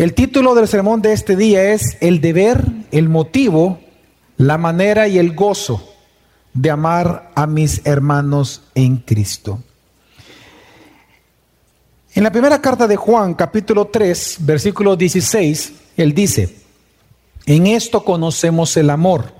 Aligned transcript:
El 0.00 0.14
título 0.14 0.54
del 0.54 0.66
sermón 0.66 1.02
de 1.02 1.12
este 1.12 1.36
día 1.36 1.74
es 1.74 1.98
El 2.00 2.22
deber, 2.22 2.64
el 2.90 3.10
motivo, 3.10 3.80
la 4.38 4.56
manera 4.56 5.08
y 5.08 5.18
el 5.18 5.34
gozo 5.34 5.92
de 6.54 6.70
amar 6.70 7.30
a 7.34 7.46
mis 7.46 7.82
hermanos 7.84 8.62
en 8.74 8.96
Cristo. 8.96 9.62
En 12.14 12.22
la 12.22 12.32
primera 12.32 12.62
carta 12.62 12.88
de 12.88 12.96
Juan, 12.96 13.34
capítulo 13.34 13.88
3, 13.88 14.38
versículo 14.40 14.96
16, 14.96 15.74
él 15.98 16.14
dice, 16.14 16.56
en 17.44 17.66
esto 17.66 18.02
conocemos 18.02 18.78
el 18.78 18.88
amor, 18.88 19.34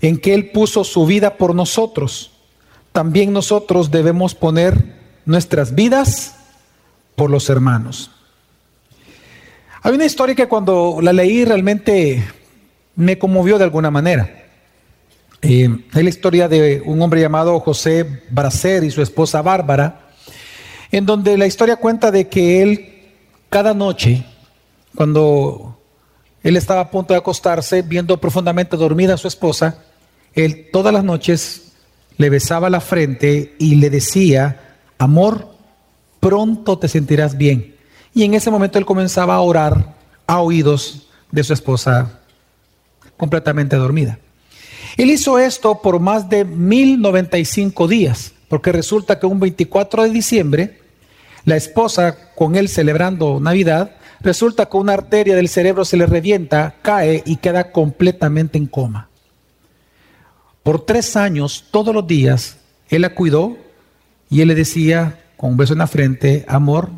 en 0.00 0.16
que 0.16 0.32
Él 0.32 0.52
puso 0.52 0.84
su 0.84 1.04
vida 1.04 1.36
por 1.36 1.54
nosotros. 1.54 2.32
También 2.92 3.30
nosotros 3.30 3.90
debemos 3.90 4.34
poner 4.34 4.96
nuestras 5.26 5.74
vidas 5.74 6.34
por 7.14 7.28
los 7.28 7.50
hermanos. 7.50 8.15
Hay 9.86 9.94
una 9.94 10.04
historia 10.04 10.34
que 10.34 10.48
cuando 10.48 10.98
la 11.00 11.12
leí 11.12 11.44
realmente 11.44 12.24
me 12.96 13.18
conmovió 13.18 13.56
de 13.56 13.62
alguna 13.62 13.88
manera. 13.88 14.28
Eh, 15.42 15.68
es 15.94 16.02
la 16.02 16.08
historia 16.08 16.48
de 16.48 16.82
un 16.84 17.00
hombre 17.00 17.20
llamado 17.20 17.60
José 17.60 18.24
Bracer 18.30 18.82
y 18.82 18.90
su 18.90 19.00
esposa 19.00 19.42
Bárbara, 19.42 20.08
en 20.90 21.06
donde 21.06 21.38
la 21.38 21.46
historia 21.46 21.76
cuenta 21.76 22.10
de 22.10 22.26
que 22.26 22.62
él 22.62 22.94
cada 23.48 23.74
noche, 23.74 24.26
cuando 24.96 25.78
él 26.42 26.56
estaba 26.56 26.80
a 26.80 26.90
punto 26.90 27.14
de 27.14 27.20
acostarse, 27.20 27.82
viendo 27.82 28.20
profundamente 28.20 28.76
dormida 28.76 29.14
a 29.14 29.18
su 29.18 29.28
esposa, 29.28 29.84
él 30.34 30.68
todas 30.72 30.92
las 30.92 31.04
noches 31.04 31.74
le 32.16 32.28
besaba 32.28 32.70
la 32.70 32.80
frente 32.80 33.54
y 33.60 33.76
le 33.76 33.88
decía, 33.88 34.78
amor, 34.98 35.46
pronto 36.18 36.76
te 36.76 36.88
sentirás 36.88 37.38
bien. 37.38 37.75
Y 38.16 38.24
en 38.24 38.32
ese 38.32 38.50
momento 38.50 38.78
él 38.78 38.86
comenzaba 38.86 39.34
a 39.34 39.40
orar 39.40 39.94
a 40.26 40.40
oídos 40.40 41.06
de 41.30 41.44
su 41.44 41.52
esposa 41.52 42.18
completamente 43.18 43.76
dormida. 43.76 44.18
Él 44.96 45.10
hizo 45.10 45.38
esto 45.38 45.82
por 45.82 46.00
más 46.00 46.26
de 46.30 46.46
1095 46.46 47.86
días, 47.86 48.32
porque 48.48 48.72
resulta 48.72 49.18
que 49.18 49.26
un 49.26 49.38
24 49.38 50.04
de 50.04 50.08
diciembre 50.08 50.80
la 51.44 51.56
esposa, 51.56 52.32
con 52.34 52.56
él 52.56 52.70
celebrando 52.70 53.38
Navidad, 53.38 53.96
resulta 54.20 54.64
que 54.64 54.78
una 54.78 54.94
arteria 54.94 55.36
del 55.36 55.50
cerebro 55.50 55.84
se 55.84 55.98
le 55.98 56.06
revienta, 56.06 56.76
cae 56.80 57.22
y 57.26 57.36
queda 57.36 57.70
completamente 57.70 58.56
en 58.56 58.64
coma. 58.64 59.10
Por 60.62 60.86
tres 60.86 61.16
años, 61.16 61.66
todos 61.70 61.94
los 61.94 62.06
días, 62.06 62.56
él 62.88 63.02
la 63.02 63.14
cuidó 63.14 63.58
y 64.30 64.40
él 64.40 64.48
le 64.48 64.54
decía, 64.54 65.20
con 65.36 65.50
un 65.50 65.58
beso 65.58 65.74
en 65.74 65.80
la 65.80 65.86
frente, 65.86 66.46
amor, 66.48 66.88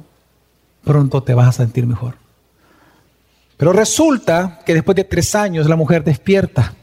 pronto 0.89 1.22
te 1.22 1.34
vas 1.34 1.48
a 1.48 1.53
sentir 1.53 1.86
mejor. 1.86 2.14
Pero 3.58 3.75
resulta 3.75 4.61
que 4.64 4.72
después 4.72 4.97
de 4.97 5.05
tres 5.05 5.34
años 5.34 5.69
la 5.69 5.77
mujer 5.77 6.03
despierta. 6.03 6.75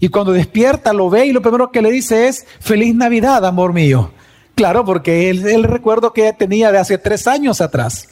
Y 0.00 0.08
cuando 0.08 0.32
despierta 0.32 0.92
lo 0.92 1.08
ve 1.08 1.26
y 1.26 1.32
lo 1.32 1.40
primero 1.40 1.70
que 1.70 1.80
le 1.80 1.92
dice 1.92 2.26
es, 2.26 2.44
feliz 2.58 2.96
Navidad, 2.96 3.46
amor 3.46 3.72
mío. 3.72 4.10
Claro, 4.56 4.84
porque 4.84 5.30
él, 5.30 5.46
el 5.46 5.62
recuerdo 5.62 6.12
que 6.12 6.32
tenía 6.32 6.72
de 6.72 6.78
hace 6.78 6.98
tres 6.98 7.28
años 7.28 7.60
atrás. 7.60 8.08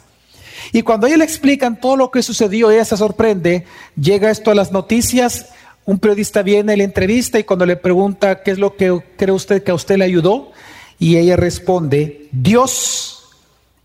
Y 0.71 0.83
cuando 0.83 1.07
ella 1.07 1.17
le 1.17 1.25
explican 1.25 1.77
todo 1.77 1.97
lo 1.97 2.09
que 2.09 2.23
sucedió, 2.23 2.71
ella 2.71 2.85
se 2.85 2.95
sorprende, 2.95 3.65
llega 3.99 4.31
esto 4.31 4.51
a 4.51 4.55
las 4.55 4.71
noticias, 4.71 5.47
un 5.83 5.99
periodista 5.99 6.41
viene, 6.41 6.77
la 6.77 6.85
entrevista 6.85 7.37
y 7.37 7.43
cuando 7.43 7.65
le 7.65 7.75
pregunta 7.75 8.43
qué 8.43 8.51
es 8.51 8.59
lo 8.59 8.77
que 8.77 8.97
cree 9.17 9.33
usted 9.33 9.61
que 9.61 9.71
a 9.71 9.75
usted 9.75 9.97
le 9.97 10.05
ayudó, 10.05 10.53
y 10.99 11.17
ella 11.17 11.35
responde, 11.35 12.29
Dios 12.31 13.16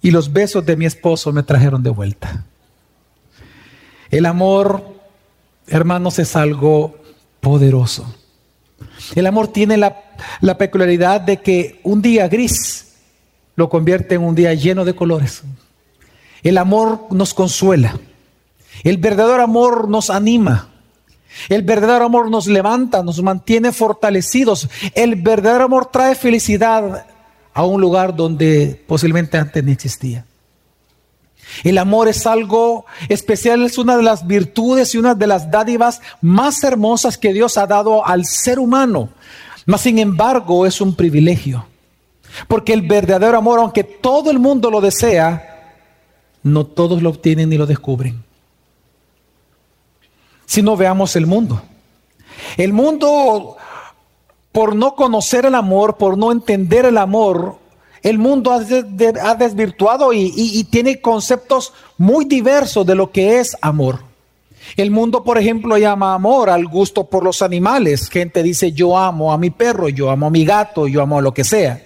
y 0.02 0.10
los 0.10 0.32
besos 0.32 0.66
de 0.66 0.76
mi 0.76 0.84
esposo 0.84 1.32
me 1.32 1.44
trajeron 1.44 1.82
de 1.82 1.90
vuelta. 1.90 2.44
El 4.10 4.26
amor, 4.26 4.84
hermanos, 5.68 6.18
es 6.18 6.34
algo 6.36 6.96
poderoso. 7.40 8.12
El 9.14 9.26
amor 9.26 9.48
tiene 9.48 9.76
la, 9.76 9.96
peculiaridad 10.58 11.20
de 11.20 11.38
que 11.38 11.80
un 11.84 12.02
día 12.02 12.28
gris 12.28 12.94
lo 13.54 13.68
convierte 13.68 14.16
en 14.16 14.22
un 14.22 14.34
día 14.34 14.52
lleno 14.54 14.84
de 14.84 14.94
colores. 14.94 15.42
El 16.42 16.58
amor 16.58 17.06
nos 17.10 17.32
consuela. 17.32 17.98
El 18.82 18.96
verdadero 18.96 19.42
amor 19.42 19.88
nos 19.88 20.10
anima. 20.10 20.68
El 21.48 21.62
verdadero 21.62 22.04
amor 22.04 22.30
nos 22.30 22.46
levanta, 22.48 23.02
nos 23.02 23.22
mantiene 23.22 23.72
fortalecidos. 23.72 24.68
El 24.94 25.14
verdadero 25.14 25.64
amor 25.64 25.86
trae 25.86 26.16
felicidad 26.16 27.06
a 27.54 27.64
un 27.64 27.80
lugar 27.80 28.14
donde 28.14 28.82
posiblemente 28.86 29.38
antes 29.38 29.62
ni 29.62 29.72
existía. 29.72 30.24
El 31.64 31.78
amor 31.78 32.08
es 32.08 32.26
algo 32.26 32.86
especial, 33.08 33.62
es 33.62 33.76
una 33.76 33.96
de 33.96 34.02
las 34.02 34.26
virtudes 34.26 34.94
y 34.94 34.98
una 34.98 35.14
de 35.14 35.26
las 35.26 35.50
dádivas 35.50 36.00
más 36.20 36.62
hermosas 36.64 37.18
que 37.18 37.32
Dios 37.32 37.58
ha 37.58 37.66
dado 37.66 38.06
al 38.06 38.24
ser 38.24 38.58
humano. 38.58 39.10
Mas 39.66 39.82
sin 39.82 39.98
embargo 39.98 40.66
es 40.66 40.80
un 40.80 40.94
privilegio. 40.94 41.66
Porque 42.48 42.72
el 42.72 42.82
verdadero 42.82 43.36
amor, 43.36 43.58
aunque 43.58 43.84
todo 43.84 44.30
el 44.30 44.38
mundo 44.38 44.70
lo 44.70 44.80
desea, 44.80 45.76
no 46.42 46.66
todos 46.66 47.02
lo 47.02 47.10
obtienen 47.10 47.50
ni 47.50 47.58
lo 47.58 47.66
descubren. 47.66 48.24
Si 50.46 50.62
no 50.62 50.76
veamos 50.76 51.14
el 51.16 51.26
mundo. 51.26 51.62
El 52.56 52.72
mundo, 52.72 53.56
por 54.52 54.76
no 54.76 54.94
conocer 54.94 55.46
el 55.46 55.54
amor, 55.54 55.96
por 55.96 56.16
no 56.16 56.30
entender 56.30 56.84
el 56.84 56.98
amor, 56.98 57.56
el 58.02 58.18
mundo 58.18 58.52
ha, 58.52 59.34
desvirtuado 59.34 60.12
y, 60.12 60.64
tiene 60.64 61.00
conceptos 61.00 61.72
muy 61.96 62.24
diversos 62.24 62.84
de 62.84 62.96
lo 62.96 63.12
que 63.12 63.38
es 63.38 63.56
amor. 63.60 64.00
El 64.76 64.90
mundo, 64.90 65.22
por 65.22 65.38
ejemplo, 65.38 65.76
llama 65.78 66.14
amor 66.14 66.50
al 66.50 66.66
gusto 66.66 67.04
por 67.04 67.22
los 67.22 67.42
animales. 67.42 68.08
Gente 68.08 68.42
dice, 68.42 68.72
yo 68.72 68.96
amo 68.96 69.32
a 69.32 69.38
mi 69.38 69.50
perro, 69.50 69.88
yo 69.88 70.10
amo 70.10 70.26
a 70.26 70.30
mi 70.30 70.44
gato, 70.44 70.88
yo 70.88 71.00
amo 71.02 71.18
a 71.18 71.22
lo 71.22 71.32
que 71.32 71.44
sea. 71.44 71.80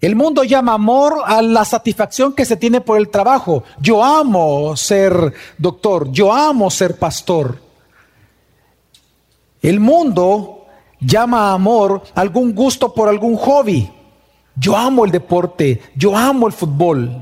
El 0.00 0.16
mundo 0.16 0.44
llama 0.44 0.74
amor 0.74 1.22
a 1.24 1.42
la 1.42 1.64
satisfacción 1.64 2.32
que 2.32 2.44
se 2.44 2.56
tiene 2.56 2.80
por 2.80 2.98
el 2.98 3.08
trabajo. 3.08 3.64
Yo 3.80 4.02
amo 4.02 4.76
ser 4.76 5.32
doctor, 5.58 6.10
yo 6.10 6.32
amo 6.32 6.70
ser 6.70 6.96
pastor. 6.96 7.58
El 9.60 9.80
mundo 9.80 10.57
llama 11.00 11.52
amor 11.52 12.02
algún 12.14 12.54
gusto 12.54 12.92
por 12.92 13.08
algún 13.08 13.36
hobby. 13.36 13.90
Yo 14.56 14.76
amo 14.76 15.04
el 15.04 15.10
deporte, 15.10 15.80
yo 15.94 16.16
amo 16.16 16.46
el 16.46 16.52
fútbol. 16.52 17.20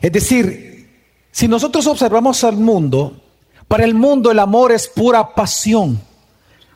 Es 0.00 0.12
decir, 0.12 0.90
si 1.30 1.48
nosotros 1.48 1.86
observamos 1.86 2.44
al 2.44 2.56
mundo, 2.56 3.16
para 3.68 3.84
el 3.84 3.94
mundo 3.94 4.30
el 4.30 4.38
amor 4.38 4.72
es 4.72 4.88
pura 4.88 5.34
pasión. 5.34 6.00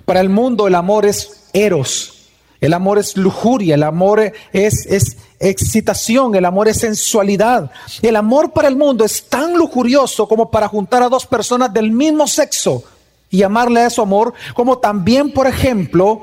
Para 0.05 0.21
el 0.21 0.31
mundo 0.31 0.67
el 0.67 0.75
amor 0.75 1.05
es 1.05 1.49
eros. 1.53 2.13
El 2.59 2.73
amor 2.73 2.99
es 2.99 3.19
lujuria, 3.19 3.75
el 3.75 3.83
amor 3.83 4.33
es, 4.53 4.87
es 4.87 5.19
excitación, 5.39 6.35
el 6.35 6.47
amor 6.47 6.69
es 6.69 6.79
sensualidad. 6.79 7.71
El 8.01 8.17
amor 8.17 8.53
para 8.53 8.69
el 8.69 8.77
mundo 8.77 9.05
es 9.05 9.29
tan 9.29 9.53
lujurioso 9.59 10.27
como 10.27 10.51
para 10.51 10.69
juntar 10.69 11.03
a 11.03 11.11
dos 11.11 11.27
personas 11.27 11.73
del 11.75 11.91
mismo 11.91 12.27
sexo 12.27 12.83
y 13.31 13.39
llamarle 13.39 13.81
a 13.81 13.87
eso 13.87 14.03
amor, 14.03 14.35
como 14.55 14.79
también, 14.79 15.33
por 15.33 15.47
ejemplo, 15.47 16.23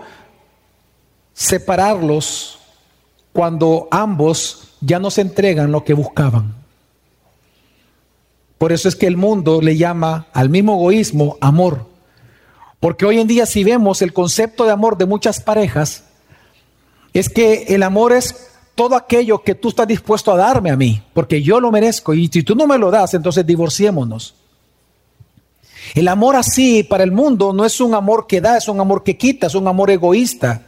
separarlos 1.33 2.59
cuando 3.31 3.87
ambos 3.91 4.75
ya 4.81 4.99
no 4.99 5.09
se 5.11 5.21
entregan 5.21 5.71
lo 5.71 5.83
que 5.83 5.93
buscaban. 5.93 6.55
Por 8.57 8.71
eso 8.71 8.87
es 8.87 8.95
que 8.95 9.07
el 9.07 9.17
mundo 9.17 9.61
le 9.61 9.75
llama 9.75 10.27
al 10.33 10.49
mismo 10.49 10.75
egoísmo 10.75 11.37
amor. 11.41 11.87
Porque 12.79 13.05
hoy 13.05 13.19
en 13.19 13.27
día 13.27 13.45
si 13.45 13.63
vemos 13.63 14.01
el 14.01 14.13
concepto 14.13 14.65
de 14.65 14.71
amor 14.71 14.97
de 14.97 15.05
muchas 15.05 15.41
parejas, 15.41 16.05
es 17.13 17.29
que 17.29 17.63
el 17.69 17.83
amor 17.83 18.13
es 18.13 18.51
todo 18.75 18.95
aquello 18.95 19.43
que 19.43 19.55
tú 19.55 19.69
estás 19.69 19.87
dispuesto 19.87 20.31
a 20.31 20.37
darme 20.37 20.71
a 20.71 20.77
mí, 20.77 21.03
porque 21.13 21.41
yo 21.41 21.59
lo 21.59 21.71
merezco 21.71 22.13
y 22.13 22.27
si 22.27 22.43
tú 22.43 22.55
no 22.55 22.65
me 22.65 22.77
lo 22.77 22.89
das, 22.89 23.13
entonces 23.13 23.45
divorciémonos. 23.45 24.35
El 25.95 26.07
amor 26.07 26.35
así 26.35 26.83
para 26.83 27.03
el 27.03 27.11
mundo 27.11 27.53
no 27.53 27.65
es 27.65 27.79
un 27.81 27.93
amor 27.93 28.25
que 28.27 28.41
da, 28.41 28.57
es 28.57 28.67
un 28.67 28.79
amor 28.79 29.03
que 29.03 29.17
quita, 29.17 29.47
es 29.47 29.55
un 29.55 29.67
amor 29.67 29.91
egoísta. 29.91 30.61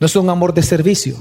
No 0.00 0.06
es 0.06 0.16
un 0.16 0.30
amor 0.30 0.54
de 0.54 0.62
servicio. 0.62 1.16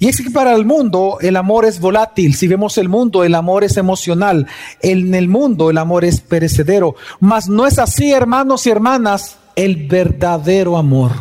Y 0.00 0.08
es 0.08 0.20
que 0.20 0.30
para 0.30 0.54
el 0.54 0.64
mundo 0.64 1.18
el 1.20 1.36
amor 1.36 1.64
es 1.64 1.80
volátil. 1.80 2.34
Si 2.34 2.46
vemos 2.46 2.78
el 2.78 2.88
mundo, 2.88 3.24
el 3.24 3.34
amor 3.34 3.64
es 3.64 3.76
emocional. 3.76 4.46
En 4.80 5.14
el 5.14 5.28
mundo 5.28 5.70
el 5.70 5.78
amor 5.78 6.04
es 6.04 6.20
perecedero. 6.20 6.94
Mas 7.20 7.48
no 7.48 7.66
es 7.66 7.78
así, 7.78 8.12
hermanos 8.12 8.66
y 8.66 8.70
hermanas, 8.70 9.38
el 9.56 9.88
verdadero 9.88 10.76
amor. 10.76 11.12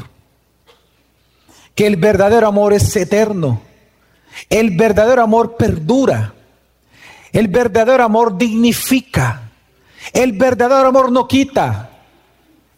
Que 1.73 1.87
el 1.87 1.95
verdadero 1.95 2.47
amor 2.47 2.73
es 2.73 2.95
eterno. 2.95 3.61
El 4.49 4.77
verdadero 4.77 5.23
amor 5.23 5.55
perdura. 5.55 6.33
El 7.31 7.47
verdadero 7.47 8.03
amor 8.03 8.37
dignifica. 8.37 9.46
El 10.13 10.33
verdadero 10.33 10.87
amor 10.87 11.11
no 11.11 11.27
quita. 11.27 11.89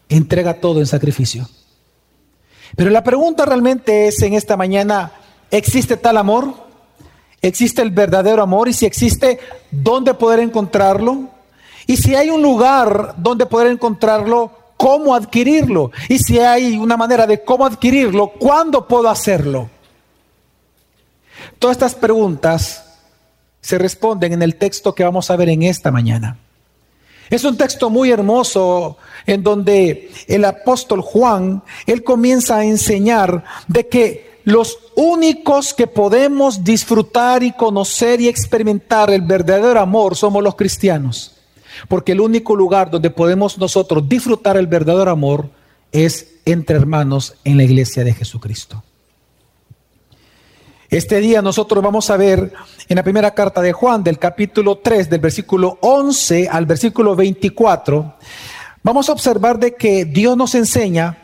Entrega 0.08 0.54
todo 0.54 0.80
en 0.80 0.86
sacrificio. 0.86 1.48
Pero 2.76 2.90
la 2.90 3.04
pregunta 3.04 3.44
realmente 3.44 4.08
es 4.08 4.20
en 4.22 4.34
esta 4.34 4.56
mañana, 4.56 5.12
¿existe 5.50 5.96
tal 5.96 6.16
amor? 6.16 6.70
existe 7.42 7.82
el 7.82 7.90
verdadero 7.90 8.42
amor 8.42 8.68
y 8.68 8.72
si 8.72 8.86
existe, 8.86 9.38
¿dónde 9.70 10.14
poder 10.14 10.40
encontrarlo? 10.40 11.30
Y 11.86 11.96
si 11.96 12.14
hay 12.14 12.30
un 12.30 12.42
lugar 12.42 13.14
donde 13.16 13.46
poder 13.46 13.68
encontrarlo, 13.68 14.52
¿cómo 14.76 15.14
adquirirlo? 15.14 15.90
Y 16.08 16.18
si 16.18 16.38
hay 16.38 16.76
una 16.76 16.96
manera 16.96 17.26
de 17.26 17.42
cómo 17.42 17.66
adquirirlo, 17.66 18.28
¿cuándo 18.28 18.86
puedo 18.86 19.08
hacerlo? 19.08 19.70
Todas 21.58 21.76
estas 21.76 21.94
preguntas 21.94 22.84
se 23.60 23.78
responden 23.78 24.32
en 24.32 24.42
el 24.42 24.56
texto 24.56 24.94
que 24.94 25.04
vamos 25.04 25.30
a 25.30 25.36
ver 25.36 25.48
en 25.48 25.62
esta 25.62 25.90
mañana. 25.90 26.38
Es 27.30 27.44
un 27.44 27.56
texto 27.56 27.88
muy 27.88 28.10
hermoso 28.10 28.98
en 29.24 29.42
donde 29.44 30.10
el 30.26 30.44
apóstol 30.44 31.00
Juan, 31.00 31.62
él 31.86 32.02
comienza 32.02 32.56
a 32.56 32.64
enseñar 32.64 33.44
de 33.68 33.88
que 33.88 34.40
los 34.44 34.78
únicos 34.96 35.72
que 35.72 35.86
podemos 35.86 36.64
disfrutar 36.64 37.44
y 37.44 37.52
conocer 37.52 38.20
y 38.20 38.26
experimentar 38.28 39.10
el 39.10 39.22
verdadero 39.22 39.78
amor 39.78 40.16
somos 40.16 40.42
los 40.42 40.56
cristianos. 40.56 41.36
Porque 41.88 42.12
el 42.12 42.20
único 42.20 42.56
lugar 42.56 42.90
donde 42.90 43.10
podemos 43.10 43.56
nosotros 43.58 44.08
disfrutar 44.08 44.56
el 44.56 44.66
verdadero 44.66 45.10
amor 45.10 45.48
es 45.92 46.34
entre 46.44 46.76
hermanos 46.76 47.34
en 47.44 47.58
la 47.58 47.62
iglesia 47.62 48.02
de 48.02 48.12
Jesucristo. 48.12 48.82
Este 50.90 51.20
día 51.20 51.40
nosotros 51.40 51.84
vamos 51.84 52.10
a 52.10 52.16
ver 52.16 52.52
en 52.88 52.96
la 52.96 53.04
primera 53.04 53.32
carta 53.32 53.62
de 53.62 53.72
Juan, 53.72 54.02
del 54.02 54.18
capítulo 54.18 54.78
3, 54.78 55.08
del 55.08 55.20
versículo 55.20 55.78
11 55.82 56.48
al 56.48 56.66
versículo 56.66 57.14
24, 57.14 58.14
vamos 58.82 59.08
a 59.08 59.12
observar 59.12 59.60
de 59.60 59.76
que 59.76 60.04
Dios 60.04 60.36
nos 60.36 60.56
enseña 60.56 61.18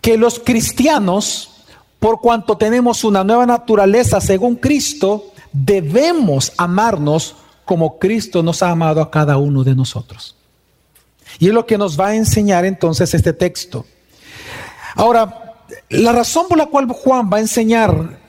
que 0.00 0.16
los 0.16 0.38
cristianos, 0.38 1.64
por 1.98 2.20
cuanto 2.20 2.56
tenemos 2.56 3.02
una 3.02 3.24
nueva 3.24 3.44
naturaleza 3.44 4.20
según 4.20 4.54
Cristo, 4.54 5.32
debemos 5.52 6.52
amarnos 6.56 7.34
como 7.64 7.98
Cristo 7.98 8.40
nos 8.44 8.62
ha 8.62 8.70
amado 8.70 9.00
a 9.02 9.10
cada 9.10 9.36
uno 9.36 9.64
de 9.64 9.74
nosotros. 9.74 10.36
Y 11.40 11.48
es 11.48 11.52
lo 11.52 11.66
que 11.66 11.76
nos 11.76 11.98
va 11.98 12.08
a 12.08 12.14
enseñar 12.14 12.64
entonces 12.64 13.12
este 13.14 13.32
texto. 13.32 13.84
Ahora, 14.94 15.56
la 15.88 16.12
razón 16.12 16.46
por 16.48 16.56
la 16.56 16.66
cual 16.66 16.86
Juan 16.86 17.28
va 17.32 17.38
a 17.38 17.40
enseñar 17.40 18.21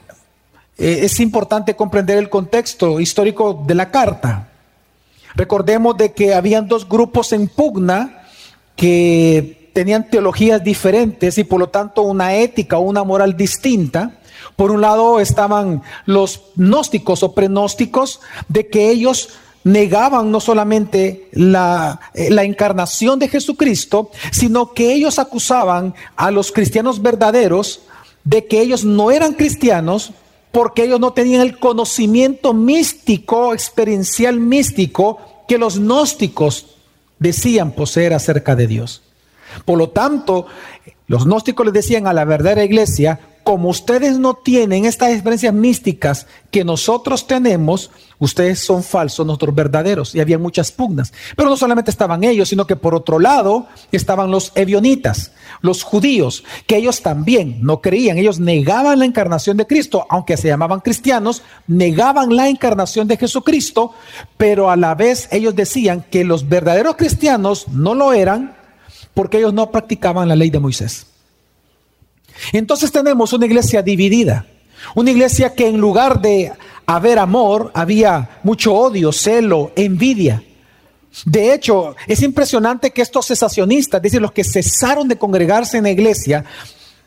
eh, 0.77 0.99
es 1.03 1.19
importante 1.19 1.75
comprender 1.75 2.17
el 2.17 2.29
contexto 2.29 2.99
histórico 2.99 3.63
de 3.65 3.75
la 3.75 3.91
carta. 3.91 4.49
Recordemos 5.35 5.97
de 5.97 6.13
que 6.13 6.33
habían 6.33 6.67
dos 6.67 6.87
grupos 6.87 7.31
en 7.33 7.47
pugna 7.47 8.23
que 8.75 9.71
tenían 9.73 10.09
teologías 10.09 10.63
diferentes 10.63 11.37
y 11.37 11.43
por 11.43 11.59
lo 11.59 11.69
tanto 11.69 12.03
una 12.03 12.35
ética 12.35 12.77
o 12.77 12.81
una 12.81 13.03
moral 13.03 13.35
distinta. 13.35 14.19
Por 14.55 14.71
un 14.71 14.81
lado 14.81 15.19
estaban 15.19 15.81
los 16.05 16.41
gnósticos 16.55 17.23
o 17.23 17.33
prenósticos 17.33 18.19
de 18.47 18.67
que 18.67 18.89
ellos 18.89 19.29
negaban 19.63 20.29
no 20.31 20.39
solamente 20.39 21.29
la, 21.31 21.99
eh, 22.13 22.29
la, 22.29 22.43
encarnación 22.43 23.17
de 23.17 23.29
Jesucristo, 23.29 24.11
sino 24.31 24.73
que 24.73 24.93
ellos 24.93 25.19
acusaban 25.19 25.95
a 26.17 26.31
los 26.31 26.51
cristianos 26.51 27.01
verdaderos 27.01 27.81
de 28.25 28.45
que 28.45 28.59
ellos 28.59 28.83
no 28.83 29.09
eran 29.09 29.33
cristianos 29.33 30.11
porque 30.53 30.83
ellos 30.83 30.99
no 30.99 31.13
tenían 31.13 31.41
el 31.41 31.57
conocimiento 31.57 32.53
místico, 32.53 33.55
experiencial 33.55 34.39
místico, 34.39 35.17
que 35.47 35.57
los 35.57 35.79
gnósticos 35.79 36.67
decían 37.17 37.71
poseer 37.71 38.13
acerca 38.13 38.55
de 38.55 38.67
Dios. 38.67 39.01
Por 39.65 39.79
lo 39.79 39.89
tanto, 39.89 40.45
los 41.07 41.25
gnósticos 41.25 41.65
le 41.65 41.71
decían 41.71 42.05
a 42.05 42.13
la 42.13 42.23
verdadera 42.23 42.63
iglesia, 42.63 43.19
como 43.43 43.69
ustedes 43.69 44.19
no 44.19 44.35
tienen 44.35 44.85
estas 44.85 45.09
experiencias 45.09 45.55
místicas 45.55 46.27
que 46.51 46.63
nosotros 46.63 47.25
tenemos, 47.25 47.89
ustedes 48.19 48.59
son 48.59 48.83
falsos, 48.83 49.25
nosotros 49.25 49.55
verdaderos. 49.55 50.13
Y 50.13 50.21
había 50.21 50.37
muchas 50.37 50.71
pugnas. 50.71 51.13
Pero 51.35 51.49
no 51.49 51.57
solamente 51.57 51.89
estaban 51.89 52.23
ellos, 52.23 52.49
sino 52.49 52.67
que 52.67 52.75
por 52.75 52.93
otro 52.93 53.17
lado 53.17 53.65
estaban 53.91 54.29
los 54.29 54.51
evionitas, 54.53 55.31
los 55.63 55.81
judíos, 55.81 56.43
que 56.67 56.75
ellos 56.75 57.01
también 57.01 57.59
no 57.61 57.81
creían, 57.81 58.17
ellos 58.17 58.37
negaban 58.37 58.99
la 58.99 59.05
encarnación 59.05 59.55
de 59.55 59.65
Cristo, 59.65 60.05
aunque 60.09 60.35
se 60.35 60.49
llamaban 60.49 60.81
cristianos, 60.81 61.41
negaban 61.67 62.35
la 62.35 62.49
encarnación 62.49 63.07
de 63.07 63.15
Jesucristo, 63.15 63.93
pero 64.35 64.69
a 64.69 64.75
la 64.75 64.93
vez 64.93 65.29
ellos 65.31 65.55
decían 65.55 66.05
que 66.11 66.25
los 66.25 66.49
verdaderos 66.49 66.97
cristianos 66.97 67.69
no 67.69 67.95
lo 67.95 68.11
eran 68.11 68.57
porque 69.13 69.37
ellos 69.37 69.53
no 69.53 69.71
practicaban 69.71 70.27
la 70.27 70.35
ley 70.35 70.49
de 70.49 70.59
Moisés. 70.59 71.07
Entonces 72.51 72.91
tenemos 72.91 73.31
una 73.31 73.45
iglesia 73.45 73.81
dividida, 73.81 74.45
una 74.95 75.11
iglesia 75.11 75.53
que 75.53 75.69
en 75.69 75.77
lugar 75.77 76.19
de 76.19 76.51
haber 76.85 77.19
amor, 77.19 77.71
había 77.73 78.41
mucho 78.43 78.73
odio, 78.73 79.13
celo, 79.13 79.71
envidia. 79.77 80.43
De 81.25 81.53
hecho, 81.53 81.95
es 82.07 82.21
impresionante 82.21 82.91
que 82.91 83.01
estos 83.01 83.27
cesacionistas, 83.27 83.99
es 83.99 84.03
decir, 84.03 84.21
los 84.21 84.31
que 84.31 84.43
cesaron 84.43 85.07
de 85.07 85.17
congregarse 85.17 85.77
en 85.77 85.83
la 85.83 85.91
iglesia, 85.91 86.43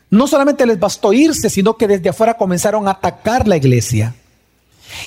no 0.09 0.27
solamente 0.27 0.65
les 0.65 0.79
bastó 0.79 1.11
irse, 1.11 1.49
sino 1.49 1.75
que 1.75 1.87
desde 1.87 2.09
afuera 2.09 2.35
comenzaron 2.35 2.87
a 2.87 2.91
atacar 2.91 3.47
la 3.47 3.57
iglesia. 3.57 4.15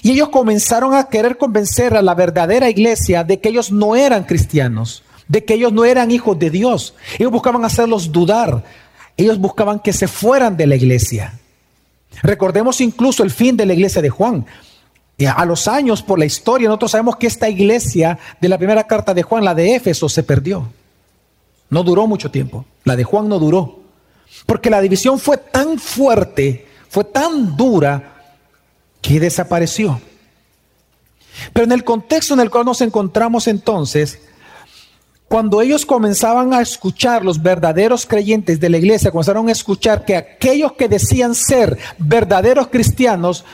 Y 0.02 0.12
ellos 0.12 0.28
comenzaron 0.28 0.94
a 0.94 1.08
querer 1.08 1.38
convencer 1.38 1.96
a 1.96 2.02
la 2.02 2.14
verdadera 2.14 2.68
iglesia 2.68 3.24
de 3.24 3.40
que 3.40 3.48
ellos 3.48 3.72
no 3.72 3.96
eran 3.96 4.24
cristianos, 4.24 5.02
de 5.26 5.44
que 5.44 5.54
ellos 5.54 5.72
no 5.72 5.84
eran 5.86 6.10
hijos 6.10 6.38
de 6.38 6.50
Dios. 6.50 6.94
Ellos 7.18 7.32
buscaban 7.32 7.64
hacerlos 7.64 8.12
dudar, 8.12 8.62
ellos 9.16 9.38
buscaban 9.38 9.80
que 9.80 9.94
se 9.94 10.06
fueran 10.06 10.56
de 10.56 10.66
la 10.66 10.76
iglesia. 10.76 11.38
Recordemos 12.22 12.80
incluso 12.80 13.22
el 13.22 13.30
fin 13.30 13.56
de 13.56 13.64
la 13.64 13.72
iglesia 13.72 14.02
de 14.02 14.10
Juan. 14.10 14.44
A 15.28 15.44
los 15.44 15.68
años, 15.68 16.02
por 16.02 16.18
la 16.18 16.24
historia, 16.24 16.68
nosotros 16.68 16.92
sabemos 16.92 17.16
que 17.16 17.26
esta 17.26 17.48
iglesia 17.48 18.18
de 18.40 18.48
la 18.48 18.58
primera 18.58 18.84
carta 18.84 19.12
de 19.12 19.22
Juan, 19.22 19.44
la 19.44 19.54
de 19.54 19.74
Éfeso, 19.74 20.08
se 20.08 20.22
perdió. 20.22 20.66
No 21.68 21.82
duró 21.82 22.06
mucho 22.06 22.30
tiempo. 22.30 22.64
La 22.84 22.96
de 22.96 23.04
Juan 23.04 23.28
no 23.28 23.38
duró. 23.38 23.80
Porque 24.46 24.70
la 24.70 24.80
división 24.80 25.18
fue 25.18 25.36
tan 25.36 25.78
fuerte, 25.78 26.66
fue 26.88 27.04
tan 27.04 27.56
dura, 27.56 28.10
que 29.00 29.20
desapareció. 29.20 30.00
Pero 31.52 31.64
en 31.64 31.72
el 31.72 31.84
contexto 31.84 32.34
en 32.34 32.40
el 32.40 32.50
cual 32.50 32.64
nos 32.64 32.80
encontramos 32.80 33.46
entonces, 33.46 34.20
cuando 35.28 35.62
ellos 35.62 35.86
comenzaban 35.86 36.52
a 36.52 36.60
escuchar, 36.60 37.24
los 37.24 37.40
verdaderos 37.40 38.04
creyentes 38.04 38.58
de 38.58 38.68
la 38.68 38.78
iglesia 38.78 39.10
comenzaron 39.10 39.48
a 39.48 39.52
escuchar 39.52 40.04
que 40.04 40.16
aquellos 40.16 40.72
que 40.72 40.88
decían 40.88 41.34
ser 41.34 41.78
verdaderos 41.98 42.68
cristianos, 42.68 43.44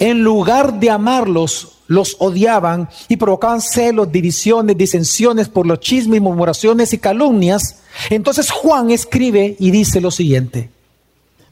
en 0.00 0.24
lugar 0.24 0.80
de 0.80 0.90
amarlos, 0.90 1.76
los 1.86 2.16
odiaban 2.18 2.88
y 3.08 3.16
provocaban 3.16 3.60
celos, 3.60 4.10
divisiones, 4.10 4.76
disensiones 4.76 5.48
por 5.48 5.66
los 5.66 5.80
chismes, 5.80 6.20
murmuraciones 6.20 6.92
y 6.92 6.98
calumnias. 6.98 7.82
Entonces 8.08 8.50
Juan 8.50 8.90
escribe 8.90 9.56
y 9.58 9.70
dice 9.70 10.00
lo 10.00 10.10
siguiente, 10.10 10.70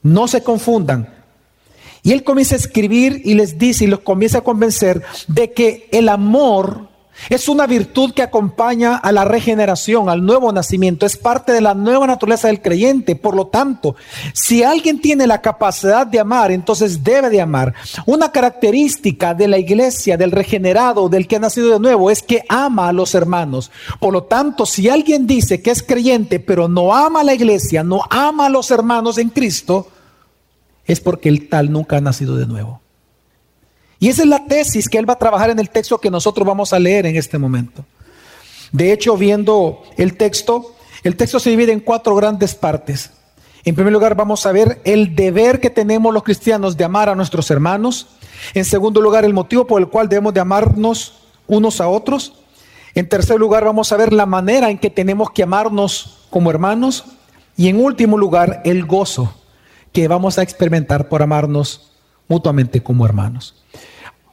no 0.03 0.27
se 0.27 0.43
confundan. 0.43 1.15
Y 2.03 2.13
él 2.13 2.25
comienza 2.25 2.55
a 2.55 2.59
escribir 2.59 3.21
y 3.25 3.35
les 3.35 3.59
dice 3.59 3.85
y 3.85 3.89
los 3.89 4.01
comienza 4.01 4.39
a 4.39 4.45
convencer 4.45 5.03
de 5.27 5.53
que 5.53 5.89
el 5.93 6.09
amor 6.09 6.89
es 7.29 7.49
una 7.49 7.67
virtud 7.67 8.13
que 8.13 8.23
acompaña 8.23 8.97
a 8.97 9.13
la 9.13 9.25
regeneración, 9.25 10.09
al 10.09 10.25
nuevo 10.25 10.53
nacimiento. 10.53 11.05
Es 11.05 11.17
parte 11.17 11.53
de 11.53 11.61
la 11.61 11.75
nueva 11.75 12.07
naturaleza 12.07 12.49
del 12.49 12.63
creyente. 12.63 13.17
Por 13.17 13.35
lo 13.35 13.49
tanto, 13.49 13.97
si 14.33 14.63
alguien 14.63 15.01
tiene 15.01 15.27
la 15.27 15.41
capacidad 15.41 16.07
de 16.07 16.21
amar, 16.21 16.51
entonces 16.51 17.03
debe 17.03 17.31
de 17.31 17.41
amar. 17.41 17.75
Una 18.07 18.31
característica 18.33 19.35
de 19.35 19.49
la 19.49 19.59
iglesia, 19.59 20.17
del 20.17 20.31
regenerado, 20.31 21.09
del 21.09 21.27
que 21.27 21.37
ha 21.37 21.41
nacido 21.41 21.73
de 21.73 21.81
nuevo, 21.81 22.11
es 22.11 22.23
que 22.23 22.45
ama 22.49 22.89
a 22.89 22.93
los 22.93 23.15
hermanos. 23.15 23.71
Por 24.01 24.13
lo 24.13 24.25
tanto, 24.25 24.65
si 24.67 24.89
alguien 24.89 25.27
dice 25.27 25.61
que 25.61 25.71
es 25.71 25.83
creyente, 25.83 26.41
pero 26.41 26.69
no 26.69 26.95
ama 26.95 27.21
a 27.21 27.25
la 27.25 27.35
iglesia, 27.35 27.83
no 27.83 28.03
ama 28.11 28.47
a 28.47 28.51
los 28.51 28.71
hermanos 28.71 29.19
en 29.19 29.31
Cristo, 29.31 29.89
es 30.87 31.01
porque 31.01 31.29
el 31.29 31.49
tal 31.49 31.71
nunca 31.71 31.99
ha 31.99 32.01
nacido 32.01 32.37
de 32.37 32.47
nuevo. 32.47 32.81
Y 34.01 34.09
esa 34.09 34.23
es 34.23 34.29
la 34.29 34.45
tesis 34.45 34.89
que 34.89 34.99
él 34.99 35.09
va 35.09 35.15
a 35.15 35.19
trabajar 35.19 35.51
en 35.51 35.59
el 35.59 35.71
texto 35.71 35.99
que 35.99 36.11
nosotros 36.11 36.47
vamos 36.47 36.73
a 36.73 36.79
leer 36.79 37.07
en 37.07 37.17
este 37.17 37.39
momento. 37.39 37.85
De 38.71 38.93
hecho, 38.93 39.17
viendo 39.17 39.83
el 39.97 40.17
texto, 40.17 40.77
el 41.03 41.17
texto 41.17 41.41
se 41.41 41.51
divide 41.51 41.73
en 41.73 41.81
cuatro 41.81 42.15
grandes 42.15 42.55
partes. 42.55 43.11
En 43.65 43.75
primer 43.75 43.93
lugar, 43.93 44.15
vamos 44.15 44.47
a 44.47 44.53
ver 44.53 44.81
el 44.85 45.17
deber 45.17 45.61
que 45.61 45.71
tenemos 45.71 46.15
los 46.15 46.23
cristianos 46.23 46.77
de 46.77 46.85
amar 46.85 47.09
a 47.09 47.15
nuestros 47.15 47.51
hermanos. 47.51 48.07
En 48.55 48.65
segundo 48.65 49.01
lugar, 49.01 49.25
el 49.25 49.35
motivo 49.35 49.67
por 49.67 49.81
el 49.81 49.89
cual 49.89 50.09
debemos 50.09 50.33
de 50.33 50.41
amarnos 50.41 51.15
unos 51.47 51.81
a 51.81 51.89
otros. 51.89 52.35
En 52.95 53.09
tercer 53.09 53.39
lugar, 53.39 53.65
vamos 53.65 53.93
a 53.93 53.97
ver 53.97 54.13
la 54.13 54.27
manera 54.27 54.71
en 54.71 54.79
que 54.79 54.91
tenemos 54.91 55.31
que 55.31 55.43
amarnos 55.43 56.27
como 56.31 56.51
hermanos. 56.51 57.05
Y 57.57 57.69
en 57.69 57.81
último 57.81 58.17
lugar, 58.17 58.63
el 58.65 58.87
gozo 58.87 59.35
que 59.93 60.07
vamos 60.07 60.39
a 60.39 60.43
experimentar 60.43 61.09
por 61.09 61.23
amarnos 61.23 61.88
mutuamente 62.29 62.83
como 62.83 63.05
hermanos. 63.05 63.57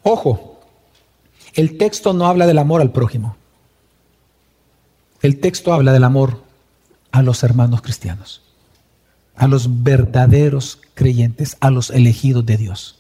Ojo, 0.04 0.60
el 1.54 1.78
texto 1.78 2.14
no 2.14 2.28
habla 2.28 2.46
del 2.46 2.60
amor 2.60 2.82
al 2.82 2.92
prójimo. 2.92 3.38
El 5.22 5.40
texto 5.40 5.74
habla 5.74 5.94
del 5.94 6.04
amor 6.04 6.44
a 7.12 7.22
los 7.22 7.44
hermanos 7.44 7.82
cristianos, 7.82 8.44
a 9.36 9.48
los 9.48 9.84
verdaderos 9.84 10.80
creyentes, 10.94 11.58
a 11.62 11.72
los 11.72 11.90
elegidos 11.90 12.46
de 12.46 12.58
Dios. 12.58 13.00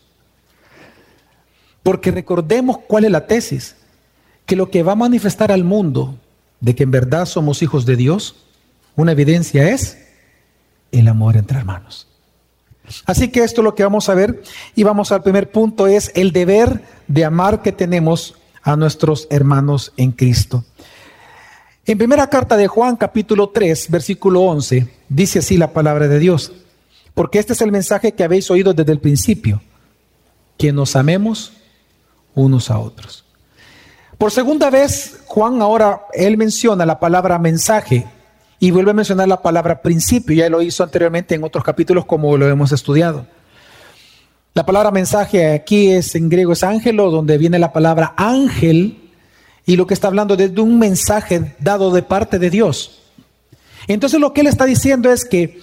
Porque 1.83 2.11
recordemos 2.11 2.79
cuál 2.87 3.05
es 3.05 3.11
la 3.11 3.27
tesis, 3.27 3.75
que 4.45 4.55
lo 4.55 4.71
que 4.71 4.83
va 4.83 4.93
a 4.93 4.95
manifestar 4.95 5.51
al 5.51 5.63
mundo 5.63 6.17
de 6.61 6.73
que 6.73 6.83
en 6.83 6.91
verdad 6.91 7.25
somos 7.25 7.61
hijos 7.61 7.85
de 7.85 7.95
Dios, 7.95 8.35
una 8.95 9.11
evidencia 9.11 9.69
es 9.69 9.97
el 10.91 11.07
amor 11.07 11.37
entre 11.37 11.57
hermanos. 11.57 12.07
Así 13.05 13.29
que 13.29 13.43
esto 13.43 13.61
es 13.61 13.65
lo 13.65 13.75
que 13.75 13.83
vamos 13.83 14.09
a 14.09 14.15
ver 14.15 14.43
y 14.75 14.83
vamos 14.83 15.11
al 15.11 15.23
primer 15.23 15.51
punto, 15.51 15.87
es 15.87 16.11
el 16.15 16.31
deber 16.31 16.81
de 17.07 17.25
amar 17.25 17.61
que 17.61 17.71
tenemos 17.71 18.35
a 18.63 18.75
nuestros 18.75 19.27
hermanos 19.29 19.93
en 19.97 20.11
Cristo. 20.11 20.63
En 21.85 21.97
primera 21.97 22.27
carta 22.27 22.57
de 22.57 22.67
Juan 22.67 22.95
capítulo 22.95 23.49
3, 23.49 23.91
versículo 23.91 24.41
11, 24.41 24.87
dice 25.07 25.39
así 25.39 25.57
la 25.57 25.71
palabra 25.71 26.07
de 26.07 26.17
Dios, 26.17 26.51
porque 27.13 27.37
este 27.37 27.53
es 27.53 27.61
el 27.61 27.71
mensaje 27.71 28.13
que 28.13 28.23
habéis 28.23 28.49
oído 28.49 28.73
desde 28.73 28.91
el 28.91 28.99
principio, 28.99 29.61
que 30.57 30.73
nos 30.73 30.95
amemos 30.95 31.53
unos 32.33 32.71
a 32.71 32.79
otros. 32.79 33.23
Por 34.17 34.31
segunda 34.31 34.69
vez, 34.69 35.19
Juan 35.25 35.61
ahora, 35.61 36.01
él 36.13 36.37
menciona 36.37 36.85
la 36.85 36.99
palabra 36.99 37.37
mensaje 37.37 38.07
y 38.65 38.71
vuelve 38.71 38.89
a 38.89 38.93
mencionar 38.95 39.27
la 39.27 39.43
palabra 39.43 39.79
principio, 39.83 40.35
ya 40.35 40.49
lo 40.49 40.59
hizo 40.59 40.83
anteriormente 40.83 41.35
en 41.35 41.43
otros 41.43 41.63
capítulos 41.63 42.03
como 42.05 42.35
lo 42.35 42.49
hemos 42.49 42.71
estudiado. 42.71 43.27
La 44.55 44.65
palabra 44.65 44.89
mensaje 44.89 45.53
aquí 45.53 45.91
es 45.91 46.15
en 46.15 46.29
griego 46.29 46.53
es 46.53 46.63
ángelo, 46.63 47.11
donde 47.11 47.37
viene 47.37 47.59
la 47.59 47.71
palabra 47.71 48.15
ángel, 48.17 49.11
y 49.67 49.75
lo 49.75 49.85
que 49.85 49.93
está 49.93 50.07
hablando 50.07 50.33
es 50.33 50.55
de 50.55 50.61
un 50.61 50.79
mensaje 50.79 51.55
dado 51.59 51.91
de 51.91 52.01
parte 52.01 52.39
de 52.39 52.49
Dios. 52.49 53.03
Entonces 53.85 54.19
lo 54.19 54.33
que 54.33 54.41
él 54.41 54.47
está 54.47 54.65
diciendo 54.65 55.11
es 55.11 55.25
que 55.25 55.59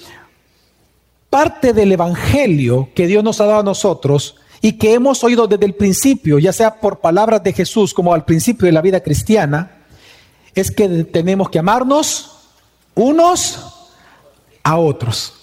parte 1.29 1.73
del 1.73 1.91
evangelio 1.91 2.91
que 2.95 3.09
Dios 3.09 3.25
nos 3.25 3.41
ha 3.41 3.47
dado 3.47 3.61
a 3.63 3.65
nosotros 3.65 4.37
y 4.61 4.75
que 4.75 4.95
hemos 4.95 5.25
oído 5.25 5.49
desde 5.49 5.67
el 5.67 5.75
principio, 5.75 6.39
ya 6.39 6.53
sea 6.53 6.77
por 6.77 7.01
palabras 7.01 7.43
de 7.43 7.53
Jesús 7.53 7.95
como 7.95 8.15
al 8.15 8.25
principio 8.25 8.67
de 8.67 8.73
la 8.73 8.81
vida 8.81 9.01
cristiana, 9.01 9.73
es 10.55 10.71
que 10.71 11.03
tenemos 11.03 11.51
que 11.51 11.59
amarnos 11.59 12.32
unos 12.95 13.91
a 14.63 14.77
otros. 14.77 15.35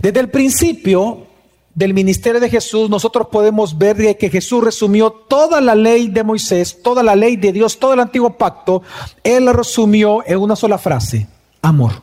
Desde 0.00 0.20
el 0.20 0.30
principio 0.30 1.26
del 1.74 1.94
ministerio 1.94 2.40
de 2.40 2.50
Jesús, 2.50 2.90
nosotros 2.90 3.28
podemos 3.30 3.76
ver 3.76 4.16
que 4.16 4.30
Jesús 4.30 4.62
resumió 4.64 5.10
toda 5.10 5.60
la 5.60 5.74
ley 5.74 6.08
de 6.08 6.24
Moisés, 6.24 6.82
toda 6.82 7.02
la 7.02 7.16
ley 7.16 7.36
de 7.36 7.52
Dios, 7.52 7.78
todo 7.78 7.94
el 7.94 8.00
antiguo 8.00 8.36
pacto, 8.36 8.82
Él 9.22 9.44
la 9.44 9.52
resumió 9.52 10.22
en 10.26 10.38
una 10.38 10.56
sola 10.56 10.78
frase, 10.78 11.26
amor. 11.62 12.02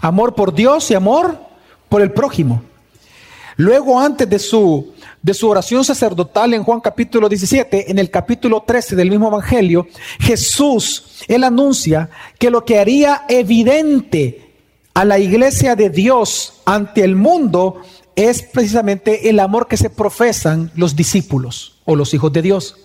Amor 0.00 0.34
por 0.34 0.54
Dios 0.54 0.90
y 0.90 0.94
amor 0.94 1.38
por 1.88 2.00
el 2.00 2.12
prójimo. 2.12 2.62
Luego, 3.60 4.00
antes 4.00 4.26
de 4.26 4.38
su, 4.38 4.94
de 5.20 5.34
su 5.34 5.46
oración 5.46 5.84
sacerdotal 5.84 6.54
en 6.54 6.64
Juan 6.64 6.80
capítulo 6.80 7.28
17, 7.28 7.90
en 7.90 7.98
el 7.98 8.10
capítulo 8.10 8.62
13 8.66 8.96
del 8.96 9.10
mismo 9.10 9.28
Evangelio, 9.28 9.86
Jesús, 10.18 11.22
él 11.28 11.44
anuncia 11.44 12.08
que 12.38 12.48
lo 12.48 12.64
que 12.64 12.78
haría 12.78 13.26
evidente 13.28 14.54
a 14.94 15.04
la 15.04 15.18
iglesia 15.18 15.76
de 15.76 15.90
Dios 15.90 16.62
ante 16.64 17.04
el 17.04 17.16
mundo 17.16 17.82
es 18.16 18.40
precisamente 18.40 19.28
el 19.28 19.38
amor 19.38 19.68
que 19.68 19.76
se 19.76 19.90
profesan 19.90 20.72
los 20.74 20.96
discípulos 20.96 21.82
o 21.84 21.96
los 21.96 22.14
hijos 22.14 22.32
de 22.32 22.40
Dios. 22.40 22.76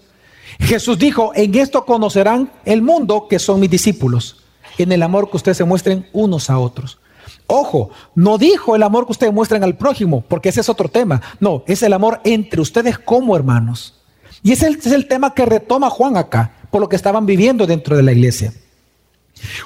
Jesús 0.59 0.99
dijo, 0.99 1.31
en 1.35 1.55
esto 1.55 1.85
conocerán 1.85 2.51
el 2.65 2.81
mundo 2.81 3.27
que 3.29 3.39
son 3.39 3.61
mis 3.61 3.69
discípulos, 3.69 4.43
en 4.77 4.91
el 4.91 5.03
amor 5.03 5.29
que 5.29 5.37
ustedes 5.37 5.55
se 5.55 5.63
muestren 5.63 6.05
unos 6.11 6.49
a 6.49 6.59
otros. 6.59 6.99
Ojo, 7.47 7.89
no 8.15 8.37
dijo 8.37 8.75
el 8.75 8.83
amor 8.83 9.05
que 9.05 9.11
ustedes 9.11 9.33
muestran 9.33 9.63
al 9.63 9.77
prójimo, 9.77 10.23
porque 10.27 10.49
ese 10.49 10.61
es 10.61 10.69
otro 10.69 10.89
tema. 10.89 11.21
No, 11.39 11.63
es 11.67 11.83
el 11.83 11.93
amor 11.93 12.21
entre 12.23 12.61
ustedes 12.61 12.97
como 12.97 13.35
hermanos. 13.35 13.95
Y 14.41 14.51
ese 14.51 14.69
es 14.69 14.87
el 14.87 15.07
tema 15.07 15.33
que 15.33 15.45
retoma 15.45 15.89
Juan 15.89 16.17
acá, 16.17 16.53
por 16.71 16.81
lo 16.81 16.89
que 16.89 16.95
estaban 16.95 17.25
viviendo 17.25 17.67
dentro 17.67 17.95
de 17.95 18.03
la 18.03 18.11
iglesia. 18.11 18.53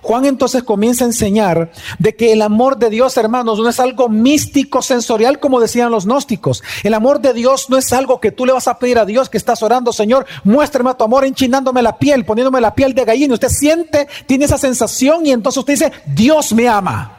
Juan 0.01 0.25
entonces 0.25 0.63
comienza 0.63 1.03
a 1.03 1.07
enseñar 1.07 1.71
de 1.99 2.15
que 2.15 2.33
el 2.33 2.41
amor 2.41 2.77
de 2.77 2.89
Dios, 2.89 3.15
hermanos, 3.17 3.59
no 3.59 3.69
es 3.69 3.79
algo 3.79 4.09
místico, 4.09 4.81
sensorial, 4.81 5.39
como 5.39 5.59
decían 5.59 5.91
los 5.91 6.05
gnósticos. 6.05 6.63
El 6.83 6.93
amor 6.93 7.21
de 7.21 7.33
Dios 7.33 7.69
no 7.69 7.77
es 7.77 7.93
algo 7.93 8.19
que 8.19 8.31
tú 8.31 8.45
le 8.45 8.53
vas 8.53 8.67
a 8.67 8.79
pedir 8.79 8.97
a 8.97 9.05
Dios 9.05 9.29
que 9.29 9.37
estás 9.37 9.61
orando, 9.61 9.93
Señor, 9.93 10.25
muéstrame 10.43 10.93
tu 10.95 11.03
amor 11.03 11.23
enchinándome 11.25 11.81
la 11.81 11.97
piel, 11.97 12.25
poniéndome 12.25 12.61
la 12.61 12.73
piel 12.73 12.93
de 12.93 13.05
gallina. 13.05 13.35
Usted 13.35 13.49
siente, 13.49 14.07
tiene 14.25 14.45
esa 14.45 14.57
sensación 14.57 15.25
y 15.25 15.31
entonces 15.31 15.59
usted 15.59 15.73
dice, 15.73 15.91
Dios 16.07 16.51
me 16.53 16.67
ama. 16.67 17.18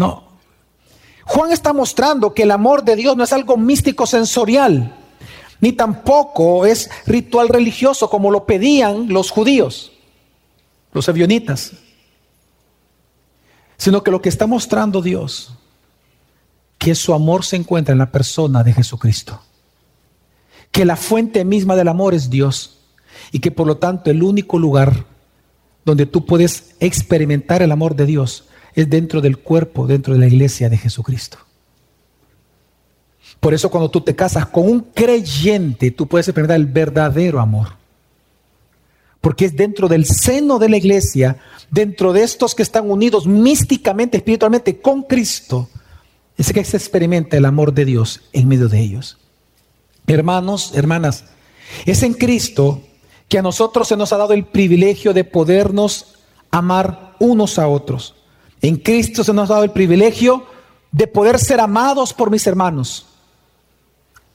No. 0.00 0.22
Juan 1.26 1.52
está 1.52 1.74
mostrando 1.74 2.32
que 2.32 2.44
el 2.44 2.52
amor 2.52 2.84
de 2.84 2.96
Dios 2.96 3.18
no 3.18 3.22
es 3.22 3.34
algo 3.34 3.58
místico 3.58 4.06
sensorial, 4.06 4.96
ni 5.60 5.72
tampoco 5.72 6.64
es 6.64 6.88
ritual 7.04 7.50
religioso 7.50 8.08
como 8.08 8.30
lo 8.30 8.46
pedían 8.46 9.12
los 9.12 9.30
judíos, 9.30 9.92
los 10.94 11.06
avionitas, 11.10 11.72
sino 13.76 14.02
que 14.02 14.10
lo 14.10 14.22
que 14.22 14.30
está 14.30 14.46
mostrando 14.46 15.02
Dios, 15.02 15.52
que 16.78 16.94
su 16.94 17.12
amor 17.12 17.44
se 17.44 17.56
encuentra 17.56 17.92
en 17.92 17.98
la 17.98 18.10
persona 18.10 18.64
de 18.64 18.72
Jesucristo, 18.72 19.42
que 20.72 20.86
la 20.86 20.96
fuente 20.96 21.44
misma 21.44 21.76
del 21.76 21.88
amor 21.88 22.14
es 22.14 22.30
Dios 22.30 22.78
y 23.32 23.40
que 23.40 23.50
por 23.50 23.66
lo 23.66 23.76
tanto 23.76 24.10
el 24.10 24.22
único 24.22 24.58
lugar 24.58 25.04
donde 25.84 26.06
tú 26.06 26.24
puedes 26.24 26.74
experimentar 26.80 27.60
el 27.60 27.70
amor 27.70 27.96
de 27.96 28.06
Dios 28.06 28.46
es 28.74 28.88
dentro 28.88 29.20
del 29.20 29.38
cuerpo, 29.38 29.86
dentro 29.86 30.14
de 30.14 30.20
la 30.20 30.26
iglesia 30.26 30.68
de 30.68 30.78
Jesucristo. 30.78 31.38
Por 33.40 33.54
eso 33.54 33.70
cuando 33.70 33.90
tú 33.90 34.02
te 34.02 34.14
casas 34.14 34.46
con 34.46 34.68
un 34.68 34.80
creyente, 34.80 35.90
tú 35.90 36.06
puedes 36.06 36.28
experimentar 36.28 36.56
el 36.56 36.66
verdadero 36.66 37.40
amor. 37.40 37.68
Porque 39.20 39.46
es 39.46 39.56
dentro 39.56 39.88
del 39.88 40.06
seno 40.06 40.58
de 40.58 40.68
la 40.68 40.76
iglesia, 40.76 41.38
dentro 41.70 42.12
de 42.12 42.22
estos 42.22 42.54
que 42.54 42.62
están 42.62 42.90
unidos 42.90 43.26
místicamente, 43.26 44.18
espiritualmente 44.18 44.80
con 44.80 45.02
Cristo, 45.02 45.68
es 46.36 46.52
que 46.52 46.64
se 46.64 46.76
experimenta 46.76 47.36
el 47.36 47.44
amor 47.44 47.74
de 47.74 47.84
Dios 47.84 48.22
en 48.32 48.48
medio 48.48 48.68
de 48.68 48.80
ellos. 48.80 49.18
Hermanos, 50.06 50.72
hermanas, 50.74 51.24
es 51.86 52.02
en 52.02 52.14
Cristo 52.14 52.82
que 53.28 53.38
a 53.38 53.42
nosotros 53.42 53.88
se 53.88 53.96
nos 53.96 54.12
ha 54.12 54.16
dado 54.16 54.32
el 54.32 54.44
privilegio 54.44 55.12
de 55.12 55.24
podernos 55.24 56.16
amar 56.50 57.14
unos 57.20 57.58
a 57.58 57.68
otros. 57.68 58.16
En 58.62 58.76
Cristo 58.76 59.24
se 59.24 59.32
nos 59.32 59.50
ha 59.50 59.54
dado 59.54 59.64
el 59.64 59.72
privilegio 59.72 60.46
de 60.92 61.06
poder 61.06 61.38
ser 61.38 61.60
amados 61.60 62.12
por 62.12 62.30
mis 62.30 62.46
hermanos. 62.46 63.06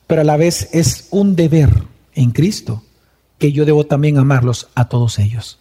Pero 0.08 0.22
a 0.22 0.26
la 0.26 0.38
vez 0.38 0.70
es 0.72 1.08
un 1.12 1.36
deber 1.36 1.70
en 2.14 2.32
Cristo 2.32 2.84
que 3.38 3.52
yo 3.52 3.66
debo 3.66 3.86
también 3.86 4.18
amarlos 4.18 4.70
a 4.76 4.88
todos 4.88 5.20
ellos. 5.20 5.60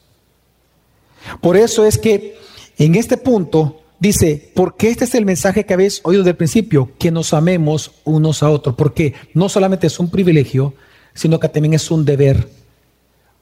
Por 1.41 1.57
eso 1.57 1.85
es 1.85 1.99
que 1.99 2.37
en 2.79 2.95
este 2.95 3.17
punto 3.17 3.83
dice, 3.99 4.53
porque 4.55 4.91
este 4.91 5.05
es 5.05 5.15
el 5.15 5.25
mensaje 5.25 5.65
que 5.65 5.75
habéis 5.75 6.01
oído 6.05 6.23
del 6.23 6.37
principio, 6.37 6.93
que 6.99 7.11
nos 7.11 7.33
amemos 7.33 7.93
unos 8.05 8.43
a 8.43 8.51
otros, 8.51 8.75
porque 8.77 9.15
no 9.33 9.49
solamente 9.49 9.87
es 9.87 9.99
un 9.99 10.11
privilegio, 10.11 10.75
sino 11.15 11.41
que 11.41 11.49
también 11.49 11.75
es 11.75 11.91
un 11.91 12.05
deber. 12.05 12.49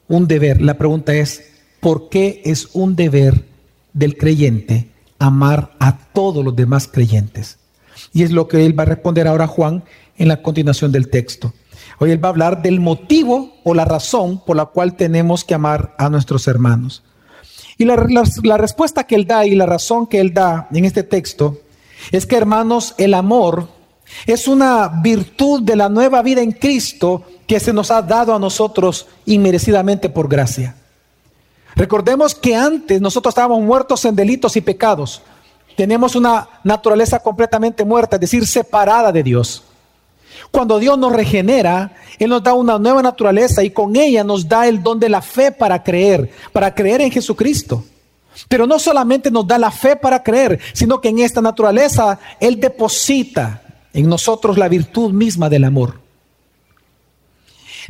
Un 0.08 0.26
deber. 0.26 0.62
La 0.62 0.78
pregunta 0.78 1.14
es, 1.14 1.42
¿por 1.80 2.08
qué 2.08 2.42
es 2.44 2.68
un 2.72 2.96
deber 2.96 3.44
del 3.92 4.16
creyente 4.16 4.91
amar 5.22 5.72
a 5.78 5.96
todos 6.12 6.44
los 6.44 6.54
demás 6.54 6.88
creyentes. 6.88 7.58
Y 8.12 8.22
es 8.22 8.30
lo 8.32 8.48
que 8.48 8.66
él 8.66 8.78
va 8.78 8.82
a 8.82 8.86
responder 8.86 9.28
ahora 9.28 9.44
a 9.44 9.48
Juan 9.48 9.84
en 10.18 10.28
la 10.28 10.42
continuación 10.42 10.92
del 10.92 11.08
texto. 11.08 11.52
Hoy 11.98 12.10
él 12.10 12.22
va 12.22 12.28
a 12.28 12.30
hablar 12.30 12.62
del 12.62 12.80
motivo 12.80 13.54
o 13.64 13.74
la 13.74 13.84
razón 13.84 14.42
por 14.44 14.56
la 14.56 14.66
cual 14.66 14.96
tenemos 14.96 15.44
que 15.44 15.54
amar 15.54 15.94
a 15.98 16.08
nuestros 16.08 16.48
hermanos. 16.48 17.02
Y 17.78 17.84
la, 17.84 17.96
la, 18.42 18.58
respuesta 18.58 19.04
que 19.04 19.14
él 19.14 19.26
da 19.26 19.46
y 19.46 19.54
la 19.54 19.66
razón 19.66 20.06
que 20.06 20.20
él 20.20 20.34
da 20.34 20.68
en 20.72 20.84
este 20.84 21.02
texto 21.02 21.58
es 22.10 22.26
que, 22.26 22.36
hermanos, 22.36 22.94
el 22.98 23.14
amor 23.14 23.68
es 24.26 24.46
una 24.48 24.88
virtud 25.02 25.62
de 25.62 25.76
la 25.76 25.88
nueva 25.88 26.22
vida 26.22 26.42
en 26.42 26.52
Cristo 26.52 27.24
que 27.46 27.60
se 27.60 27.72
nos 27.72 27.90
ha 27.90 28.02
dado 28.02 28.34
a 28.34 28.38
nosotros 28.38 29.06
inmerecidamente 29.24 30.08
por 30.08 30.28
gracia. 30.28 30.76
Recordemos 31.74 32.34
que 32.34 32.54
antes 32.54 33.00
nosotros 33.00 33.32
estábamos 33.32 33.62
muertos 33.62 34.04
en 34.04 34.14
delitos 34.14 34.56
y 34.56 34.60
pecados. 34.60 35.22
Tenemos 35.76 36.14
una 36.14 36.48
naturaleza 36.64 37.18
completamente 37.18 37.84
muerta, 37.84 38.16
es 38.16 38.20
decir, 38.20 38.46
separada 38.46 39.10
de 39.10 39.22
Dios. 39.22 39.64
Cuando 40.50 40.78
Dios 40.78 40.98
nos 40.98 41.12
regenera, 41.12 41.92
Él 42.18 42.28
nos 42.28 42.42
da 42.42 42.52
una 42.52 42.78
nueva 42.78 43.02
naturaleza 43.02 43.62
y 43.62 43.70
con 43.70 43.96
ella 43.96 44.22
nos 44.22 44.48
da 44.48 44.66
el 44.66 44.82
don 44.82 45.00
de 45.00 45.08
la 45.08 45.22
fe 45.22 45.50
para 45.50 45.82
creer, 45.82 46.30
para 46.52 46.74
creer 46.74 47.00
en 47.00 47.10
Jesucristo. 47.10 47.84
Pero 48.48 48.66
no 48.66 48.78
solamente 48.78 49.30
nos 49.30 49.46
da 49.46 49.58
la 49.58 49.70
fe 49.70 49.96
para 49.96 50.22
creer, 50.22 50.58
sino 50.72 51.00
que 51.00 51.08
en 51.08 51.20
esta 51.20 51.40
naturaleza 51.40 52.18
Él 52.38 52.60
deposita 52.60 53.62
en 53.92 54.08
nosotros 54.08 54.58
la 54.58 54.68
virtud 54.68 55.12
misma 55.12 55.48
del 55.48 55.64
amor. 55.64 56.01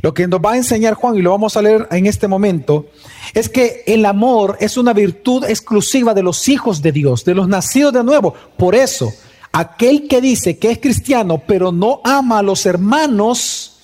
Lo 0.01 0.15
que 0.15 0.27
nos 0.27 0.41
va 0.41 0.53
a 0.53 0.57
enseñar 0.57 0.95
Juan, 0.95 1.17
y 1.17 1.23
lo 1.23 1.31
vamos 1.31 1.57
a 1.57 1.63
leer 1.63 1.87
en 1.91 2.07
este 2.07 2.29
momento, 2.29 2.87
es 3.35 3.49
que 3.49 3.85
el 3.87 4.07
amor 4.07 4.57
es 4.61 4.77
una 4.77 4.93
virtud 4.93 5.45
exclusiva 5.45 6.15
de 6.15 6.23
los 6.23 6.49
hijos 6.49 6.81
de 6.81 6.93
Dios, 6.93 7.25
de 7.25 7.35
los 7.35 7.49
nacidos 7.49 7.93
de 7.93 8.03
nuevo. 8.03 8.35
Por 8.57 8.75
eso, 8.75 9.13
aquel 9.53 10.09
que 10.09 10.21
dice 10.21 10.59
que 10.59 10.71
es 10.71 10.79
cristiano, 10.79 11.43
pero 11.47 11.73
no 11.73 12.01
ama 12.05 12.39
a 12.39 12.43
los 12.43 12.65
hermanos, 12.65 13.81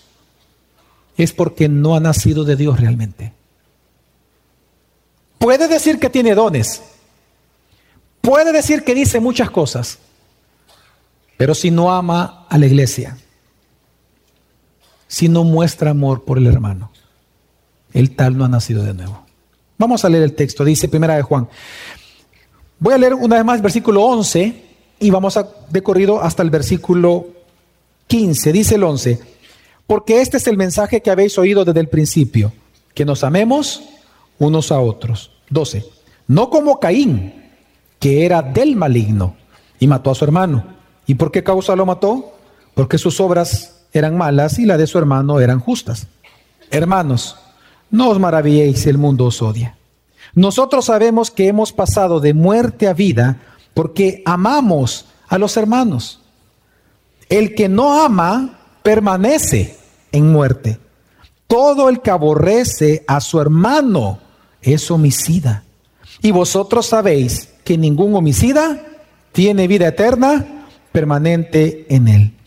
es 1.16 1.32
porque 1.32 1.68
no 1.68 1.94
ha 1.94 2.00
nacido 2.00 2.44
de 2.44 2.56
Dios 2.56 2.80
realmente. 2.80 3.34
Puede 5.38 5.68
decir 5.68 5.98
que 5.98 6.10
tiene 6.10 6.34
dones, 6.34 6.82
puede 8.20 8.52
decir 8.52 8.82
que 8.82 8.94
dice 8.94 9.20
muchas 9.20 9.50
cosas, 9.50 9.98
pero 11.36 11.54
si 11.54 11.70
no 11.70 11.92
ama 11.92 12.46
a 12.48 12.58
la 12.58 12.66
iglesia, 12.66 13.16
si 15.08 15.28
no 15.28 15.42
muestra 15.42 15.90
amor 15.90 16.24
por 16.24 16.38
el 16.38 16.46
hermano, 16.46 16.92
el 17.92 18.14
tal 18.14 18.36
no 18.36 18.44
ha 18.44 18.48
nacido 18.48 18.84
de 18.84 18.94
nuevo. 18.94 19.24
Vamos 19.78 20.04
a 20.04 20.08
leer 20.08 20.24
el 20.24 20.34
texto, 20.34 20.64
dice 20.64 20.88
Primera 20.88 21.16
de 21.16 21.22
Juan. 21.22 21.48
Voy 22.78 22.94
a 22.94 22.98
leer 22.98 23.14
una 23.14 23.36
vez 23.36 23.44
más 23.44 23.56
el 23.56 23.62
versículo 23.62 24.04
11 24.04 24.64
y 25.00 25.10
vamos 25.10 25.36
a 25.36 25.48
de 25.70 25.82
corrido 25.82 26.22
hasta 26.22 26.42
el 26.42 26.50
versículo 26.50 27.26
15. 28.06 28.52
Dice 28.52 28.74
el 28.76 28.84
11, 28.84 29.20
porque 29.86 30.20
este 30.20 30.36
es 30.36 30.46
el 30.46 30.56
mensaje 30.56 31.00
que 31.00 31.10
habéis 31.10 31.38
oído 31.38 31.64
desde 31.64 31.80
el 31.80 31.88
principio, 31.88 32.52
que 32.94 33.04
nos 33.04 33.24
amemos 33.24 33.82
unos 34.38 34.70
a 34.70 34.80
otros. 34.80 35.32
12. 35.50 35.84
No 36.26 36.50
como 36.50 36.78
Caín, 36.78 37.32
que 37.98 38.24
era 38.24 38.42
del 38.42 38.76
maligno 38.76 39.36
y 39.80 39.86
mató 39.86 40.10
a 40.10 40.14
su 40.14 40.24
hermano. 40.24 40.64
¿Y 41.06 41.14
por 41.14 41.30
qué 41.30 41.42
causa 41.42 41.74
lo 41.74 41.86
mató? 41.86 42.34
Porque 42.74 42.98
sus 42.98 43.20
obras 43.20 43.77
eran 43.92 44.16
malas 44.16 44.58
y 44.58 44.66
la 44.66 44.76
de 44.76 44.86
su 44.86 44.98
hermano 44.98 45.40
eran 45.40 45.60
justas. 45.60 46.06
Hermanos, 46.70 47.36
no 47.90 48.10
os 48.10 48.18
maravilléis 48.18 48.80
si 48.80 48.88
el 48.88 48.98
mundo 48.98 49.26
os 49.26 49.40
odia. 49.42 49.76
Nosotros 50.34 50.86
sabemos 50.86 51.30
que 51.30 51.48
hemos 51.48 51.72
pasado 51.72 52.20
de 52.20 52.34
muerte 52.34 52.86
a 52.86 52.92
vida 52.92 53.38
porque 53.74 54.22
amamos 54.26 55.06
a 55.28 55.38
los 55.38 55.56
hermanos. 55.56 56.20
El 57.28 57.54
que 57.54 57.68
no 57.68 58.02
ama 58.02 58.58
permanece 58.82 59.76
en 60.12 60.30
muerte. 60.30 60.78
Todo 61.46 61.88
el 61.88 62.00
que 62.00 62.10
aborrece 62.10 63.04
a 63.06 63.20
su 63.20 63.40
hermano 63.40 64.18
es 64.62 64.90
homicida. 64.90 65.64
Y 66.20 66.30
vosotros 66.30 66.86
sabéis 66.86 67.50
que 67.64 67.78
ningún 67.78 68.14
homicida 68.14 68.84
tiene 69.32 69.68
vida 69.68 69.88
eterna 69.88 70.66
permanente 70.92 71.86
en 71.88 72.08
él. 72.08 72.37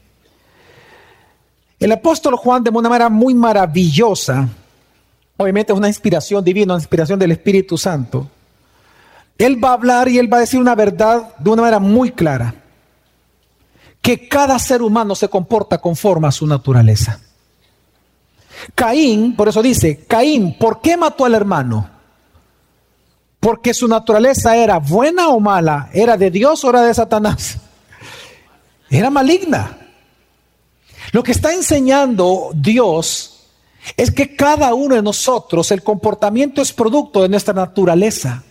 El 1.82 1.92
apóstol 1.92 2.38
Juan 2.38 2.64
de 2.64 2.70
una 2.70 2.88
manera 2.88 3.10
muy 3.10 3.34
maravillosa 3.34 4.48
obviamente 5.42 5.74
es 5.74 5.78
una 5.78 5.88
inspiración 5.88 6.44
divina, 6.44 6.74
una 6.74 6.82
inspiración 6.82 7.20
del 7.20 7.32
Espíritu 7.32 7.78
Santo, 7.78 8.30
él 9.38 9.64
va 9.64 9.70
a 9.70 9.74
hablar 9.74 10.08
y 10.08 10.20
él 10.20 10.32
va 10.32 10.38
a 10.38 10.42
decir 10.42 10.60
una 10.60 10.76
verdad 10.76 11.36
de 11.38 11.50
una 11.50 11.64
manera 11.64 11.80
muy 11.80 12.12
clara, 12.12 12.54
que 14.02 14.28
cada 14.28 14.58
ser 14.60 14.82
humano 14.82 15.16
se 15.16 15.30
comporta 15.30 15.80
conforme 15.80 16.28
a 16.28 16.32
su 16.32 16.46
naturaleza. 16.46 17.20
Caín, 18.76 19.36
por 19.36 19.48
eso 19.48 19.64
dice, 19.64 20.06
Caín, 20.06 20.58
¿por 20.58 20.82
qué 20.82 20.96
mató 20.96 21.26
al 21.26 21.34
hermano? 21.34 21.90
Porque 23.40 23.74
su 23.74 23.88
naturaleza 23.88 24.56
era 24.56 24.78
buena 24.78 25.30
o 25.30 25.40
mala, 25.40 25.90
era 25.94 26.16
de 26.16 26.30
Dios 26.30 26.64
o 26.64 26.70
era 26.70 26.84
de 26.84 26.94
Satanás. 26.94 27.58
Era 28.88 29.10
maligna. 29.10 29.78
Lo 31.12 31.24
que 31.24 31.32
está 31.32 31.54
enseñando 31.54 32.52
Dios 32.54 33.48
es 33.98 34.12
que 34.12 34.36
cada 34.36 34.74
uno 34.74 34.96
de 34.96 35.02
nosotros, 35.02 35.72
el 35.72 35.84
comportamiento 35.84 36.62
es 36.62 36.72
producto 36.72 37.22
de 37.22 37.30
nuestra 37.30 37.54
naturaleza. 37.54 38.44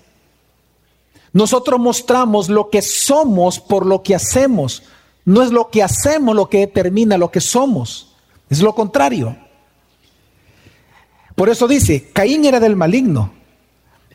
Nosotros 1.33 1.79
mostramos 1.79 2.49
lo 2.49 2.71
que 2.71 2.83
somos 2.83 3.61
por 3.61 3.87
lo 3.87 4.03
que 4.03 4.15
hacemos. 4.15 4.83
No 5.25 5.43
es 5.43 5.53
lo 5.53 5.71
que 5.71 5.83
hacemos 5.83 6.35
lo 6.35 6.49
que 6.49 6.59
determina 6.59 7.17
lo 7.17 7.31
que 7.31 7.41
somos. 7.41 8.15
Es 8.49 8.61
lo 8.61 8.75
contrario. 8.75 9.37
Por 11.37 11.49
eso 11.49 11.69
dice, 11.69 12.11
Caín 12.13 12.45
era 12.45 12.59
del 12.61 12.77
maligno. 12.77 13.33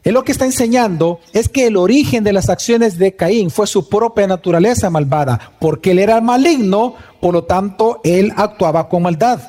Él 0.05 0.13
lo 0.13 0.23
que 0.23 0.31
está 0.31 0.45
enseñando 0.45 1.19
es 1.33 1.49
que 1.49 1.65
el 1.65 1.77
origen 1.77 2.23
de 2.23 2.31
las 2.31 2.49
acciones 2.49 2.99
de 2.99 3.15
Caín 3.15 3.49
fue 3.49 3.65
su 3.65 3.89
propia 3.89 4.27
naturaleza 4.27 4.91
malvada, 4.91 5.53
porque 5.59 5.91
él 5.91 5.99
era 5.99 6.21
maligno, 6.21 6.93
por 7.19 7.33
lo 7.33 7.43
tanto, 7.45 8.01
él 8.03 8.31
actuaba 8.37 8.87
con 8.87 9.01
maldad. 9.01 9.41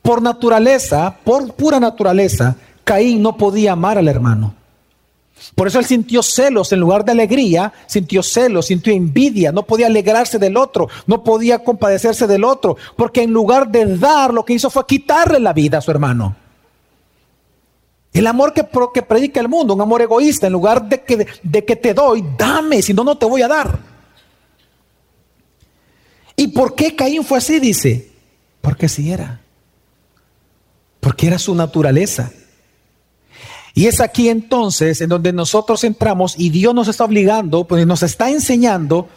Por 0.00 0.22
naturaleza, 0.22 1.16
por 1.24 1.54
pura 1.54 1.80
naturaleza, 1.80 2.54
Caín 2.84 3.20
no 3.20 3.36
podía 3.36 3.72
amar 3.72 3.98
al 3.98 4.06
hermano. 4.06 4.54
Por 5.56 5.66
eso 5.66 5.80
él 5.80 5.84
sintió 5.84 6.22
celos 6.22 6.72
en 6.72 6.78
lugar 6.78 7.04
de 7.04 7.10
alegría, 7.10 7.72
sintió 7.86 8.22
celos, 8.22 8.66
sintió 8.66 8.92
envidia, 8.92 9.50
no 9.50 9.64
podía 9.64 9.88
alegrarse 9.88 10.38
del 10.38 10.56
otro, 10.56 10.88
no 11.06 11.24
podía 11.24 11.64
compadecerse 11.64 12.28
del 12.28 12.44
otro, 12.44 12.76
porque 12.96 13.24
en 13.24 13.32
lugar 13.32 13.68
de 13.68 13.96
dar, 13.96 14.32
lo 14.32 14.44
que 14.44 14.52
hizo 14.52 14.70
fue 14.70 14.86
quitarle 14.86 15.40
la 15.40 15.52
vida 15.52 15.78
a 15.78 15.80
su 15.80 15.90
hermano. 15.90 16.36
El 18.12 18.26
amor 18.26 18.52
que, 18.52 18.66
que 18.92 19.02
predica 19.02 19.40
el 19.40 19.48
mundo, 19.48 19.74
un 19.74 19.80
amor 19.80 20.02
egoísta, 20.02 20.46
en 20.46 20.52
lugar 20.52 20.88
de 20.88 21.02
que, 21.02 21.26
de 21.42 21.64
que 21.64 21.76
te 21.76 21.94
doy, 21.94 22.24
dame, 22.36 22.82
si 22.82 22.92
no, 22.92 23.04
no 23.04 23.16
te 23.16 23.26
voy 23.26 23.42
a 23.42 23.48
dar. 23.48 23.78
¿Y 26.36 26.48
por 26.48 26.74
qué 26.74 26.96
Caín 26.96 27.22
fue 27.22 27.38
así? 27.38 27.60
Dice, 27.60 28.10
porque 28.60 28.88
si 28.88 29.12
era 29.12 29.40
porque 31.00 31.26
era 31.26 31.38
su 31.38 31.54
naturaleza. 31.54 32.30
Y 33.74 33.86
es 33.86 34.00
aquí 34.00 34.28
entonces 34.28 35.00
en 35.00 35.08
donde 35.08 35.32
nosotros 35.32 35.82
entramos 35.84 36.34
y 36.38 36.50
Dios 36.50 36.74
nos 36.74 36.88
está 36.88 37.04
obligando, 37.04 37.66
pues 37.66 37.86
nos 37.86 38.02
está 38.02 38.30
enseñando 38.30 39.08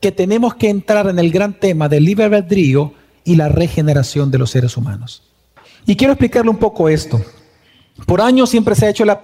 que 0.00 0.12
tenemos 0.12 0.54
que 0.54 0.70
entrar 0.70 1.08
en 1.08 1.18
el 1.18 1.30
gran 1.30 1.58
tema 1.58 1.88
del 1.88 2.04
libre 2.04 2.24
albedrío 2.24 2.94
y 3.24 3.36
la 3.36 3.48
regeneración 3.48 4.30
de 4.30 4.38
los 4.38 4.50
seres 4.50 4.76
humanos. 4.76 5.22
Y 5.86 5.96
quiero 5.96 6.14
explicarle 6.14 6.50
un 6.50 6.56
poco 6.56 6.88
esto. 6.88 7.20
Por 8.06 8.20
años 8.20 8.50
siempre 8.50 8.74
se 8.74 8.86
ha 8.86 8.90
hecho 8.90 9.04
la, 9.04 9.20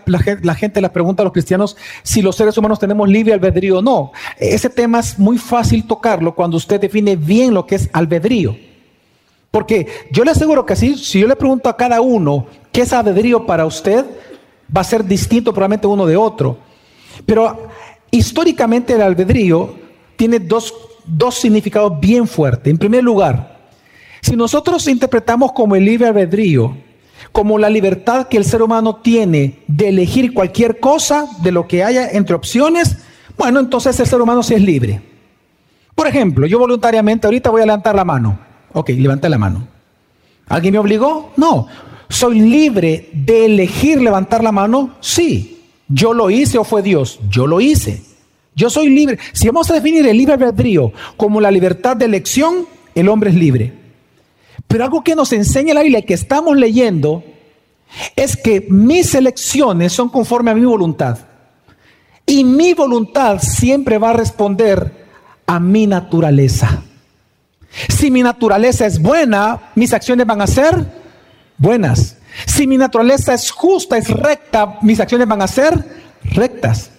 gente 0.54 0.80
la 0.80 0.92
pregunta 0.92 1.22
a 1.22 1.24
los 1.24 1.32
cristianos 1.32 1.76
si 2.02 2.22
los 2.22 2.36
seres 2.36 2.56
humanos 2.56 2.78
tenemos 2.78 3.08
libre 3.08 3.34
albedrío 3.34 3.78
o 3.78 3.82
no. 3.82 4.12
Ese 4.38 4.70
tema 4.70 5.00
es 5.00 5.18
muy 5.18 5.38
fácil 5.38 5.86
tocarlo 5.86 6.34
cuando 6.34 6.56
usted 6.56 6.80
define 6.80 7.16
bien 7.16 7.54
lo 7.54 7.66
que 7.66 7.76
es 7.76 7.88
albedrío. 7.92 8.56
Porque 9.50 9.86
yo 10.10 10.24
le 10.24 10.32
aseguro 10.32 10.66
que 10.66 10.76
si 10.76 10.94
yo 10.94 11.26
le 11.26 11.36
pregunto 11.36 11.68
a 11.68 11.76
cada 11.76 12.00
uno 12.00 12.46
qué 12.72 12.82
es 12.82 12.92
albedrío 12.92 13.46
para 13.46 13.64
usted, 13.64 14.04
va 14.74 14.82
a 14.82 14.84
ser 14.84 15.04
distinto 15.04 15.52
probablemente 15.52 15.86
uno 15.86 16.06
de 16.06 16.16
otro. 16.16 16.58
Pero 17.24 17.68
históricamente 18.10 18.92
el 18.92 19.02
albedrío 19.02 19.74
tiene 20.16 20.38
dos, 20.38 20.74
dos 21.06 21.36
significados 21.36 21.98
bien 22.00 22.26
fuertes. 22.26 22.70
En 22.70 22.78
primer 22.78 23.02
lugar, 23.02 23.56
si 24.20 24.36
nosotros 24.36 24.86
interpretamos 24.88 25.52
como 25.52 25.76
el 25.76 25.84
libre 25.84 26.08
albedrío, 26.08 26.76
como 27.37 27.59
la 27.59 27.68
libertad 27.68 28.29
que 28.29 28.38
el 28.38 28.46
ser 28.46 28.62
humano 28.62 28.96
tiene 28.96 29.59
de 29.66 29.90
elegir 29.90 30.33
cualquier 30.33 30.81
cosa 30.81 31.29
de 31.42 31.53
lo 31.53 31.68
que 31.68 31.85
haya 31.85 32.09
entre 32.12 32.35
opciones, 32.35 32.96
bueno, 33.37 33.61
entonces 33.61 34.01
el 34.01 34.07
ser 34.07 34.22
humano 34.22 34.42
sí 34.42 34.55
es 34.55 34.62
libre. 34.62 35.03
Por 35.94 36.07
ejemplo, 36.07 36.46
yo 36.46 36.59
voluntariamente 36.59 37.27
ahorita 37.27 37.51
voy 37.51 37.61
a 37.61 37.66
levantar 37.66 37.94
la 37.94 38.07
mano. 38.07 38.38
Ok, 38.72 38.88
levanta 38.88 39.29
la 39.29 39.37
mano. 39.37 39.68
¿Alguien 40.49 40.72
me 40.72 40.79
obligó? 40.79 41.33
No. 41.37 41.68
¿Soy 42.09 42.40
libre 42.40 43.11
de 43.12 43.44
elegir 43.44 44.01
levantar 44.01 44.42
la 44.42 44.51
mano? 44.51 44.94
Sí. 45.01 45.62
¿Yo 45.88 46.14
lo 46.14 46.31
hice 46.31 46.57
o 46.57 46.64
fue 46.64 46.81
Dios? 46.81 47.20
Yo 47.29 47.46
lo 47.46 47.61
hice. 47.61 48.03
Yo 48.55 48.70
soy 48.70 48.88
libre. 48.88 49.18
Si 49.35 49.46
vamos 49.46 49.70
a 49.70 49.75
definir 49.75 50.07
el 50.07 50.16
libre 50.16 50.33
albedrío 50.33 50.90
como 51.18 51.42
la 51.42 51.51
libertad 51.51 51.99
de 51.99 52.07
elección, 52.07 52.66
el 52.94 53.11
hombre 53.11 53.29
es 53.29 53.37
libre. 53.37 53.86
Pero 54.66 54.85
algo 54.85 55.05
que 55.05 55.14
nos 55.14 55.33
enseña 55.33 55.74
la 55.74 55.83
Biblia 55.83 56.02
que 56.02 56.14
estamos 56.14 56.57
leyendo 56.57 57.22
es 58.14 58.37
que 58.37 58.66
mis 58.68 59.14
elecciones 59.14 59.92
son 59.92 60.09
conforme 60.09 60.50
a 60.50 60.55
mi 60.55 60.64
voluntad. 60.64 61.18
Y 62.26 62.42
mi 62.44 62.74
voluntad 62.74 63.40
siempre 63.40 63.98
va 63.98 64.11
a 64.11 64.14
responder 64.14 65.07
a 65.46 65.61
mi 65.61 65.87
naturaleza. 65.87 66.83
Si 67.88 68.11
mi 68.11 68.22
naturaleza 68.22 68.87
es 68.87 69.00
buena, 69.00 69.70
mis 69.74 69.92
acciones 69.92 70.26
van 70.26 70.40
a 70.40 70.46
ser 70.46 70.87
buenas. 71.59 72.16
Si 72.46 72.66
mi 72.66 72.76
naturaleza 72.76 73.35
es 73.35 73.50
justa, 73.50 73.96
es 73.96 74.11
recta, 74.11 74.79
mis 74.83 74.98
acciones 74.98 75.29
van 75.29 75.42
a 75.42 75.46
ser 75.46 75.85
rectas. 76.24 76.90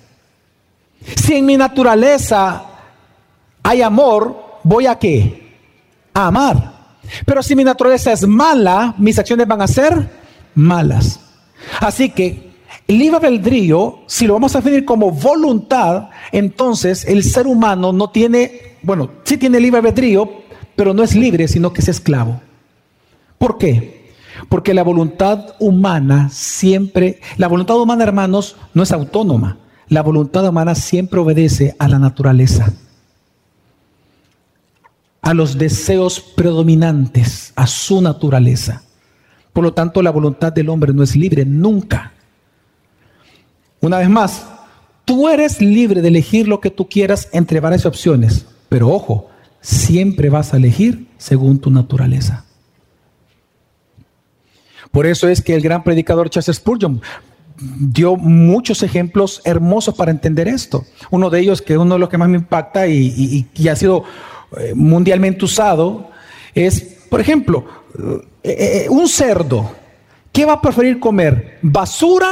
Si 1.16 1.36
en 1.36 1.46
mi 1.46 1.58
naturaleza 1.58 2.64
hay 3.64 3.82
amor, 3.82 4.60
voy 4.64 4.88
a 4.88 4.98
qué? 4.98 5.56
A 6.14 6.28
amar. 6.28 6.77
Pero 7.26 7.44
si 7.44 7.56
mi 7.56 7.64
naturaleza 7.64 8.12
es 8.12 8.28
mala, 8.28 8.96
mis 8.98 9.18
acciones 9.20 9.48
van 9.48 9.62
a 9.62 9.68
ser 9.68 10.10
malas. 10.56 11.20
Así 11.80 12.10
que 12.10 12.52
el 12.88 13.00
libre 13.00 13.28
albedrío, 13.28 14.00
si 14.08 14.28
lo 14.28 14.34
vamos 14.34 14.56
a 14.56 14.60
definir 14.60 14.86
como 14.86 15.12
voluntad, 15.12 16.10
entonces 16.32 17.06
el 17.06 17.24
ser 17.24 17.48
humano 17.48 17.92
no 17.92 18.10
tiene, 18.10 18.78
bueno, 18.82 19.10
sí 19.24 19.38
tiene 19.38 19.60
libre 19.60 19.80
albedrío, 19.80 20.30
pero 20.76 20.94
no 20.94 21.04
es 21.04 21.16
libre, 21.16 21.48
sino 21.48 21.74
que 21.74 21.82
es 21.82 21.90
esclavo. 21.90 22.40
¿Por 23.38 23.58
qué? 23.58 24.14
Porque 24.50 24.74
la 24.74 24.84
voluntad 24.84 25.56
humana 25.60 26.30
siempre, 26.32 27.20
la 27.38 27.48
voluntad 27.48 27.80
humana, 27.80 28.04
hermanos, 28.04 28.56
no 28.74 28.84
es 28.84 28.92
autónoma. 28.92 29.58
La 29.90 30.04
voluntad 30.04 30.48
humana 30.48 30.76
siempre 30.76 31.20
obedece 31.20 31.76
a 31.80 31.88
la 31.88 31.98
naturaleza, 31.98 32.74
a 35.28 35.34
los 35.34 35.58
deseos 35.58 36.22
predominantes, 36.22 37.52
a 37.58 37.68
su 37.68 38.02
naturaleza. 38.02 38.84
Por 39.52 39.66
lo 39.66 39.74
tanto, 39.74 40.02
la 40.02 40.10
voluntad 40.10 40.54
del 40.54 40.70
hombre 40.70 40.94
no 40.94 41.04
es 41.04 41.18
libre 41.18 41.44
nunca. 41.44 42.14
Una 43.82 43.98
vez 43.98 44.10
más, 44.10 44.48
tú 45.04 45.28
eres 45.28 45.60
libre 45.62 46.02
de 46.02 46.08
elegir 46.08 46.48
lo 46.48 46.62
que 46.62 46.72
tú 46.72 46.88
quieras 46.88 47.28
entre 47.34 47.60
varias 47.60 47.86
opciones, 47.86 48.46
pero 48.70 48.88
ojo, 48.88 49.30
siempre 49.60 50.30
vas 50.30 50.54
a 50.54 50.58
elegir 50.58 51.10
según 51.18 51.60
tu 51.60 51.72
naturaleza. 51.72 52.46
Por 54.92 55.06
eso 55.08 55.28
es 55.28 55.42
que 55.42 55.56
el 55.56 55.62
gran 55.62 55.84
predicador 55.84 56.30
Charles 56.30 56.56
Spurgeon 56.56 57.02
dio 57.60 58.16
muchos 58.16 58.82
ejemplos 58.82 59.42
hermosos 59.44 59.94
para 59.94 60.12
entender 60.12 60.48
esto. 60.48 60.86
Uno 61.12 61.30
de 61.30 61.42
ellos, 61.42 61.62
que 61.62 61.74
es 61.74 61.80
uno 61.80 61.96
de 61.96 62.00
los 62.00 62.08
que 62.08 62.18
más 62.18 62.30
me 62.30 62.38
impacta 62.38 62.88
y, 62.88 63.46
ha 63.70 63.76
sido 63.76 64.06
mundialmente 64.76 65.46
usado, 65.46 66.10
es, 66.54 66.82
por 67.10 67.22
ejemplo, 67.22 67.66
eh, 68.44 68.86
eh, 68.86 68.90
un 68.90 69.08
cerdo. 69.08 69.72
¿Qué 70.32 70.46
va 70.46 70.54
a 70.54 70.62
preferir 70.62 71.00
comer? 71.00 71.58
¿Basura 71.62 72.32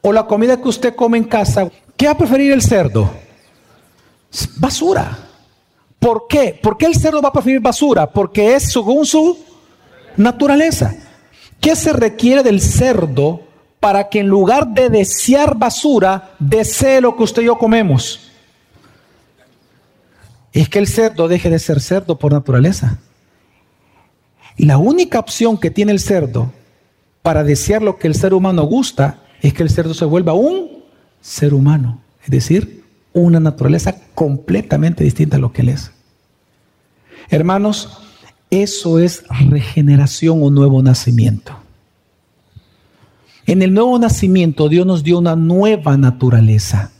o 0.00 0.12
la 0.12 0.26
comida 0.26 0.60
que 0.60 0.68
usted 0.68 0.94
come 0.94 1.18
en 1.18 1.24
casa? 1.24 1.68
¿Qué 1.96 2.06
va 2.06 2.12
a 2.12 2.18
preferir 2.18 2.52
el 2.52 2.62
cerdo? 2.62 3.10
Basura. 4.56 5.18
¿Por 5.98 6.26
qué? 6.28 6.58
¿Por 6.62 6.76
qué 6.76 6.86
el 6.86 6.94
cerdo 6.94 7.20
va 7.20 7.30
a 7.30 7.32
preferir 7.32 7.60
basura? 7.60 8.08
Porque 8.08 8.54
es 8.54 8.70
según 8.70 9.04
su 9.04 9.38
naturaleza. 10.16 10.94
¿Qué 11.60 11.74
se 11.74 11.92
requiere 11.92 12.42
del 12.42 12.60
cerdo 12.60 13.40
para 13.80 14.08
que 14.08 14.20
en 14.20 14.28
lugar 14.28 14.68
de 14.68 14.90
desear 14.90 15.56
basura, 15.56 16.30
desee 16.38 17.00
lo 17.00 17.16
que 17.16 17.24
usted 17.24 17.42
y 17.42 17.46
yo 17.46 17.58
comemos? 17.58 18.27
Es 20.58 20.68
que 20.68 20.80
el 20.80 20.88
cerdo 20.88 21.28
deje 21.28 21.50
de 21.50 21.60
ser 21.60 21.78
cerdo 21.78 22.18
por 22.18 22.32
naturaleza. 22.32 22.98
La 24.56 24.76
única 24.76 25.20
opción 25.20 25.56
que 25.56 25.70
tiene 25.70 25.92
el 25.92 26.00
cerdo 26.00 26.52
para 27.22 27.44
desear 27.44 27.80
lo 27.80 27.96
que 27.96 28.08
el 28.08 28.16
ser 28.16 28.34
humano 28.34 28.64
gusta 28.64 29.22
es 29.40 29.54
que 29.54 29.62
el 29.62 29.70
cerdo 29.70 29.94
se 29.94 30.04
vuelva 30.04 30.32
un 30.32 30.82
ser 31.20 31.54
humano, 31.54 32.00
es 32.24 32.30
decir, 32.30 32.82
una 33.12 33.38
naturaleza 33.38 33.94
completamente 34.16 35.04
distinta 35.04 35.36
a 35.36 35.38
lo 35.38 35.52
que 35.52 35.62
él 35.62 35.68
es. 35.68 35.92
Hermanos, 37.30 37.96
eso 38.50 38.98
es 38.98 39.22
regeneración 39.48 40.42
o 40.42 40.50
nuevo 40.50 40.82
nacimiento. 40.82 41.56
En 43.46 43.62
el 43.62 43.72
nuevo 43.72 43.96
nacimiento 43.96 44.68
Dios 44.68 44.84
nos 44.84 45.04
dio 45.04 45.18
una 45.18 45.36
nueva 45.36 45.96
naturaleza. 45.96 46.90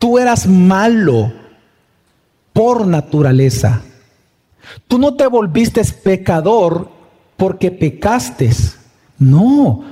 Tú 0.00 0.18
eras 0.18 0.48
malo 0.48 1.40
por 2.52 2.86
naturaleza. 2.86 3.82
Tú 4.88 4.98
no 4.98 5.14
te 5.14 5.26
volviste 5.26 5.82
pecador 5.84 6.90
porque 7.36 7.70
pecaste. 7.70 8.50
No, 9.18 9.84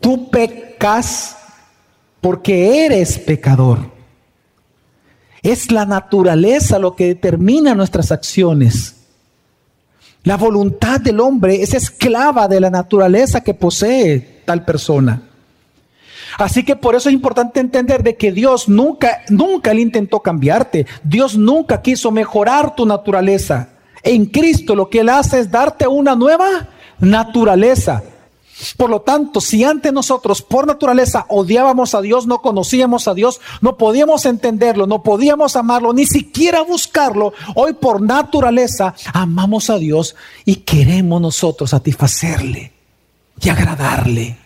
tú 0.00 0.30
pecas 0.30 1.36
porque 2.20 2.86
eres 2.86 3.18
pecador. 3.18 3.90
Es 5.42 5.72
la 5.72 5.84
naturaleza 5.84 6.78
lo 6.78 6.94
que 6.94 7.06
determina 7.06 7.74
nuestras 7.74 8.12
acciones. 8.12 8.96
La 10.22 10.36
voluntad 10.36 11.00
del 11.00 11.18
hombre 11.18 11.62
es 11.62 11.74
esclava 11.74 12.46
de 12.46 12.60
la 12.60 12.70
naturaleza 12.70 13.40
que 13.40 13.54
posee 13.54 14.42
tal 14.44 14.64
persona. 14.64 15.20
Así 16.38 16.64
que 16.64 16.76
por 16.76 16.94
eso 16.94 17.08
es 17.08 17.14
importante 17.14 17.60
entender 17.60 18.02
de 18.02 18.16
que 18.16 18.32
Dios 18.32 18.68
nunca, 18.68 19.22
nunca 19.28 19.74
le 19.74 19.82
intentó 19.82 20.20
cambiarte. 20.20 20.86
Dios 21.02 21.36
nunca 21.36 21.82
quiso 21.82 22.10
mejorar 22.10 22.74
tu 22.74 22.86
naturaleza. 22.86 23.68
En 24.02 24.26
Cristo 24.26 24.74
lo 24.74 24.88
que 24.88 25.00
Él 25.00 25.08
hace 25.08 25.40
es 25.40 25.50
darte 25.50 25.86
una 25.86 26.14
nueva 26.14 26.68
naturaleza. 26.98 28.02
Por 28.76 28.90
lo 28.90 29.00
tanto, 29.00 29.40
si 29.40 29.64
antes 29.64 29.92
nosotros 29.92 30.42
por 30.42 30.66
naturaleza 30.66 31.26
odiábamos 31.28 31.94
a 31.94 32.00
Dios, 32.00 32.26
no 32.26 32.40
conocíamos 32.40 33.08
a 33.08 33.14
Dios, 33.14 33.40
no 33.60 33.76
podíamos 33.76 34.24
entenderlo, 34.24 34.86
no 34.86 35.02
podíamos 35.02 35.56
amarlo, 35.56 35.92
ni 35.92 36.06
siquiera 36.06 36.62
buscarlo, 36.62 37.32
hoy 37.56 37.72
por 37.72 38.00
naturaleza 38.00 38.94
amamos 39.12 39.68
a 39.68 39.78
Dios 39.78 40.14
y 40.44 40.56
queremos 40.56 41.20
nosotros 41.20 41.70
satisfacerle 41.70 42.72
y 43.40 43.48
agradarle. 43.48 44.41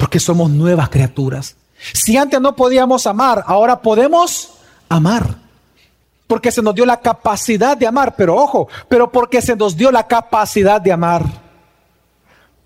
Porque 0.00 0.18
somos 0.18 0.50
nuevas 0.50 0.88
criaturas. 0.88 1.54
Si 1.92 2.16
antes 2.16 2.40
no 2.40 2.56
podíamos 2.56 3.06
amar, 3.06 3.44
ahora 3.46 3.80
podemos 3.80 4.54
amar. 4.88 5.36
Porque 6.26 6.50
se 6.50 6.62
nos 6.62 6.74
dio 6.74 6.84
la 6.84 7.00
capacidad 7.00 7.76
de 7.76 7.86
amar, 7.86 8.16
pero 8.16 8.34
ojo, 8.34 8.66
pero 8.88 9.12
porque 9.12 9.40
se 9.40 9.54
nos 9.54 9.76
dio 9.76 9.92
la 9.92 10.08
capacidad 10.08 10.80
de 10.80 10.90
amar 10.90 11.50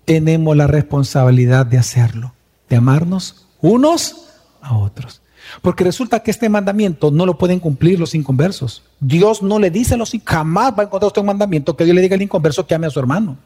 tenemos 0.05 0.55
la 0.55 0.67
responsabilidad 0.67 1.65
de 1.65 1.79
hacerlo, 1.79 2.33
de 2.69 2.77
amarnos 2.77 3.47
unos 3.61 4.27
a 4.61 4.77
otros. 4.77 5.21
Porque 5.61 5.83
resulta 5.83 6.21
que 6.21 6.31
este 6.31 6.49
mandamiento 6.49 7.11
no 7.11 7.25
lo 7.25 7.37
pueden 7.37 7.59
cumplir 7.59 7.99
los 7.99 8.15
inconversos. 8.15 8.83
Dios 8.99 9.43
no 9.43 9.59
le 9.59 9.69
dice 9.69 9.93
a 9.95 9.97
los 9.97 10.15
jamás 10.23 10.71
va 10.71 10.83
a 10.83 10.85
encontrar 10.85 11.07
usted 11.07 11.21
un 11.21 11.27
mandamiento 11.27 11.75
que 11.75 11.83
Dios 11.83 11.95
le 11.95 12.01
diga 12.01 12.15
al 12.15 12.21
inconverso 12.21 12.65
que 12.65 12.73
ame 12.73 12.87
a 12.87 12.91
su 12.91 12.99
hermano. 12.99 13.37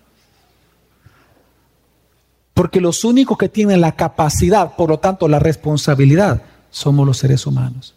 Porque 2.59 2.81
los 2.81 3.05
únicos 3.05 3.37
que 3.37 3.47
tienen 3.47 3.79
la 3.79 3.93
capacidad, 3.93 4.75
por 4.75 4.89
lo 4.89 4.99
tanto 4.99 5.29
la 5.29 5.39
responsabilidad, 5.39 6.41
somos 6.69 7.07
los 7.07 7.17
seres 7.17 7.47
humanos. 7.47 7.95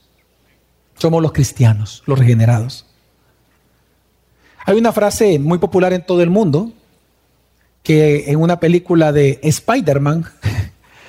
Somos 0.97 1.21
los 1.21 1.33
cristianos, 1.33 2.05
los 2.07 2.17
regenerados. 2.17 2.87
Hay 4.65 4.79
una 4.79 4.93
frase 4.93 5.41
muy 5.41 5.59
popular 5.59 5.93
en 5.93 6.07
todo 6.07 6.23
el 6.23 6.31
mundo 6.31 6.71
que 7.83 8.31
en 8.31 8.39
una 8.39 8.61
película 8.61 9.11
de 9.11 9.41
Spider-Man 9.43 10.27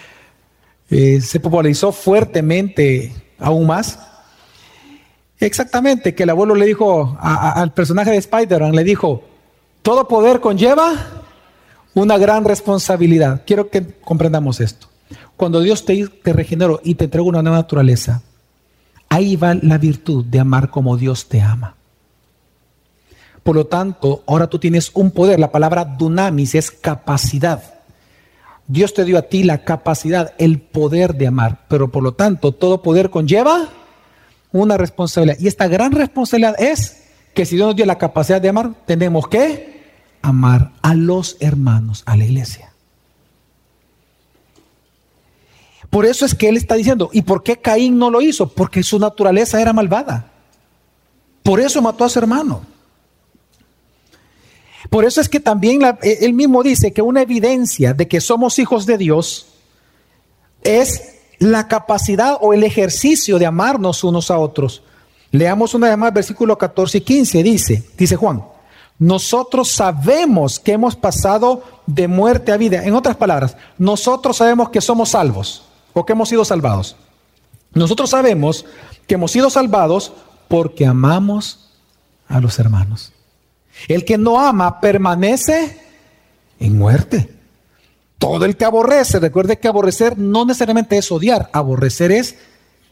eh, 0.90 1.22
se 1.22 1.40
popularizó 1.40 1.92
fuertemente 1.92 3.14
aún 3.38 3.68
más. 3.68 4.00
Exactamente, 5.38 6.16
que 6.16 6.24
el 6.24 6.32
abuelo 6.32 6.56
le 6.56 6.66
dijo 6.66 7.16
al 7.22 7.72
personaje 7.72 8.10
de 8.10 8.18
Spider-Man, 8.18 8.76
le 8.76 8.84
dijo, 8.84 9.24
todo 9.84 10.08
poder 10.08 10.40
conlleva 10.40 11.23
una 11.94 12.18
gran 12.18 12.46
responsabilidad. 12.46 13.44
Quiero 13.46 13.70
que 13.70 13.86
comprendamos 14.02 14.60
esto. 14.60 14.88
Cuando 15.36 15.62
Dios 15.62 15.86
te, 15.86 16.08
te 16.08 16.34
regeneró 16.34 16.82
y 16.84 16.96
te 16.96 17.06
entregó 17.06 17.28
una 17.28 17.42
nueva 17.42 17.58
naturaleza, 17.58 18.22
ahí 19.10 19.36
va 19.36 19.54
la 19.56 19.78
virtud 19.78 20.26
de 20.26 20.40
amar 20.40 20.70
como 20.70 20.98
Dios 20.98 21.28
te 21.28 21.42
ama. 21.42 21.76
Por 23.44 23.56
lo 23.56 23.66
tanto, 23.68 24.24
ahora 24.26 24.48
tú 24.48 24.58
tienes 24.58 24.92
un 24.94 25.12
poder. 25.12 25.40
La 25.40 25.52
palabra 25.52 25.84
dunamis 25.84 26.56
es 26.56 26.72
capacidad. 26.72 27.62
Dios 28.68 28.94
te 28.94 29.04
dio 29.04 29.18
a 29.18 29.24
ti 29.24 29.44
la 29.44 29.66
capacidad, 29.66 30.34
el 30.38 30.60
poder 30.60 31.16
de 31.16 31.28
amar. 31.28 31.66
Pero 31.68 31.92
por 31.92 32.02
lo 32.02 32.14
tanto, 32.14 32.54
todo 32.54 32.82
poder 32.82 33.10
conlleva 33.10 33.68
una 34.54 34.78
responsabilidad. 34.78 35.38
Y 35.40 35.48
esta 35.48 35.68
gran 35.68 35.92
responsabilidad 35.92 36.56
es 36.58 37.04
que 37.34 37.46
si 37.46 37.56
Dios 37.56 37.68
nos 37.68 37.76
dio 37.76 37.86
la 37.86 37.98
capacidad 37.98 38.40
de 38.40 38.50
amar, 38.50 38.72
tenemos 38.86 39.28
que 39.28 39.73
amar 40.24 40.72
a 40.82 40.96
los 40.96 41.38
hermanos, 41.40 42.02
a 42.08 42.18
la 42.18 42.26
iglesia. 42.26 42.74
Por 45.92 46.08
eso 46.08 46.26
es 46.26 46.34
que 46.34 46.50
él 46.50 46.58
está 46.58 46.74
diciendo, 46.74 47.12
¿y 47.14 47.22
por 47.22 47.44
qué 47.44 47.58
Caín 47.58 48.00
no 48.00 48.10
lo 48.10 48.20
hizo? 48.20 48.50
Porque 48.50 48.82
su 48.82 48.98
naturaleza 48.98 49.62
era 49.62 49.74
malvada. 49.74 50.32
Por 51.44 51.60
eso 51.60 51.84
mató 51.84 52.04
a 52.04 52.10
su 52.10 52.18
hermano. 52.18 52.66
Por 54.90 55.06
eso 55.06 55.22
es 55.22 55.30
que 55.30 55.40
también 55.40 55.84
eh, 55.84 56.18
él 56.22 56.34
mismo 56.34 56.64
dice 56.64 56.94
que 56.94 57.02
una 57.04 57.22
evidencia 57.22 57.94
de 57.94 58.08
que 58.08 58.22
somos 58.22 58.58
hijos 58.58 58.88
de 58.88 58.98
Dios 58.98 59.48
es 60.64 61.14
la 61.38 61.68
capacidad 61.68 62.38
o 62.42 62.54
el 62.54 62.64
ejercicio 62.64 63.38
de 63.38 63.46
amarnos 63.46 64.04
unos 64.04 64.32
a 64.32 64.38
otros. 64.38 64.82
Leamos 65.32 65.74
una 65.74 65.90
vez 65.90 65.98
más 65.98 66.14
versículo 66.14 66.58
14 66.58 67.00
y 67.00 67.02
15, 67.02 67.44
dice, 67.44 67.84
dice 67.98 68.16
Juan, 68.16 68.44
nosotros 69.00 69.72
sabemos 69.72 70.60
que 70.60 70.74
hemos 70.74 70.96
pasado 70.96 71.64
de 71.86 72.08
muerte 72.08 72.52
a 72.52 72.58
vida. 72.58 72.84
En 72.84 72.94
otras 72.94 73.16
palabras, 73.16 73.58
nosotros 73.78 74.38
sabemos 74.38 74.70
que 74.70 74.82
somos 74.82 75.10
salvos 75.10 75.64
o 75.94 76.06
que 76.06 76.14
hemos 76.14 76.30
sido 76.30 76.46
salvados. 76.46 76.96
Nosotros 77.74 78.10
sabemos 78.10 78.66
que 79.08 79.16
hemos 79.16 79.32
sido 79.32 79.50
salvados 79.50 80.14
porque 80.48 80.86
amamos 80.86 81.72
a 82.28 82.40
los 82.40 82.60
hermanos. 82.60 83.12
El 83.88 84.06
que 84.06 84.18
no 84.18 84.40
ama 84.40 84.80
permanece 84.80 85.82
en 86.60 86.78
muerte. 86.78 87.30
Todo 88.20 88.46
el 88.46 88.56
que 88.56 88.66
aborrece, 88.66 89.20
recuerde 89.20 89.60
que 89.60 89.68
aborrecer 89.68 90.18
no 90.18 90.46
necesariamente 90.46 90.98
es 90.98 91.12
odiar, 91.12 91.50
aborrecer 91.52 92.12
es 92.12 92.38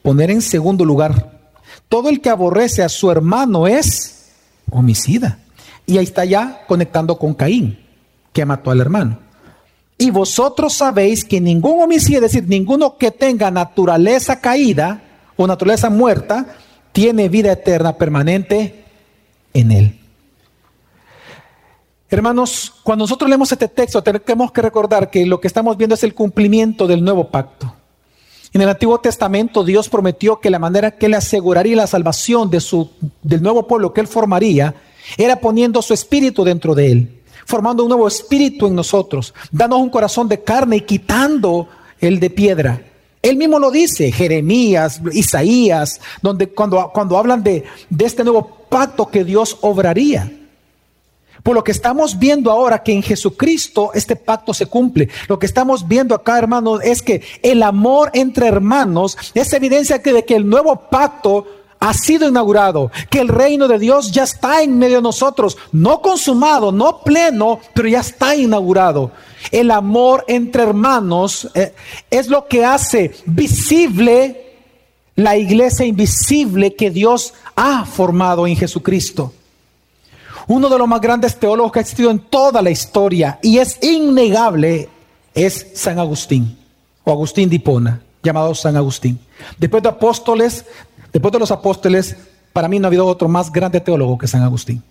poner 0.01 0.31
en 0.31 0.41
segundo 0.41 0.83
lugar. 0.83 1.39
Todo 1.87 2.09
el 2.09 2.19
que 2.19 2.29
aborrece 2.29 2.83
a 2.83 2.89
su 2.89 3.09
hermano 3.11 3.67
es 3.67 4.31
homicida. 4.69 5.39
Y 5.91 5.97
ahí 5.97 6.05
está 6.05 6.23
ya 6.23 6.63
conectando 6.69 7.19
con 7.19 7.33
Caín, 7.33 7.77
que 8.31 8.45
mató 8.45 8.71
al 8.71 8.79
hermano. 8.79 9.19
Y 9.97 10.09
vosotros 10.09 10.71
sabéis 10.71 11.25
que 11.25 11.41
ningún 11.41 11.81
homicida, 11.81 12.19
es 12.19 12.31
decir, 12.31 12.45
ninguno 12.47 12.97
que 12.97 13.11
tenga 13.11 13.51
naturaleza 13.51 14.39
caída 14.39 15.03
o 15.35 15.45
naturaleza 15.45 15.89
muerta, 15.89 16.55
tiene 16.93 17.27
vida 17.27 17.51
eterna 17.51 17.97
permanente 17.97 18.85
en 19.53 19.71
él. 19.73 19.99
Hermanos, 22.09 22.73
cuando 22.83 23.03
nosotros 23.03 23.29
leemos 23.29 23.51
este 23.51 23.67
texto, 23.67 24.01
tenemos 24.01 24.53
que 24.53 24.61
recordar 24.61 25.09
que 25.09 25.25
lo 25.25 25.41
que 25.41 25.47
estamos 25.47 25.75
viendo 25.75 25.95
es 25.95 26.05
el 26.05 26.13
cumplimiento 26.13 26.87
del 26.87 27.03
nuevo 27.03 27.27
pacto. 27.27 27.75
En 28.53 28.61
el 28.61 28.69
Antiguo 28.69 28.97
Testamento 29.01 29.65
Dios 29.65 29.89
prometió 29.89 30.39
que 30.39 30.49
la 30.49 30.59
manera 30.59 30.91
que 30.91 31.07
Él 31.07 31.15
aseguraría 31.15 31.75
la 31.75 31.87
salvación 31.87 32.49
de 32.49 32.61
su, 32.61 32.91
del 33.21 33.41
nuevo 33.41 33.67
pueblo 33.67 33.91
que 33.91 33.99
Él 33.99 34.07
formaría 34.07 34.73
era 35.17 35.39
poniendo 35.39 35.81
su 35.81 35.93
espíritu 35.93 36.43
dentro 36.43 36.75
de 36.75 36.91
Él, 36.91 37.21
formando 37.45 37.83
un 37.83 37.89
nuevo 37.89 38.07
espíritu 38.07 38.67
en 38.67 38.75
nosotros, 38.75 39.33
dando 39.51 39.77
un 39.77 39.89
corazón 39.89 40.27
de 40.27 40.41
carne 40.43 40.77
y 40.77 40.81
quitando 40.81 41.67
el 41.99 42.19
de 42.19 42.29
piedra. 42.29 42.81
Él 43.21 43.37
mismo 43.37 43.59
lo 43.59 43.69
dice, 43.69 44.11
Jeremías, 44.11 44.99
Isaías, 45.13 46.01
donde 46.21 46.49
cuando, 46.49 46.89
cuando 46.93 47.17
hablan 47.17 47.43
de, 47.43 47.63
de 47.89 48.05
este 48.05 48.23
nuevo 48.23 48.65
pacto 48.69 49.07
que 49.07 49.23
Dios 49.23 49.57
obraría. 49.61 50.31
Por 51.43 51.55
lo 51.55 51.63
que 51.63 51.71
estamos 51.71 52.19
viendo 52.19 52.51
ahora 52.51 52.83
que 52.83 52.93
en 52.93 53.01
Jesucristo 53.01 53.91
este 53.93 54.15
pacto 54.15 54.53
se 54.53 54.67
cumple. 54.67 55.09
Lo 55.27 55.39
que 55.39 55.47
estamos 55.47 55.87
viendo 55.87 56.13
acá, 56.13 56.37
hermanos, 56.37 56.81
es 56.83 57.01
que 57.01 57.21
el 57.41 57.63
amor 57.63 58.11
entre 58.13 58.47
hermanos 58.47 59.17
es 59.33 59.51
evidencia 59.53 59.97
de 59.97 60.25
que 60.25 60.35
el 60.35 60.47
nuevo 60.47 60.75
pacto 60.89 61.47
ha 61.81 61.93
sido 61.93 62.29
inaugurado, 62.29 62.91
que 63.09 63.19
el 63.19 63.27
reino 63.27 63.67
de 63.67 63.77
Dios 63.77 64.11
ya 64.11 64.23
está 64.23 64.63
en 64.63 64.77
medio 64.77 64.97
de 64.97 65.01
nosotros, 65.01 65.57
no 65.73 66.01
consumado, 66.01 66.71
no 66.71 66.99
pleno, 66.99 67.59
pero 67.73 67.89
ya 67.89 67.99
está 67.99 68.33
inaugurado. 68.35 69.11
El 69.51 69.69
amor 69.71 70.23
entre 70.29 70.63
hermanos 70.63 71.49
eh, 71.53 71.73
es 72.09 72.29
lo 72.29 72.47
que 72.47 72.63
hace 72.63 73.13
visible 73.25 74.59
la 75.15 75.35
iglesia 75.35 75.85
invisible 75.85 76.75
que 76.75 76.89
Dios 76.89 77.33
ha 77.55 77.83
formado 77.83 78.47
en 78.47 78.55
Jesucristo 78.55 79.33
uno 80.47 80.69
de 80.69 80.77
los 80.77 80.87
más 80.87 81.01
grandes 81.01 81.37
teólogos 81.37 81.71
que 81.71 81.79
ha 81.79 81.81
existido 81.81 82.11
en 82.11 82.19
toda 82.19 82.61
la 82.61 82.71
historia 82.71 83.39
y 83.41 83.59
es 83.59 83.81
innegable, 83.81 84.89
es 85.33 85.67
San 85.75 85.99
Agustín 85.99 86.57
o 87.03 87.11
Agustín 87.11 87.49
de 87.49 87.55
Hipona, 87.55 88.01
llamado 88.21 88.53
San 88.53 88.75
Agustín. 88.75 89.19
Después 89.57 89.81
de 89.81 89.89
apóstoles, 89.89 90.65
después 91.11 91.31
de 91.31 91.39
los 91.39 91.51
apóstoles, 91.51 92.15
para 92.53 92.67
mí 92.67 92.79
no 92.79 92.87
ha 92.87 92.89
habido 92.89 93.05
otro 93.05 93.27
más 93.27 93.51
grande 93.51 93.79
teólogo 93.79 94.17
que 94.17 94.27
San 94.27 94.43
Agustín. 94.43 94.83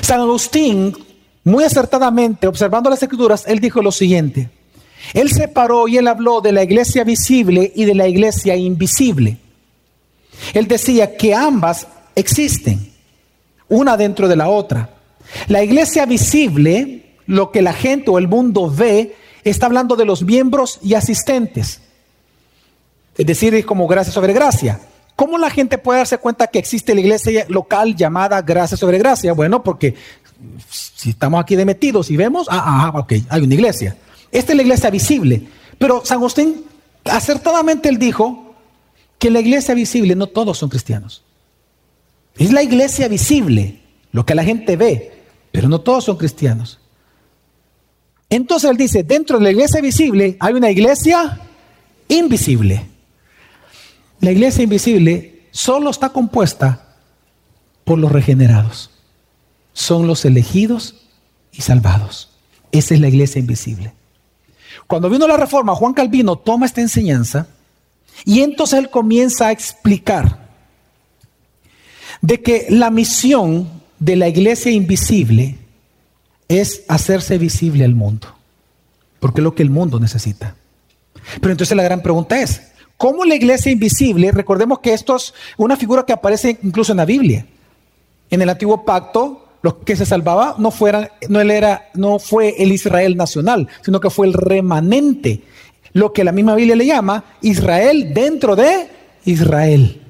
San 0.00 0.20
Agustín, 0.20 0.96
muy 1.44 1.64
acertadamente, 1.64 2.46
observando 2.46 2.90
las 2.90 3.02
escrituras, 3.02 3.44
él 3.46 3.60
dijo 3.60 3.82
lo 3.82 3.92
siguiente. 3.92 4.50
Él 5.14 5.30
separó 5.30 5.88
y 5.88 5.96
él 5.96 6.06
habló 6.06 6.40
de 6.40 6.52
la 6.52 6.62
iglesia 6.62 7.04
visible 7.04 7.72
y 7.74 7.84
de 7.84 7.94
la 7.94 8.06
iglesia 8.06 8.56
invisible. 8.56 9.38
Él 10.54 10.68
decía 10.68 11.16
que 11.16 11.34
ambas 11.34 11.86
existen 12.14 12.92
una 13.68 13.96
dentro 13.96 14.28
de 14.28 14.36
la 14.36 14.48
otra. 14.48 14.90
La 15.48 15.62
iglesia 15.62 16.06
visible, 16.06 17.16
lo 17.26 17.50
que 17.50 17.62
la 17.62 17.72
gente 17.72 18.10
o 18.10 18.18
el 18.18 18.28
mundo 18.28 18.70
ve, 18.70 19.16
está 19.44 19.66
hablando 19.66 19.96
de 19.96 20.04
los 20.04 20.22
miembros 20.22 20.78
y 20.82 20.94
asistentes. 20.94 21.80
Es 23.16 23.26
decir, 23.26 23.54
es 23.54 23.64
como 23.64 23.86
gracia 23.86 24.12
sobre 24.12 24.32
gracia. 24.32 24.80
¿Cómo 25.16 25.38
la 25.38 25.50
gente 25.50 25.78
puede 25.78 25.98
darse 25.98 26.18
cuenta 26.18 26.46
que 26.46 26.58
existe 26.58 26.94
la 26.94 27.00
iglesia 27.00 27.44
local 27.48 27.94
llamada 27.94 28.40
gracia 28.40 28.76
sobre 28.76 28.98
gracia? 28.98 29.32
Bueno, 29.34 29.62
porque 29.62 29.94
si 30.70 31.10
estamos 31.10 31.40
aquí 31.40 31.54
de 31.54 31.64
metidos 31.64 32.10
y 32.10 32.16
vemos, 32.16 32.46
ah, 32.50 32.90
ah, 32.94 32.98
ok, 32.98 33.12
hay 33.28 33.42
una 33.42 33.54
iglesia. 33.54 33.96
Esta 34.30 34.52
es 34.52 34.56
la 34.56 34.62
iglesia 34.62 34.90
visible. 34.90 35.42
Pero 35.78 36.04
San 36.04 36.18
Agustín, 36.18 36.64
acertadamente 37.04 37.88
él 37.88 37.98
dijo 37.98 38.54
que 39.18 39.30
la 39.30 39.40
iglesia 39.40 39.74
visible 39.74 40.14
no 40.14 40.26
todos 40.26 40.58
son 40.58 40.70
cristianos. 40.70 41.22
Es 42.36 42.52
la 42.52 42.62
iglesia 42.62 43.08
visible, 43.08 43.80
lo 44.10 44.24
que 44.24 44.34
la 44.34 44.42
gente 44.42 44.76
ve, 44.76 45.12
pero 45.52 45.68
no 45.68 45.80
todos 45.80 46.04
son 46.04 46.16
cristianos. 46.16 46.80
Entonces 48.30 48.70
él 48.70 48.78
dice, 48.78 49.02
dentro 49.02 49.38
de 49.38 49.44
la 49.44 49.50
iglesia 49.50 49.82
visible 49.82 50.36
hay 50.40 50.54
una 50.54 50.70
iglesia 50.70 51.38
invisible. 52.08 52.91
La 54.22 54.30
iglesia 54.30 54.62
invisible 54.62 55.48
solo 55.50 55.90
está 55.90 56.10
compuesta 56.10 56.94
por 57.84 57.98
los 57.98 58.12
regenerados. 58.12 58.90
Son 59.72 60.06
los 60.06 60.24
elegidos 60.24 60.94
y 61.50 61.62
salvados. 61.62 62.30
Esa 62.70 62.94
es 62.94 63.00
la 63.00 63.08
iglesia 63.08 63.40
invisible. 63.40 63.92
Cuando 64.86 65.10
vino 65.10 65.26
la 65.26 65.36
reforma, 65.36 65.74
Juan 65.74 65.92
Calvino 65.92 66.36
toma 66.36 66.66
esta 66.66 66.80
enseñanza 66.80 67.48
y 68.24 68.42
entonces 68.42 68.78
él 68.78 68.90
comienza 68.90 69.48
a 69.48 69.50
explicar 69.50 70.38
de 72.20 72.40
que 72.40 72.66
la 72.70 72.92
misión 72.92 73.68
de 73.98 74.14
la 74.14 74.28
iglesia 74.28 74.70
invisible 74.70 75.58
es 76.46 76.84
hacerse 76.86 77.38
visible 77.38 77.84
al 77.84 77.96
mundo, 77.96 78.28
porque 79.18 79.40
es 79.40 79.44
lo 79.44 79.56
que 79.56 79.64
el 79.64 79.70
mundo 79.70 79.98
necesita. 79.98 80.54
Pero 81.40 81.50
entonces 81.50 81.76
la 81.76 81.82
gran 81.82 82.02
pregunta 82.02 82.40
es, 82.40 82.71
¿cómo 83.02 83.24
la 83.24 83.34
iglesia 83.34 83.72
invisible, 83.72 84.30
recordemos 84.30 84.78
que 84.78 84.92
esto 84.92 85.16
es 85.16 85.34
una 85.56 85.76
figura 85.76 86.04
que 86.06 86.12
aparece 86.12 86.56
incluso 86.62 86.92
en 86.92 86.98
la 86.98 87.04
Biblia, 87.04 87.44
en 88.30 88.40
el 88.40 88.48
antiguo 88.48 88.84
pacto, 88.84 89.44
los 89.60 89.74
que 89.78 89.96
se 89.96 90.06
salvaba 90.06 90.54
no, 90.58 90.70
fueran, 90.70 91.08
no, 91.28 91.40
era, 91.40 91.90
no 91.94 92.20
fue 92.20 92.54
el 92.62 92.70
Israel 92.70 93.16
nacional, 93.16 93.66
sino 93.84 93.98
que 93.98 94.08
fue 94.08 94.28
el 94.28 94.34
remanente, 94.34 95.42
lo 95.94 96.12
que 96.12 96.22
la 96.22 96.30
misma 96.30 96.54
Biblia 96.54 96.76
le 96.76 96.86
llama 96.86 97.24
Israel 97.40 98.14
dentro 98.14 98.54
de 98.54 98.88
Israel. 99.24 100.00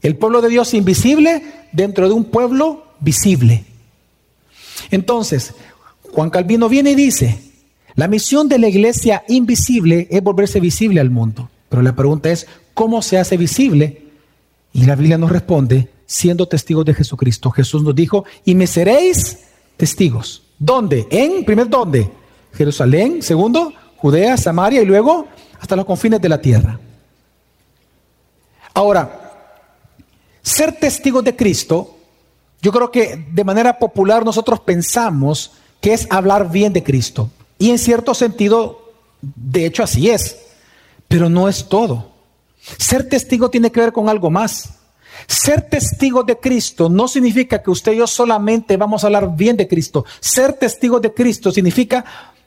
El 0.00 0.16
pueblo 0.16 0.40
de 0.40 0.48
Dios 0.48 0.72
invisible 0.72 1.42
dentro 1.72 2.08
de 2.08 2.14
un 2.14 2.24
pueblo 2.24 2.86
visible. 3.00 3.66
Entonces, 4.90 5.52
Juan 6.10 6.30
Calvino 6.30 6.70
viene 6.70 6.92
y 6.92 6.94
dice, 6.94 7.38
la 7.96 8.08
misión 8.08 8.48
de 8.48 8.58
la 8.58 8.68
iglesia 8.68 9.24
invisible 9.28 10.08
es 10.10 10.22
volverse 10.22 10.58
visible 10.58 10.98
al 10.98 11.10
mundo. 11.10 11.50
Pero 11.72 11.82
la 11.82 11.96
pregunta 11.96 12.30
es, 12.30 12.46
¿cómo 12.74 13.00
se 13.00 13.16
hace 13.16 13.38
visible? 13.38 14.02
Y 14.74 14.84
la 14.84 14.94
Biblia 14.94 15.16
nos 15.16 15.32
responde, 15.32 15.88
siendo 16.04 16.46
testigos 16.46 16.84
de 16.84 16.92
Jesucristo. 16.92 17.50
Jesús 17.50 17.82
nos 17.82 17.94
dijo, 17.94 18.26
y 18.44 18.54
me 18.54 18.66
seréis 18.66 19.38
testigos. 19.78 20.42
¿Dónde? 20.58 21.06
En, 21.10 21.46
primer, 21.46 21.70
¿dónde? 21.70 22.10
Jerusalén, 22.52 23.22
segundo, 23.22 23.72
Judea, 23.96 24.36
Samaria 24.36 24.82
y 24.82 24.84
luego 24.84 25.28
hasta 25.58 25.74
los 25.74 25.86
confines 25.86 26.20
de 26.20 26.28
la 26.28 26.42
tierra. 26.42 26.78
Ahora, 28.74 29.32
ser 30.42 30.78
testigos 30.78 31.24
de 31.24 31.34
Cristo, 31.34 31.96
yo 32.60 32.70
creo 32.70 32.90
que 32.90 33.24
de 33.32 33.44
manera 33.44 33.78
popular 33.78 34.26
nosotros 34.26 34.60
pensamos 34.60 35.52
que 35.80 35.94
es 35.94 36.06
hablar 36.10 36.50
bien 36.50 36.74
de 36.74 36.82
Cristo. 36.82 37.30
Y 37.58 37.70
en 37.70 37.78
cierto 37.78 38.12
sentido, 38.12 38.92
de 39.22 39.64
hecho 39.64 39.82
así 39.82 40.10
es, 40.10 40.36
pero 41.12 41.28
no 41.28 41.46
es 41.46 41.68
todo. 41.68 42.10
Ser 42.78 43.06
testigo 43.06 43.50
tiene 43.50 43.70
que 43.70 43.80
ver 43.80 43.92
con 43.92 44.08
algo 44.08 44.30
más. 44.30 44.78
Ser 45.26 45.68
testigo 45.68 46.22
de 46.22 46.38
Cristo 46.38 46.88
no 46.88 47.06
significa 47.06 47.62
que 47.62 47.70
usted 47.70 47.92
y 47.92 47.98
yo 47.98 48.06
solamente 48.06 48.78
vamos 48.78 49.04
a 49.04 49.08
hablar 49.08 49.36
bien 49.36 49.58
de 49.58 49.68
Cristo. 49.68 50.06
Ser 50.20 50.54
testigo 50.54 51.00
de 51.00 51.12
Cristo 51.12 51.52
significa 51.52 52.02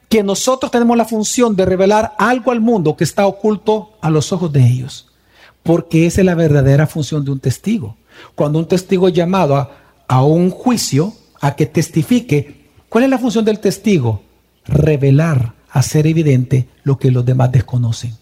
que 0.09 0.23
nosotros 0.23 0.71
tenemos 0.71 0.97
la 0.97 1.05
función 1.05 1.55
de 1.55 1.63
revelar 1.63 2.15
algo 2.17 2.49
al 2.49 2.59
mundo 2.59 2.97
que 2.97 3.03
está 3.03 3.27
oculto 3.27 3.91
a 4.01 4.09
los 4.09 4.31
ojos 4.33 4.51
de 4.51 4.65
ellos 4.65 5.11
porque 5.61 6.05
esa 6.05 6.21
es 6.21 6.25
la 6.25 6.35
verdadera 6.35 6.85
función 6.85 7.25
de 7.25 7.31
un 7.31 7.39
testigo. 7.39 7.97
Cuando 8.35 8.59
un 8.59 8.67
testigo 8.67 9.07
es 9.07 9.13
llamado 9.15 9.69
a, 10.07 10.23
un 10.23 10.51
juicio, 10.51 11.13
a 11.41 11.55
que 11.55 11.65
testifique, 11.65 12.67
¿cuál 12.87 13.03
es 13.03 13.09
la 13.09 13.17
función 13.17 13.45
del 13.45 13.59
testigo? 13.59 14.21
Revelar, 14.65 15.53
hacer 15.71 16.05
evidente 16.05 16.67
lo 16.83 16.99
que 16.99 17.09
los 17.09 17.25
demás 17.25 17.51
desconocen. 17.51 18.15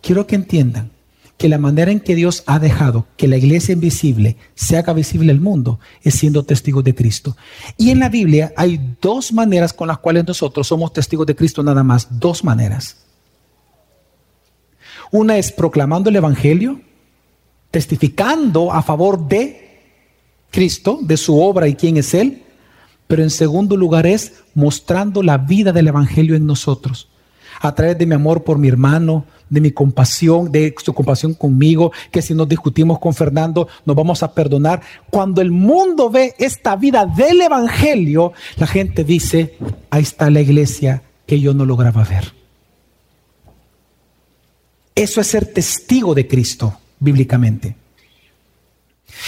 Quiero 0.00 0.26
que 0.26 0.36
entiendan 0.36 0.90
que 1.38 1.48
la 1.48 1.58
manera 1.58 1.92
en 1.92 2.00
que 2.00 2.16
Dios 2.16 2.42
ha 2.46 2.58
dejado 2.58 3.06
que 3.16 3.28
la 3.28 3.36
iglesia 3.36 3.72
invisible 3.72 4.36
se 4.56 4.76
haga 4.76 4.92
visible 4.92 5.30
al 5.30 5.40
mundo 5.40 5.78
es 6.02 6.16
siendo 6.16 6.42
testigos 6.42 6.82
de 6.82 6.96
Cristo. 6.96 7.36
Y 7.76 7.90
en 7.90 8.00
la 8.00 8.08
Biblia 8.08 8.52
hay 8.56 8.96
dos 9.00 9.32
maneras 9.32 9.72
con 9.72 9.86
las 9.86 9.98
cuales 9.98 10.26
nosotros 10.26 10.66
somos 10.66 10.92
testigos 10.92 11.26
de 11.26 11.36
Cristo 11.36 11.62
nada 11.62 11.84
más, 11.84 12.08
dos 12.18 12.42
maneras. 12.42 12.96
Una 15.12 15.38
es 15.38 15.52
proclamando 15.52 16.10
el 16.10 16.16
Evangelio, 16.16 16.80
testificando 17.70 18.72
a 18.72 18.82
favor 18.82 19.28
de 19.28 19.68
Cristo, 20.50 20.98
de 21.00 21.16
su 21.16 21.40
obra 21.40 21.68
y 21.68 21.76
quién 21.76 21.96
es 21.96 22.14
Él. 22.14 22.42
Pero 23.06 23.22
en 23.22 23.30
segundo 23.30 23.76
lugar 23.76 24.06
es 24.06 24.32
mostrando 24.54 25.22
la 25.22 25.38
vida 25.38 25.72
del 25.72 25.86
Evangelio 25.86 26.34
en 26.34 26.46
nosotros, 26.46 27.08
a 27.60 27.74
través 27.74 27.96
de 27.96 28.06
mi 28.06 28.14
amor 28.14 28.44
por 28.44 28.58
mi 28.58 28.68
hermano, 28.68 29.24
de 29.50 29.60
mi 29.60 29.70
compasión, 29.70 30.50
de 30.50 30.74
su 30.82 30.92
compasión 30.92 31.34
conmigo, 31.34 31.92
que 32.10 32.22
si 32.22 32.34
nos 32.34 32.48
discutimos 32.48 32.98
con 32.98 33.14
Fernando 33.14 33.68
nos 33.84 33.96
vamos 33.96 34.22
a 34.22 34.32
perdonar. 34.32 34.80
Cuando 35.10 35.40
el 35.40 35.50
mundo 35.50 36.10
ve 36.10 36.34
esta 36.38 36.76
vida 36.76 37.06
del 37.06 37.40
Evangelio, 37.40 38.32
la 38.56 38.66
gente 38.66 39.04
dice, 39.04 39.56
ahí 39.90 40.02
está 40.02 40.30
la 40.30 40.40
iglesia 40.40 41.02
que 41.26 41.40
yo 41.40 41.54
no 41.54 41.64
lograba 41.64 42.04
ver. 42.04 42.32
Eso 44.94 45.20
es 45.20 45.26
ser 45.28 45.46
testigo 45.46 46.14
de 46.14 46.26
Cristo 46.26 46.78
bíblicamente. 46.98 47.76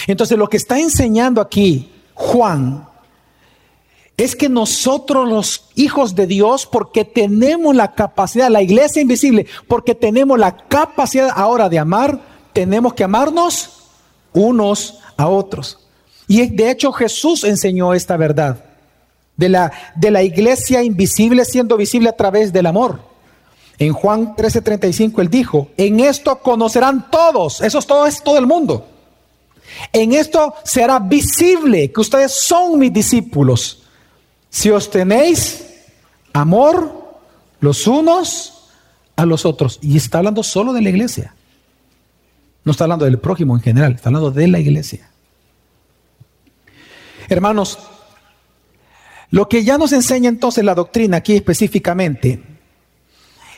Entonces 0.07 0.37
lo 0.37 0.49
que 0.49 0.57
está 0.57 0.79
enseñando 0.79 1.41
aquí 1.41 1.91
Juan 2.15 2.90
es 4.21 4.37
que 4.37 4.51
nosotros 4.51 5.27
los 5.27 5.65
hijos 5.77 6.15
de 6.15 6.27
Dios, 6.27 6.67
porque 6.67 7.07
tenemos 7.07 7.75
la 7.75 7.93
capacidad, 7.93 8.51
la 8.51 8.61
iglesia 8.61 9.01
invisible, 9.01 9.47
porque 9.67 9.95
tenemos 9.95 10.39
la 10.39 10.55
capacidad 10.55 11.31
ahora 11.35 11.71
de 11.71 11.79
amar, 11.79 12.21
tenemos 12.53 12.93
que 12.93 13.05
amarnos 13.05 13.71
unos 14.35 14.99
a 15.17 15.27
otros. 15.27 15.79
Y 16.29 16.47
de 16.49 16.71
hecho 16.71 16.93
Jesús 16.93 17.45
enseñó 17.45 17.95
esta 17.95 18.19
verdad 18.19 18.63
de 19.39 19.49
la, 19.49 19.73
de 19.97 20.11
la 20.11 20.23
iglesia 20.23 20.83
invisible 20.83 21.47
siendo 21.47 21.79
visible 21.79 22.11
a 22.11 22.17
través 22.17 22.53
del 22.53 22.67
amor. 22.67 23.01
En 23.79 23.95
Juan 23.95 24.37
13:35 24.37 25.23
él 25.23 25.31
dijo, 25.31 25.69
en 25.79 25.99
esto 25.99 26.41
conocerán 26.41 27.11
todos, 27.11 27.63
eso 27.63 27.79
es 27.79 27.87
todo, 27.87 28.07
es 28.07 28.23
todo 28.23 28.37
el 28.37 28.47
mundo. 28.47 28.87
En 29.95 30.13
esto 30.13 30.53
será 30.63 30.99
visible 30.99 31.91
que 31.91 32.01
ustedes 32.03 32.33
son 32.33 32.79
mis 32.79 32.93
discípulos. 32.93 33.80
Si 34.51 34.71
os 34.71 34.91
tenéis 34.91 35.65
amor 36.33 37.01
los 37.61 37.87
unos 37.87 38.61
a 39.17 39.27
los 39.27 39.45
otros. 39.45 39.79
Y 39.83 39.97
está 39.97 40.19
hablando 40.19 40.43
solo 40.43 40.73
de 40.73 40.83
la 40.83 40.89
iglesia. 40.89 41.35
No 42.65 42.73
está 42.73 42.85
hablando 42.85 43.05
del 43.05 43.19
prójimo 43.19 43.55
en 43.55 43.63
general, 43.63 43.93
está 43.95 44.09
hablando 44.09 44.31
de 44.31 44.49
la 44.49 44.59
iglesia. 44.59 45.09
Hermanos, 47.29 47.79
lo 49.31 49.49
que 49.49 49.63
ya 49.63 49.79
nos 49.79 49.93
enseña 49.93 50.29
entonces 50.29 50.65
la 50.65 50.75
doctrina 50.75 51.19
aquí 51.19 51.35
específicamente 51.37 52.43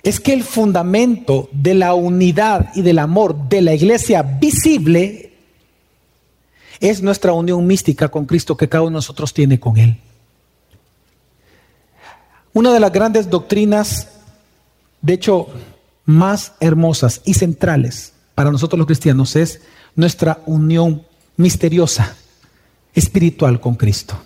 es 0.03 0.21
que 0.21 0.33
el 0.33 0.43
fundamento 0.43 1.49
de 1.53 1.75
la 1.75 1.95
unidad 1.95 2.71
y 2.75 2.83
del 2.83 2.99
amor 2.99 3.49
de 3.49 3.63
la 3.63 3.73
iglesia 3.73 4.23
visible 4.23 5.33
es 6.81 7.03
nuestra 7.03 7.33
unión 7.33 7.67
mística 7.67 8.09
con 8.09 8.27
Cristo 8.27 8.57
que 8.57 8.69
cada 8.69 8.83
uno 8.83 8.91
de 8.91 8.95
nosotros 8.97 9.33
tiene 9.33 9.61
con 9.61 9.77
Él. 9.79 9.97
Una 12.55 12.73
de 12.73 12.81
las 12.81 12.93
grandes 12.93 13.31
doctrinas, 13.31 14.09
de 15.01 15.15
hecho, 15.15 15.49
más 16.05 16.53
hermosas 16.61 17.23
y 17.25 17.35
centrales 17.35 18.13
para 18.35 18.51
nosotros 18.51 18.79
los 18.79 18.87
cristianos 18.87 19.37
es 19.37 19.61
nuestra 19.95 20.41
unión 20.47 21.03
misteriosa, 21.37 22.17
espiritual 22.95 23.61
con 23.61 23.75
Cristo. 23.75 24.17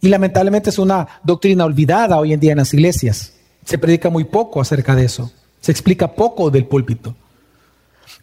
Y 0.00 0.08
lamentablemente 0.08 0.70
es 0.70 0.78
una 0.78 1.06
doctrina 1.22 1.64
olvidada 1.64 2.18
hoy 2.18 2.32
en 2.32 2.40
día 2.40 2.52
en 2.52 2.58
las 2.58 2.74
iglesias. 2.74 3.32
Se 3.64 3.78
predica 3.78 4.10
muy 4.10 4.24
poco 4.24 4.60
acerca 4.60 4.94
de 4.94 5.04
eso. 5.04 5.30
Se 5.60 5.72
explica 5.72 6.12
poco 6.12 6.50
del 6.50 6.66
púlpito. 6.66 7.14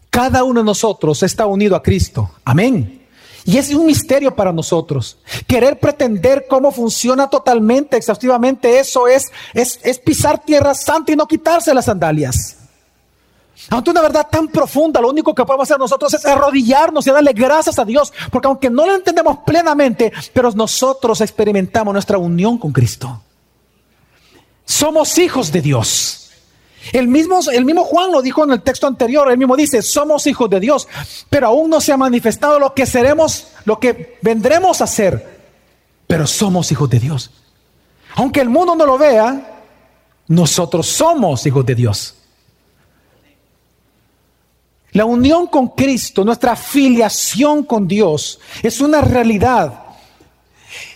Cada 0.09 0.43
uno 0.43 0.61
de 0.61 0.65
nosotros 0.65 1.23
está 1.23 1.45
unido 1.47 1.75
a 1.75 1.81
Cristo. 1.81 2.31
Amén. 2.45 3.02
Y 3.45 3.57
es 3.57 3.73
un 3.73 3.85
misterio 3.85 4.33
para 4.35 4.53
nosotros. 4.53 5.17
Querer 5.47 5.79
pretender 5.79 6.45
cómo 6.49 6.71
funciona 6.71 7.29
totalmente, 7.29 7.97
exhaustivamente, 7.97 8.79
eso 8.79 9.07
es, 9.07 9.31
es, 9.53 9.79
es 9.83 9.99
pisar 9.99 10.43
tierra 10.43 10.73
santa 10.73 11.11
y 11.11 11.15
no 11.15 11.27
quitarse 11.27 11.73
las 11.73 11.85
sandalias. 11.85 12.57
Ante 13.69 13.91
una 13.91 14.01
verdad 14.01 14.27
tan 14.29 14.47
profunda, 14.47 14.99
lo 14.99 15.09
único 15.09 15.33
que 15.33 15.45
podemos 15.45 15.69
hacer 15.69 15.79
nosotros 15.79 16.13
es 16.13 16.25
arrodillarnos 16.25 17.05
y 17.07 17.11
darle 17.11 17.33
gracias 17.33 17.79
a 17.79 17.85
Dios, 17.85 18.11
porque 18.31 18.47
aunque 18.47 18.69
no 18.69 18.85
lo 18.85 18.95
entendemos 18.95 19.39
plenamente, 19.45 20.11
pero 20.33 20.51
nosotros 20.51 21.21
experimentamos 21.21 21.93
nuestra 21.93 22.17
unión 22.17 22.57
con 22.57 22.71
Cristo. 22.71 23.21
Somos 24.65 25.17
hijos 25.17 25.51
de 25.51 25.61
Dios. 25.61 26.22
El 26.91 27.07
mismo, 27.07 27.39
el 27.51 27.65
mismo 27.65 27.83
Juan 27.85 28.11
lo 28.11 28.21
dijo 28.21 28.43
en 28.43 28.51
el 28.51 28.61
texto 28.61 28.87
anterior, 28.87 29.31
él 29.31 29.37
mismo 29.37 29.55
dice, 29.55 29.81
somos 29.81 30.27
hijos 30.27 30.49
de 30.49 30.59
Dios, 30.59 30.87
pero 31.29 31.47
aún 31.47 31.69
no 31.69 31.79
se 31.79 31.93
ha 31.93 31.97
manifestado 31.97 32.59
lo 32.59 32.73
que 32.73 32.85
seremos, 32.85 33.47
lo 33.65 33.79
que 33.79 34.17
vendremos 34.21 34.81
a 34.81 34.87
ser, 34.87 35.39
pero 36.07 36.27
somos 36.27 36.71
hijos 36.71 36.89
de 36.89 36.99
Dios. 36.99 37.31
Aunque 38.15 38.41
el 38.41 38.49
mundo 38.49 38.75
no 38.75 38.85
lo 38.85 38.97
vea, 38.97 39.61
nosotros 40.27 40.87
somos 40.87 41.45
hijos 41.45 41.65
de 41.65 41.75
Dios. 41.75 42.15
La 44.91 45.05
unión 45.05 45.47
con 45.47 45.69
Cristo, 45.69 46.23
nuestra 46.23 46.51
afiliación 46.51 47.63
con 47.63 47.87
Dios, 47.87 48.39
es 48.61 48.79
una 48.79 49.01
realidad. 49.01 49.79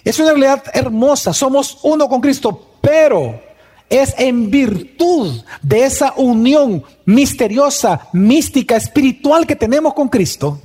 Es 0.04 0.19
una 0.19 0.30
realidad 0.32 0.63
hermosa. 0.73 1.34
Somos 1.34 1.80
uno 1.82 2.08
con 2.08 2.21
Cristo, 2.21 2.76
pero 2.80 3.46
es 3.89 4.13
en 4.17 4.52
virtud 4.52 5.41
de 5.62 5.84
esa 5.84 6.13
unión 6.17 6.84
misteriosa, 7.06 8.08
mística, 8.13 8.76
espiritual 8.76 9.47
que 9.47 9.56
tenemos 9.56 9.93
con 9.93 10.10
Cristo, 10.10 10.62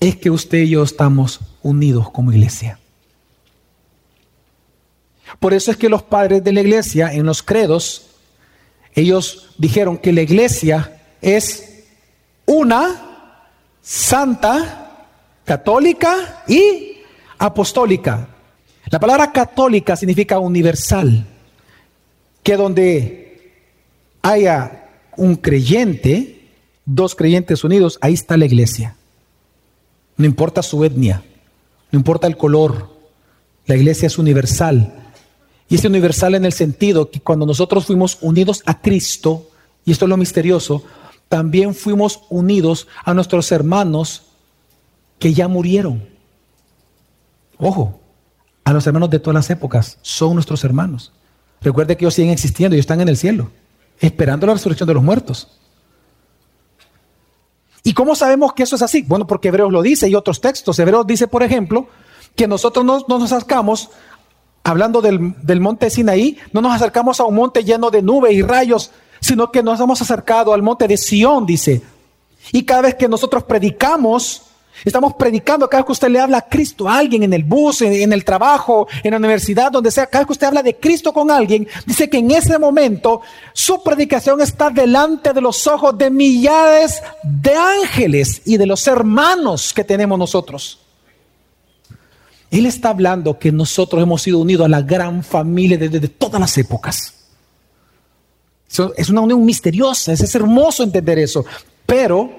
es 0.00 0.16
que 0.16 0.30
usted 0.30 0.58
y 0.58 0.70
yo 0.70 0.82
estamos 0.82 1.40
unidos 1.62 2.10
como 2.10 2.32
iglesia. 2.32 2.78
Por 5.40 5.54
eso 5.54 5.70
es 5.70 5.76
que 5.76 5.88
los 5.88 6.02
padres 6.02 6.42
de 6.42 6.52
la 6.52 6.60
iglesia 6.60 7.12
en 7.12 7.26
los 7.26 7.42
credos, 7.42 8.10
ellos 8.94 9.50
dijeron 9.58 9.98
que 9.98 10.12
la 10.12 10.22
iglesia 10.22 11.00
es 11.20 11.84
una 12.46 13.36
santa, 13.82 15.06
católica 15.44 16.44
y 16.46 16.98
apostólica. 17.38 18.28
La 18.90 18.98
palabra 18.98 19.32
católica 19.32 19.96
significa 19.96 20.38
universal, 20.38 21.26
que 22.48 22.56
donde 22.56 23.52
haya 24.22 24.88
un 25.18 25.36
creyente, 25.36 26.48
dos 26.86 27.14
creyentes 27.14 27.62
unidos, 27.62 27.98
ahí 28.00 28.14
está 28.14 28.38
la 28.38 28.46
iglesia. 28.46 28.96
No 30.16 30.24
importa 30.24 30.62
su 30.62 30.82
etnia, 30.82 31.22
no 31.90 31.98
importa 31.98 32.26
el 32.26 32.38
color, 32.38 32.88
la 33.66 33.76
iglesia 33.76 34.06
es 34.06 34.16
universal. 34.16 34.94
Y 35.68 35.74
es 35.74 35.84
universal 35.84 36.36
en 36.36 36.46
el 36.46 36.54
sentido 36.54 37.10
que 37.10 37.20
cuando 37.20 37.44
nosotros 37.44 37.84
fuimos 37.84 38.16
unidos 38.22 38.62
a 38.64 38.80
Cristo, 38.80 39.50
y 39.84 39.92
esto 39.92 40.06
es 40.06 40.08
lo 40.08 40.16
misterioso, 40.16 40.84
también 41.28 41.74
fuimos 41.74 42.20
unidos 42.30 42.88
a 43.04 43.12
nuestros 43.12 43.52
hermanos 43.52 44.22
que 45.18 45.34
ya 45.34 45.48
murieron. 45.48 46.08
Ojo, 47.58 48.00
a 48.64 48.72
los 48.72 48.86
hermanos 48.86 49.10
de 49.10 49.18
todas 49.18 49.34
las 49.34 49.50
épocas 49.50 49.98
son 50.00 50.32
nuestros 50.32 50.64
hermanos. 50.64 51.12
Recuerde 51.60 51.96
que 51.96 52.04
ellos 52.04 52.14
siguen 52.14 52.30
existiendo 52.30 52.76
y 52.76 52.80
están 52.80 53.00
en 53.00 53.08
el 53.08 53.16
cielo, 53.16 53.50
esperando 53.98 54.46
la 54.46 54.54
resurrección 54.54 54.86
de 54.86 54.94
los 54.94 55.02
muertos. 55.02 55.48
¿Y 57.82 57.94
cómo 57.94 58.14
sabemos 58.14 58.52
que 58.52 58.62
eso 58.62 58.76
es 58.76 58.82
así? 58.82 59.02
Bueno, 59.02 59.26
porque 59.26 59.48
Hebreos 59.48 59.72
lo 59.72 59.82
dice 59.82 60.08
y 60.08 60.14
otros 60.14 60.40
textos. 60.40 60.78
Hebreos 60.78 61.06
dice, 61.06 61.26
por 61.26 61.42
ejemplo, 61.42 61.88
que 62.36 62.46
nosotros 62.46 62.84
no, 62.84 63.04
nos 63.08 63.32
acercamos, 63.32 63.90
hablando 64.62 65.00
del, 65.00 65.34
del 65.42 65.60
monte 65.60 65.90
Sinaí, 65.90 66.38
no 66.52 66.60
nos 66.60 66.74
acercamos 66.74 67.18
a 67.20 67.24
un 67.24 67.34
monte 67.34 67.64
lleno 67.64 67.90
de 67.90 68.02
nubes 68.02 68.32
y 68.32 68.42
rayos 68.42 68.90
sino 69.20 69.50
que 69.50 69.62
nos 69.62 69.80
hemos 69.80 70.00
acercado 70.00 70.52
al 70.52 70.62
monte 70.62 70.86
de 70.86 70.96
Sión, 70.96 71.46
dice. 71.46 71.82
Y 72.52 72.64
cada 72.64 72.82
vez 72.82 72.94
que 72.94 73.08
nosotros 73.08 73.44
predicamos, 73.44 74.42
estamos 74.84 75.14
predicando, 75.14 75.68
cada 75.68 75.82
vez 75.82 75.86
que 75.86 75.92
usted 75.92 76.08
le 76.08 76.20
habla 76.20 76.38
a 76.38 76.48
Cristo 76.48 76.88
a 76.88 76.98
alguien 76.98 77.22
en 77.22 77.32
el 77.32 77.44
bus, 77.44 77.82
en, 77.82 78.12
el 78.12 78.24
trabajo, 78.24 78.88
en 79.02 79.10
la 79.12 79.16
universidad, 79.16 79.70
donde 79.72 79.90
sea, 79.90 80.06
cada 80.06 80.20
vez 80.20 80.26
que 80.26 80.32
usted 80.32 80.46
habla 80.46 80.62
de 80.62 80.76
Cristo 80.76 81.12
con 81.12 81.30
alguien, 81.30 81.66
dice 81.86 82.08
que 82.08 82.18
en 82.18 82.30
ese 82.30 82.58
momento 82.58 83.22
su 83.52 83.82
predicación 83.82 84.40
está 84.40 84.70
delante 84.70 85.32
de 85.32 85.40
los 85.40 85.66
ojos 85.66 85.96
de 85.96 86.10
millares 86.10 87.02
de 87.22 87.54
ángeles 87.54 88.42
y 88.44 88.56
de 88.56 88.66
los 88.66 88.86
hermanos 88.86 89.72
que 89.72 89.84
tenemos 89.84 90.18
nosotros. 90.18 90.80
Él 92.50 92.66
está 92.66 92.90
hablando 92.90 93.38
que 93.38 93.52
nosotros 93.52 94.02
hemos 94.02 94.22
sido 94.22 94.38
unidos 94.38 94.64
a 94.66 94.68
la 94.68 94.80
gran 94.80 95.22
familia 95.22 95.76
desde 95.76 96.08
todas 96.08 96.40
las 96.40 96.56
épocas. 96.56 97.14
Es 98.96 99.08
una 99.08 99.22
unión 99.22 99.44
misteriosa, 99.44 100.12
es, 100.12 100.34
hermoso 100.34 100.82
entender 100.82 101.18
eso. 101.18 101.44
Pero 101.86 102.30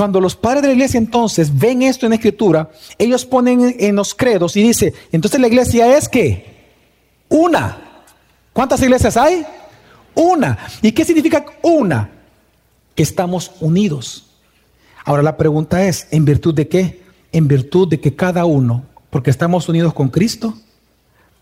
cuando 0.00 0.18
los 0.18 0.34
padres 0.34 0.62
de 0.62 0.68
la 0.68 0.72
iglesia 0.72 0.96
entonces 0.96 1.58
ven 1.58 1.82
esto 1.82 2.06
en 2.06 2.10
la 2.10 2.16
escritura, 2.16 2.70
ellos 2.96 3.26
ponen 3.26 3.76
en 3.78 3.96
los 3.96 4.14
credos 4.14 4.56
y 4.56 4.62
dice, 4.62 4.94
entonces 5.12 5.38
la 5.38 5.46
iglesia 5.46 5.94
es 5.94 6.08
que 6.08 6.70
una. 7.28 8.06
¿Cuántas 8.54 8.80
iglesias 8.80 9.18
hay? 9.18 9.44
Una. 10.14 10.56
¿Y 10.80 10.92
qué 10.92 11.04
significa 11.04 11.44
una? 11.60 12.12
Que 12.94 13.02
estamos 13.02 13.50
unidos. 13.60 14.30
Ahora 15.04 15.22
la 15.22 15.36
pregunta 15.36 15.86
es, 15.86 16.08
¿en 16.12 16.24
virtud 16.24 16.54
de 16.54 16.66
qué? 16.66 17.02
En 17.30 17.46
virtud 17.46 17.86
de 17.86 18.00
que 18.00 18.16
cada 18.16 18.46
uno, 18.46 18.86
porque 19.10 19.28
estamos 19.28 19.68
unidos 19.68 19.92
con 19.92 20.08
Cristo, 20.08 20.54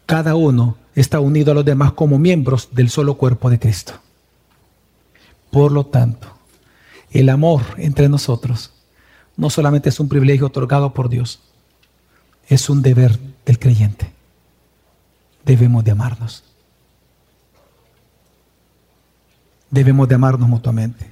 cada 0.05 0.35
uno 0.35 0.79
está 0.97 1.21
unido 1.21 1.53
a 1.53 1.55
los 1.55 1.65
demás 1.65 1.93
como 1.93 2.19
miembros 2.19 2.71
del 2.73 2.91
solo 2.91 3.15
cuerpo 3.15 3.51
de 3.51 3.61
Cristo. 3.61 3.93
Por 5.53 5.71
lo 5.71 5.87
tanto, 5.87 6.38
el 7.11 7.29
amor 7.29 7.63
entre 7.77 8.09
nosotros 8.09 8.73
no 9.37 9.51
solamente 9.51 9.89
es 9.89 10.01
un 10.01 10.09
privilegio 10.09 10.47
otorgado 10.47 10.93
por 10.93 11.09
Dios, 11.09 11.41
es 12.49 12.69
un 12.69 12.83
deber 12.83 13.19
del 13.47 13.59
creyente. 13.59 14.13
Debemos 15.45 15.85
de 15.85 15.93
amarnos. 15.93 16.43
Debemos 19.71 20.09
de 20.09 20.15
amarnos 20.17 20.49
mutuamente. 20.49 21.09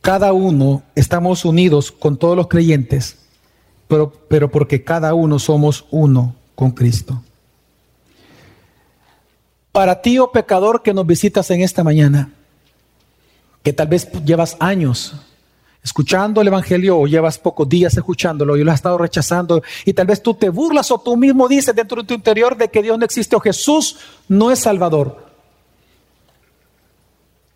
Cada 0.00 0.32
uno 0.32 0.82
estamos 0.94 1.44
unidos 1.44 1.92
con 1.92 2.16
todos 2.16 2.36
los 2.36 2.48
creyentes 2.48 3.18
pero, 3.88 4.12
pero 4.28 4.50
porque 4.50 4.82
cada 4.82 5.14
uno 5.14 5.38
somos 5.38 5.86
uno 5.90 6.34
con 6.54 6.72
Cristo. 6.72 7.22
Para 9.72 10.00
ti, 10.00 10.18
oh 10.18 10.32
pecador 10.32 10.82
que 10.82 10.94
nos 10.94 11.06
visitas 11.06 11.50
en 11.50 11.60
esta 11.60 11.84
mañana, 11.84 12.32
que 13.66 13.72
tal 13.72 13.88
vez 13.88 14.08
llevas 14.24 14.56
años 14.60 15.16
escuchando 15.82 16.40
el 16.40 16.46
Evangelio 16.46 17.00
o 17.00 17.08
llevas 17.08 17.36
pocos 17.36 17.68
días 17.68 17.96
escuchándolo 17.96 18.56
y 18.56 18.62
lo 18.62 18.70
has 18.70 18.76
estado 18.76 18.96
rechazando 18.96 19.60
y 19.84 19.92
tal 19.92 20.06
vez 20.06 20.22
tú 20.22 20.34
te 20.34 20.50
burlas 20.50 20.92
o 20.92 21.00
tú 21.00 21.16
mismo 21.16 21.48
dices 21.48 21.74
dentro 21.74 22.00
de 22.00 22.06
tu 22.06 22.14
interior 22.14 22.56
de 22.56 22.68
que 22.68 22.80
Dios 22.80 22.96
no 22.96 23.04
existe 23.04 23.34
o 23.34 23.40
Jesús 23.40 23.98
no 24.28 24.52
es 24.52 24.60
Salvador. 24.60 25.26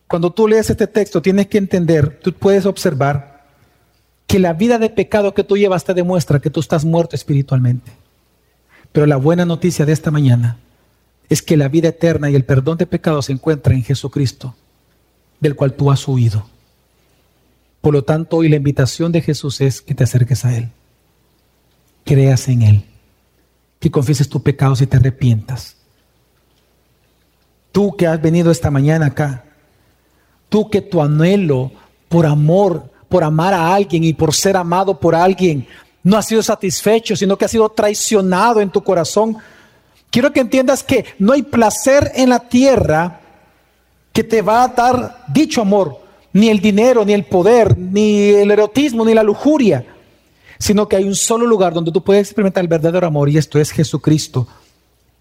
Cuando 0.08 0.32
tú 0.32 0.48
lees 0.48 0.68
este 0.68 0.88
texto 0.88 1.22
tienes 1.22 1.46
que 1.46 1.58
entender, 1.58 2.18
tú 2.20 2.32
puedes 2.32 2.66
observar 2.66 3.44
que 4.26 4.40
la 4.40 4.52
vida 4.52 4.78
de 4.78 4.90
pecado 4.90 5.32
que 5.32 5.44
tú 5.44 5.56
llevas 5.56 5.84
te 5.84 5.94
demuestra 5.94 6.40
que 6.40 6.50
tú 6.50 6.58
estás 6.58 6.84
muerto 6.84 7.14
espiritualmente. 7.14 7.92
Pero 8.90 9.06
la 9.06 9.16
buena 9.16 9.44
noticia 9.44 9.86
de 9.86 9.92
esta 9.92 10.10
mañana 10.10 10.56
es 11.28 11.40
que 11.40 11.56
la 11.56 11.68
vida 11.68 11.90
eterna 11.90 12.30
y 12.30 12.34
el 12.34 12.44
perdón 12.44 12.78
de 12.78 12.86
pecados 12.86 13.26
se 13.26 13.32
encuentra 13.32 13.74
en 13.74 13.84
Jesucristo, 13.84 14.56
del 15.40 15.56
cual 15.56 15.74
tú 15.74 15.90
has 15.90 16.06
huido. 16.06 16.46
Por 17.80 17.94
lo 17.94 18.04
tanto, 18.04 18.36
hoy 18.36 18.48
la 18.48 18.56
invitación 18.56 19.10
de 19.10 19.22
Jesús 19.22 19.60
es 19.60 19.80
que 19.80 19.94
te 19.94 20.04
acerques 20.04 20.44
a 20.44 20.54
Él, 20.54 20.68
creas 22.04 22.48
en 22.48 22.62
Él, 22.62 22.84
que 23.78 23.90
confieses 23.90 24.28
tus 24.28 24.42
pecados 24.42 24.82
y 24.82 24.86
te 24.86 24.98
arrepientas. 24.98 25.76
Tú 27.72 27.96
que 27.96 28.06
has 28.06 28.20
venido 28.20 28.50
esta 28.50 28.70
mañana 28.70 29.06
acá, 29.06 29.44
tú 30.48 30.68
que 30.68 30.82
tu 30.82 31.00
anhelo 31.00 31.72
por 32.08 32.26
amor, 32.26 32.90
por 33.08 33.24
amar 33.24 33.54
a 33.54 33.74
alguien 33.74 34.04
y 34.04 34.12
por 34.12 34.34
ser 34.34 34.56
amado 34.56 35.00
por 35.00 35.14
alguien, 35.14 35.66
no 36.02 36.16
ha 36.16 36.22
sido 36.22 36.42
satisfecho, 36.42 37.16
sino 37.16 37.36
que 37.36 37.44
ha 37.44 37.48
sido 37.48 37.68
traicionado 37.68 38.60
en 38.60 38.70
tu 38.70 38.82
corazón. 38.82 39.36
Quiero 40.10 40.32
que 40.32 40.40
entiendas 40.40 40.82
que 40.82 41.04
no 41.18 41.32
hay 41.32 41.42
placer 41.42 42.10
en 42.14 42.30
la 42.30 42.40
tierra 42.40 43.19
que 44.12 44.24
te 44.24 44.42
va 44.42 44.64
a 44.64 44.68
dar 44.68 45.24
dicho 45.28 45.62
amor 45.62 46.00
ni 46.32 46.48
el 46.48 46.60
dinero, 46.60 47.04
ni 47.04 47.12
el 47.12 47.24
poder, 47.24 47.76
ni 47.76 48.30
el 48.30 48.50
erotismo, 48.50 49.04
ni 49.04 49.14
la 49.14 49.22
lujuria, 49.22 49.84
sino 50.58 50.88
que 50.88 50.96
hay 50.96 51.04
un 51.04 51.14
solo 51.14 51.46
lugar 51.46 51.72
donde 51.72 51.90
tú 51.90 52.02
puedes 52.02 52.28
experimentar 52.28 52.62
el 52.62 52.68
verdadero 52.68 53.06
amor 53.06 53.28
y 53.28 53.38
esto 53.38 53.58
es 53.58 53.70
Jesucristo. 53.70 54.46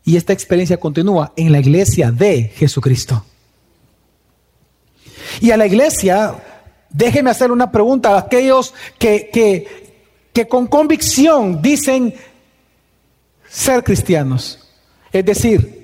Y 0.05 0.15
esta 0.15 0.33
experiencia 0.33 0.77
continúa 0.77 1.33
en 1.35 1.51
la 1.51 1.59
iglesia 1.59 2.11
de 2.11 2.51
Jesucristo. 2.55 3.23
Y 5.41 5.51
a 5.51 5.57
la 5.57 5.67
iglesia, 5.67 6.35
déjeme 6.89 7.29
hacer 7.29 7.51
una 7.51 7.71
pregunta 7.71 8.15
a 8.15 8.19
aquellos 8.19 8.73
que, 8.97 9.29
que, 9.31 9.99
que 10.33 10.47
con 10.47 10.67
convicción 10.67 11.61
dicen 11.61 12.13
ser 13.47 13.83
cristianos. 13.83 14.59
Es 15.11 15.25
decir, 15.25 15.78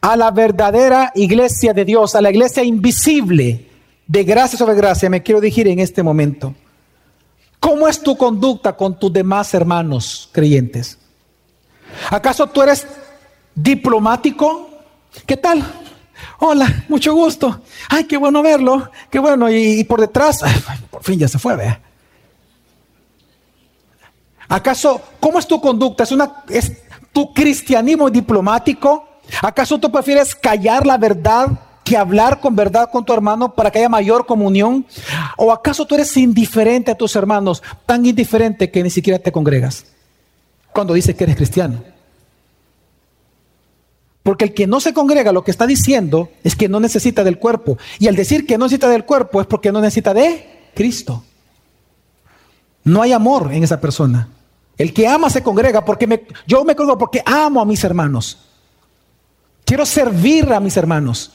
a 0.00 0.16
la 0.16 0.30
verdadera 0.30 1.12
iglesia 1.14 1.72
de 1.72 1.84
Dios, 1.84 2.14
a 2.14 2.20
la 2.20 2.30
iglesia 2.30 2.62
invisible, 2.62 3.68
de 4.06 4.24
gracia 4.24 4.58
sobre 4.58 4.76
gracia, 4.76 5.10
me 5.10 5.22
quiero 5.22 5.40
dirigir 5.40 5.68
en 5.68 5.80
este 5.80 6.02
momento. 6.02 6.54
¿Cómo 7.58 7.88
es 7.88 8.00
tu 8.00 8.16
conducta 8.16 8.76
con 8.76 8.98
tus 8.98 9.12
demás 9.12 9.52
hermanos 9.54 10.28
creyentes? 10.32 10.98
¿Acaso 12.10 12.46
tú 12.46 12.62
eres 12.62 12.86
diplomático? 13.54 14.70
¿Qué 15.26 15.36
tal? 15.36 15.64
Hola, 16.38 16.84
mucho 16.88 17.14
gusto. 17.14 17.62
Ay, 17.88 18.04
qué 18.04 18.16
bueno 18.16 18.42
verlo. 18.42 18.90
Qué 19.10 19.18
bueno. 19.18 19.50
Y, 19.50 19.82
por 19.84 20.00
detrás, 20.00 20.40
por 20.90 21.02
fin 21.02 21.18
ya 21.18 21.28
se 21.28 21.38
fue, 21.38 21.56
vea. 21.56 21.80
¿Acaso, 24.48 25.00
cómo 25.18 25.38
es 25.38 25.46
tu 25.46 25.60
conducta? 25.60 26.04
¿Es, 26.04 26.12
una, 26.12 26.44
¿Es 26.48 26.72
tu 27.12 27.32
cristianismo 27.32 28.10
diplomático? 28.10 29.08
¿Acaso 29.42 29.78
tú 29.78 29.90
prefieres 29.90 30.34
callar 30.34 30.86
la 30.86 30.98
verdad 30.98 31.48
que 31.84 31.96
hablar 31.96 32.40
con 32.40 32.56
verdad 32.56 32.90
con 32.90 33.04
tu 33.04 33.12
hermano 33.12 33.54
para 33.54 33.70
que 33.70 33.78
haya 33.78 33.88
mayor 33.88 34.26
comunión? 34.26 34.86
¿O 35.36 35.52
acaso 35.52 35.86
tú 35.86 35.94
eres 35.94 36.16
indiferente 36.16 36.90
a 36.90 36.96
tus 36.96 37.14
hermanos, 37.16 37.62
tan 37.86 38.04
indiferente 38.04 38.70
que 38.70 38.82
ni 38.82 38.90
siquiera 38.90 39.18
te 39.18 39.32
congregas 39.32 39.86
cuando 40.72 40.94
dices 40.94 41.14
que 41.14 41.24
eres 41.24 41.36
cristiano? 41.36 41.82
Porque 44.26 44.44
el 44.44 44.54
que 44.54 44.66
no 44.66 44.80
se 44.80 44.92
congrega 44.92 45.30
lo 45.30 45.44
que 45.44 45.52
está 45.52 45.68
diciendo 45.68 46.30
es 46.42 46.56
que 46.56 46.68
no 46.68 46.80
necesita 46.80 47.22
del 47.22 47.38
cuerpo. 47.38 47.78
Y 48.00 48.08
al 48.08 48.16
decir 48.16 48.44
que 48.44 48.58
no 48.58 48.64
necesita 48.64 48.88
del 48.88 49.04
cuerpo 49.04 49.40
es 49.40 49.46
porque 49.46 49.70
no 49.70 49.80
necesita 49.80 50.12
de 50.12 50.70
Cristo. 50.74 51.22
No 52.82 53.02
hay 53.02 53.12
amor 53.12 53.52
en 53.52 53.62
esa 53.62 53.80
persona. 53.80 54.28
El 54.76 54.92
que 54.92 55.06
ama 55.06 55.30
se 55.30 55.44
congrega 55.44 55.84
porque 55.84 56.08
me, 56.08 56.26
yo 56.44 56.64
me 56.64 56.74
congrego 56.74 56.98
porque 56.98 57.22
amo 57.24 57.60
a 57.60 57.64
mis 57.64 57.84
hermanos. 57.84 58.45
Quiero 59.66 59.84
servir 59.84 60.52
a 60.52 60.60
mis 60.60 60.76
hermanos. 60.76 61.32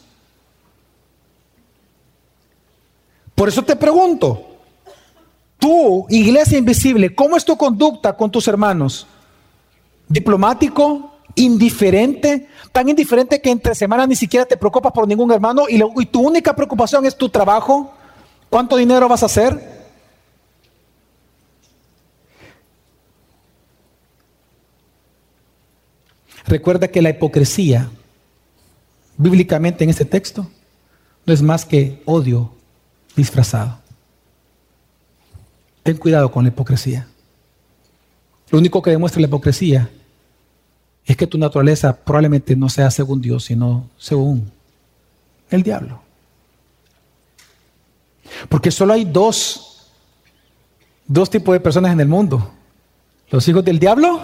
Por 3.35 3.49
eso 3.49 3.61
te 3.61 3.75
pregunto, 3.75 4.47
tú, 5.59 6.05
iglesia 6.09 6.57
invisible, 6.57 7.13
¿cómo 7.13 7.35
es 7.35 7.43
tu 7.43 7.57
conducta 7.57 8.15
con 8.15 8.31
tus 8.31 8.47
hermanos? 8.47 9.05
¿Diplomático? 10.07 11.13
¿Indiferente? 11.35 12.47
Tan 12.71 12.87
indiferente 12.87 13.41
que 13.41 13.51
entre 13.51 13.75
semanas 13.75 14.07
ni 14.07 14.15
siquiera 14.15 14.45
te 14.45 14.55
preocupas 14.55 14.93
por 14.93 15.07
ningún 15.07 15.31
hermano 15.33 15.63
y, 15.67 15.81
y 16.01 16.05
tu 16.05 16.21
única 16.21 16.55
preocupación 16.55 17.05
es 17.05 17.17
tu 17.17 17.27
trabajo. 17.27 17.91
¿Cuánto 18.49 18.77
dinero 18.77 19.09
vas 19.09 19.23
a 19.23 19.25
hacer? 19.25 19.81
Recuerda 26.45 26.87
que 26.87 27.01
la 27.01 27.09
hipocresía, 27.09 27.89
bíblicamente 29.21 29.83
en 29.83 29.89
este 29.89 30.05
texto, 30.05 30.49
no 31.25 31.33
es 31.33 31.41
más 31.41 31.65
que 31.65 32.01
odio, 32.05 32.51
disfrazado. 33.15 33.79
Ten 35.83 35.97
cuidado 35.97 36.31
con 36.31 36.43
la 36.43 36.49
hipocresía. 36.49 37.07
Lo 38.49 38.57
único 38.57 38.81
que 38.81 38.91
demuestra 38.91 39.21
la 39.21 39.27
hipocresía 39.27 39.89
es 41.05 41.15
que 41.15 41.27
tu 41.27 41.37
naturaleza 41.37 41.95
probablemente 41.95 42.55
no 42.55 42.69
sea 42.69 42.89
según 42.91 43.21
Dios, 43.21 43.45
sino 43.45 43.89
según 43.97 44.51
el 45.49 45.63
diablo. 45.63 46.01
Porque 48.49 48.71
solo 48.71 48.93
hay 48.93 49.05
dos, 49.05 49.91
dos 51.07 51.29
tipos 51.29 51.53
de 51.53 51.59
personas 51.59 51.91
en 51.91 51.99
el 51.99 52.07
mundo. 52.07 52.51
Los 53.29 53.47
hijos 53.47 53.63
del 53.63 53.79
diablo 53.79 54.21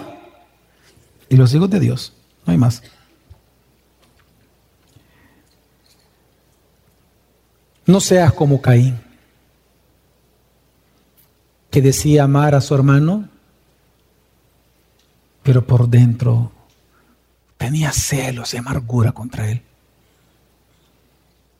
y 1.28 1.36
los 1.36 1.54
hijos 1.54 1.70
de 1.70 1.80
Dios. 1.80 2.12
No 2.46 2.52
hay 2.52 2.58
más. 2.58 2.82
No 7.88 8.00
seas 8.00 8.34
como 8.34 8.60
Caín, 8.60 9.00
que 11.70 11.80
decía 11.80 12.24
amar 12.24 12.54
a 12.54 12.60
su 12.60 12.74
hermano, 12.74 13.30
pero 15.42 15.66
por 15.66 15.88
dentro 15.88 16.52
tenía 17.56 17.90
celos 17.92 18.52
y 18.52 18.58
amargura 18.58 19.12
contra 19.12 19.50
él. 19.50 19.62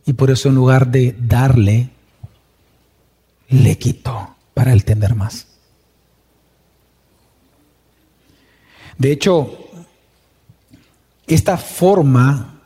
Y 0.04 0.12
por 0.12 0.30
eso 0.30 0.50
en 0.50 0.56
lugar 0.56 0.88
de 0.88 1.16
darle, 1.18 1.88
le 3.48 3.78
quitó 3.78 4.36
para 4.52 4.74
él 4.74 4.84
tener 4.84 5.14
más. 5.14 5.46
De 8.98 9.12
hecho, 9.12 9.70
esta 11.26 11.56
forma 11.56 12.60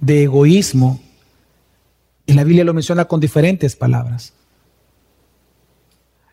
de 0.00 0.22
egoísmo 0.22 1.02
y 2.28 2.34
la 2.34 2.44
Biblia 2.44 2.62
lo 2.62 2.74
menciona 2.74 3.06
con 3.06 3.20
diferentes 3.20 3.74
palabras. 3.74 4.34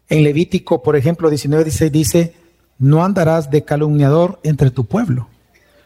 En 0.10 0.24
Levítico, 0.24 0.84
por 0.84 0.98
ejemplo, 0.98 1.32
19:16 1.32 1.90
dice, 1.90 2.34
no 2.78 3.04
andarás 3.04 3.50
de 3.50 3.64
calumniador 3.64 4.42
entre 4.44 4.72
tu 4.72 4.86
pueblo, 4.86 5.30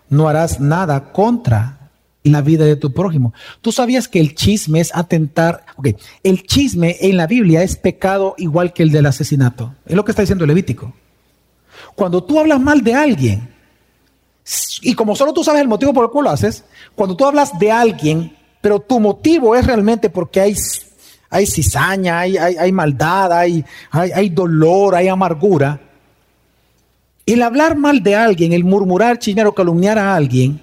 no 0.09 0.27
harás 0.27 0.59
nada 0.59 1.13
contra 1.13 1.91
la 2.23 2.41
vida 2.41 2.65
de 2.65 2.75
tu 2.75 2.91
prójimo. 2.91 3.33
Tú 3.61 3.71
sabías 3.71 4.07
que 4.07 4.19
el 4.19 4.33
chisme 4.33 4.79
es 4.79 4.93
atentar, 4.95 5.63
ok, 5.77 5.89
el 6.23 6.41
chisme 6.41 6.97
en 7.01 7.15
la 7.15 7.27
Biblia 7.27 7.61
es 7.61 7.75
pecado 7.75 8.33
igual 8.39 8.73
que 8.73 8.81
el 8.81 8.91
del 8.91 9.05
asesinato. 9.05 9.75
Es 9.85 9.95
lo 9.95 10.03
que 10.03 10.11
está 10.11 10.23
diciendo 10.23 10.47
Levítico. 10.47 10.91
Cuando 11.93 12.23
tú 12.23 12.39
hablas 12.39 12.59
mal 12.59 12.81
de 12.83 12.95
alguien, 12.95 13.53
y 14.81 14.95
como 14.95 15.15
solo 15.15 15.33
tú 15.33 15.43
sabes 15.43 15.61
el 15.61 15.67
motivo 15.67 15.93
por 15.93 16.05
el 16.05 16.09
cual 16.09 16.25
lo 16.25 16.31
haces, 16.31 16.63
cuando 16.95 17.15
tú 17.15 17.25
hablas 17.25 17.59
de 17.59 17.71
alguien 17.71 18.38
pero 18.61 18.79
tu 18.79 18.99
motivo 18.99 19.55
es 19.55 19.65
realmente 19.65 20.09
porque 20.09 20.41
hay, 20.41 20.55
hay 21.29 21.45
cizaña, 21.45 22.19
hay, 22.19 22.37
hay, 22.37 22.71
maldad, 22.71 23.31
hay, 23.31 23.63
hay, 23.91 24.29
dolor, 24.29 24.95
hay 24.95 25.07
amargura. 25.07 25.79
El 27.25 27.41
hablar 27.43 27.77
mal 27.77 28.03
de 28.03 28.15
alguien, 28.15 28.53
el 28.53 28.63
murmurar, 28.63 29.19
chismear 29.19 29.47
o 29.47 29.53
calumniar 29.53 29.97
a 29.97 30.15
alguien, 30.15 30.61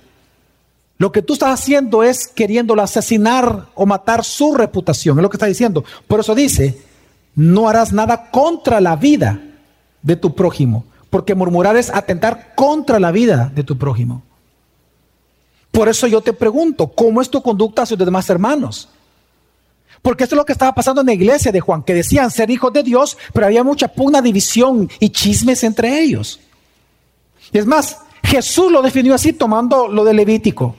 lo 0.98 1.12
que 1.12 1.22
tú 1.22 1.34
estás 1.34 1.60
haciendo 1.60 2.02
es 2.02 2.26
queriéndolo 2.26 2.82
asesinar 2.82 3.66
o 3.74 3.86
matar 3.86 4.24
su 4.24 4.54
reputación, 4.54 5.18
es 5.18 5.22
lo 5.22 5.30
que 5.30 5.36
está 5.36 5.46
diciendo. 5.46 5.84
Por 6.06 6.20
eso 6.20 6.34
dice, 6.34 6.78
no 7.34 7.68
harás 7.68 7.92
nada 7.92 8.30
contra 8.30 8.80
la 8.80 8.96
vida 8.96 9.40
de 10.02 10.16
tu 10.16 10.34
prójimo, 10.34 10.84
porque 11.10 11.34
murmurar 11.34 11.76
es 11.76 11.90
atentar 11.94 12.54
contra 12.54 12.98
la 12.98 13.12
vida 13.12 13.52
de 13.54 13.62
tu 13.62 13.76
prójimo. 13.78 14.22
Por 15.76 15.90
eso 15.90 16.06
yo 16.06 16.22
te 16.22 16.32
pregunto, 16.32 16.86
¿cómo 16.86 17.20
es 17.20 17.28
tu 17.28 17.42
conducta 17.42 17.82
hacia 17.82 17.98
los 17.98 18.06
demás 18.06 18.30
hermanos? 18.30 18.88
Porque 20.00 20.24
esto 20.24 20.34
es 20.34 20.38
lo 20.38 20.46
que 20.46 20.54
estaba 20.54 20.74
pasando 20.74 21.02
en 21.02 21.08
la 21.08 21.12
iglesia 21.12 21.52
de 21.52 21.60
Juan, 21.60 21.82
que 21.82 21.92
decían 21.92 22.30
ser 22.30 22.48
hijos 22.50 22.72
de 22.72 22.82
Dios, 22.82 23.18
pero 23.34 23.44
había 23.44 23.62
mucha 23.62 23.88
pugna, 23.88 24.22
división 24.22 24.88
y 25.00 25.10
chismes 25.10 25.62
entre 25.64 26.00
ellos. 26.00 26.40
Y 27.52 27.58
es 27.58 27.66
más, 27.66 27.98
Jesús 28.22 28.72
lo 28.72 28.80
definió 28.80 29.14
así 29.14 29.34
tomando 29.34 29.86
lo 29.86 30.02
de 30.04 30.14
Levítico. 30.14 30.74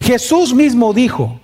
Jesús 0.00 0.52
mismo 0.52 0.92
dijo, 0.92 1.38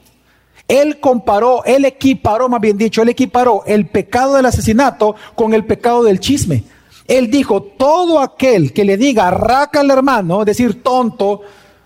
él 0.66 0.98
comparó, 0.98 1.62
él 1.64 1.84
equiparó, 1.84 2.48
más 2.48 2.60
bien 2.60 2.76
dicho, 2.76 3.02
él 3.02 3.10
equiparó 3.10 3.62
el 3.66 3.86
pecado 3.86 4.34
del 4.34 4.46
asesinato 4.46 5.14
con 5.36 5.54
el 5.54 5.64
pecado 5.64 6.02
del 6.02 6.18
chisme. 6.18 6.64
Él 7.06 7.30
dijo, 7.30 7.62
todo 7.62 8.18
aquel 8.18 8.72
que 8.72 8.84
le 8.84 8.96
diga 8.96 9.30
raca 9.30 9.78
al 9.78 9.92
hermano, 9.92 10.40
es 10.40 10.46
decir, 10.46 10.82
tonto, 10.82 11.42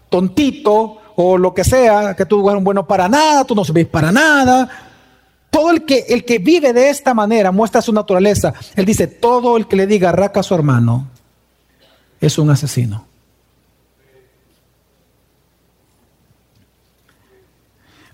tontito, 0.08 0.98
o 1.16 1.38
lo 1.38 1.54
que 1.54 1.64
sea, 1.64 2.14
que 2.14 2.26
tú 2.26 2.48
eres 2.48 2.62
bueno 2.62 2.86
para 2.86 3.08
nada, 3.08 3.44
tú 3.44 3.54
no 3.54 3.64
sirves 3.64 3.86
para 3.86 4.12
nada. 4.12 4.68
Todo 5.50 5.70
el 5.70 5.84
que, 5.84 6.04
el 6.08 6.24
que 6.24 6.38
vive 6.38 6.72
de 6.72 6.90
esta 6.90 7.14
manera 7.14 7.50
muestra 7.50 7.80
su 7.80 7.92
naturaleza. 7.92 8.52
Él 8.74 8.84
dice, 8.84 9.06
todo 9.06 9.56
el 9.56 9.66
que 9.66 9.76
le 9.76 9.86
diga 9.86 10.12
raca 10.12 10.40
a 10.40 10.42
su 10.42 10.54
hermano 10.54 11.08
es 12.20 12.38
un 12.38 12.50
asesino. 12.50 13.06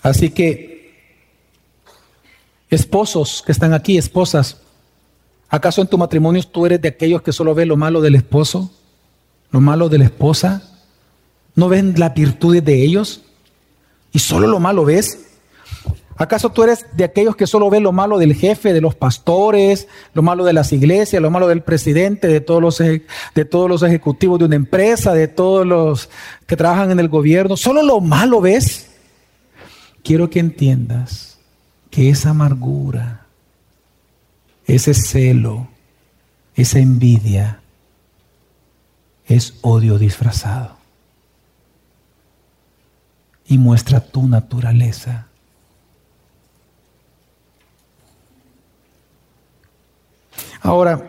Así 0.01 0.30
que, 0.30 0.72
esposos 2.70 3.43
que 3.45 3.53
están 3.53 3.74
aquí, 3.74 3.99
esposas, 3.99 4.61
¿acaso 5.49 5.80
en 5.80 5.88
tu 5.88 5.99
matrimonio 5.99 6.43
tú 6.45 6.66
eres 6.66 6.80
de 6.80 6.88
aquellos 6.88 7.22
que 7.22 7.32
solo 7.32 7.55
ven 7.55 7.68
lo 7.68 7.76
malo 7.76 8.01
del 8.01 8.14
esposo? 8.14 8.70
¿Lo 9.51 9.61
malo 9.61 9.88
de 9.88 9.99
la 9.99 10.05
esposa? 10.05 10.72
¿No 11.55 11.69
ven 11.69 11.95
la 11.97 12.11
virtud 12.11 12.63
de 12.63 12.83
ellos? 12.83 13.23
¿Y 14.13 14.19
solo 14.19 14.47
lo 14.47 14.61
malo 14.61 14.85
ves? 14.85 15.27
¿Acaso 16.17 16.51
tú 16.51 16.63
eres 16.63 16.87
de 16.95 17.05
aquellos 17.05 17.35
que 17.35 17.47
solo 17.47 17.71
ven 17.71 17.83
lo 17.83 17.93
malo 17.93 18.19
del 18.19 18.35
jefe, 18.35 18.73
de 18.73 18.81
los 18.81 18.95
pastores, 18.95 19.89
lo 20.15 20.23
malo 20.23 20.45
de 20.45 20.53
las 20.53 20.73
iglesias, 20.73 21.21
lo 21.21 21.31
malo 21.31 21.49
del 21.49 21.63
presidente, 21.63 22.29
de 22.29 22.41
todos 22.41 22.61
los, 22.61 22.79
de 22.79 23.45
todos 23.45 23.69
los 23.69 23.83
ejecutivos 23.83 24.39
de 24.39 24.45
una 24.45 24.57
empresa, 24.57 25.15
de 25.15 25.29
todos 25.29 25.67
los 25.67 26.11
que 26.47 26.57
trabajan 26.57 26.91
en 26.91 27.01
el 27.01 27.09
gobierno? 27.09 27.57
¿Solo 27.57 27.83
lo 27.83 28.01
malo 28.01 28.41
ves? 28.41 28.91
quiero 30.03 30.31
que 30.31 30.41
entiendas 30.41 31.39
que 31.91 32.09
esa 32.09 32.31
amargura, 32.31 33.27
ese 34.67 34.95
celo, 34.95 35.69
esa 36.55 36.79
envidia, 36.79 37.61
es 39.27 39.55
odio 39.63 39.99
disfrazado. 39.99 40.77
Y 43.53 43.59
muestra 43.59 44.01
tu 44.01 44.27
naturaleza. 44.27 45.27
Ahora, 50.63 51.07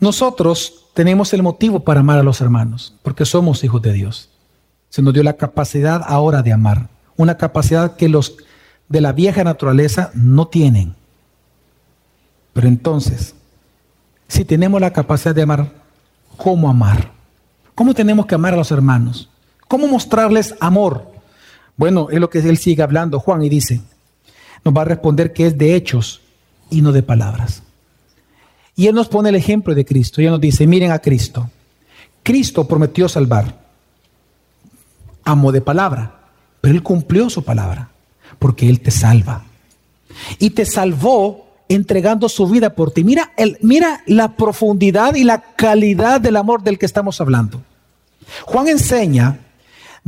nosotros 0.00 0.86
tenemos 0.94 1.32
el 1.32 1.44
motivo 1.44 1.78
para 1.78 2.00
amar 2.00 2.18
a 2.18 2.24
los 2.24 2.40
hermanos, 2.40 2.92
porque 3.04 3.24
somos 3.24 3.62
hijos 3.62 3.80
de 3.80 3.92
Dios. 3.92 4.30
Se 4.88 5.00
nos 5.00 5.14
dio 5.14 5.22
la 5.22 5.34
capacidad 5.34 6.02
ahora 6.04 6.42
de 6.42 6.52
amar, 6.52 6.88
una 7.16 7.36
capacidad 7.36 7.94
que 7.94 8.08
los 8.08 8.36
de 8.88 9.00
la 9.00 9.12
vieja 9.12 9.44
naturaleza 9.44 10.10
no 10.12 10.48
tienen. 10.48 10.96
Pero 12.52 12.66
entonces, 12.66 13.36
si 14.26 14.44
tenemos 14.44 14.80
la 14.80 14.92
capacidad 14.92 15.36
de 15.36 15.42
amar, 15.42 15.70
¿cómo 16.36 16.68
amar? 16.68 17.12
¿Cómo 17.76 17.94
tenemos 17.94 18.26
que 18.26 18.34
amar 18.34 18.54
a 18.54 18.56
los 18.56 18.72
hermanos? 18.72 19.28
¿Cómo 19.68 19.86
mostrarles 19.86 20.54
amor? 20.60 21.12
Bueno, 21.76 22.08
es 22.10 22.18
lo 22.18 22.28
que 22.30 22.38
él 22.40 22.58
sigue 22.58 22.82
hablando, 22.82 23.20
Juan, 23.20 23.42
y 23.42 23.48
dice, 23.48 23.80
nos 24.64 24.74
va 24.74 24.82
a 24.82 24.86
responder 24.86 25.32
que 25.32 25.46
es 25.46 25.56
de 25.56 25.76
hechos 25.76 26.20
y 26.70 26.82
no 26.82 26.90
de 26.90 27.02
palabras. 27.02 27.62
Y 28.74 28.86
él 28.86 28.94
nos 28.94 29.08
pone 29.08 29.28
el 29.28 29.34
ejemplo 29.34 29.74
de 29.74 29.84
Cristo. 29.84 30.20
Y 30.20 30.24
él 30.24 30.32
nos 30.32 30.40
dice, 30.40 30.66
miren 30.66 30.90
a 30.90 30.98
Cristo. 30.98 31.50
Cristo 32.22 32.66
prometió 32.66 33.08
salvar 33.08 33.68
amo 35.28 35.52
de 35.52 35.60
palabra, 35.60 36.14
pero 36.60 36.74
Él 36.74 36.82
cumplió 36.82 37.28
su 37.28 37.44
palabra, 37.44 37.90
porque 38.38 38.68
Él 38.68 38.80
te 38.80 38.90
salva. 38.90 39.44
Y 40.38 40.50
te 40.50 40.64
salvó 40.64 41.46
entregando 41.68 42.28
su 42.28 42.48
vida 42.48 42.74
por 42.74 42.92
ti. 42.92 43.04
Mira, 43.04 43.32
el, 43.36 43.58
mira 43.60 44.02
la 44.06 44.36
profundidad 44.36 45.14
y 45.14 45.24
la 45.24 45.42
calidad 45.54 46.20
del 46.20 46.36
amor 46.36 46.62
del 46.62 46.78
que 46.78 46.86
estamos 46.86 47.20
hablando. 47.20 47.62
Juan 48.46 48.68
enseña 48.68 49.38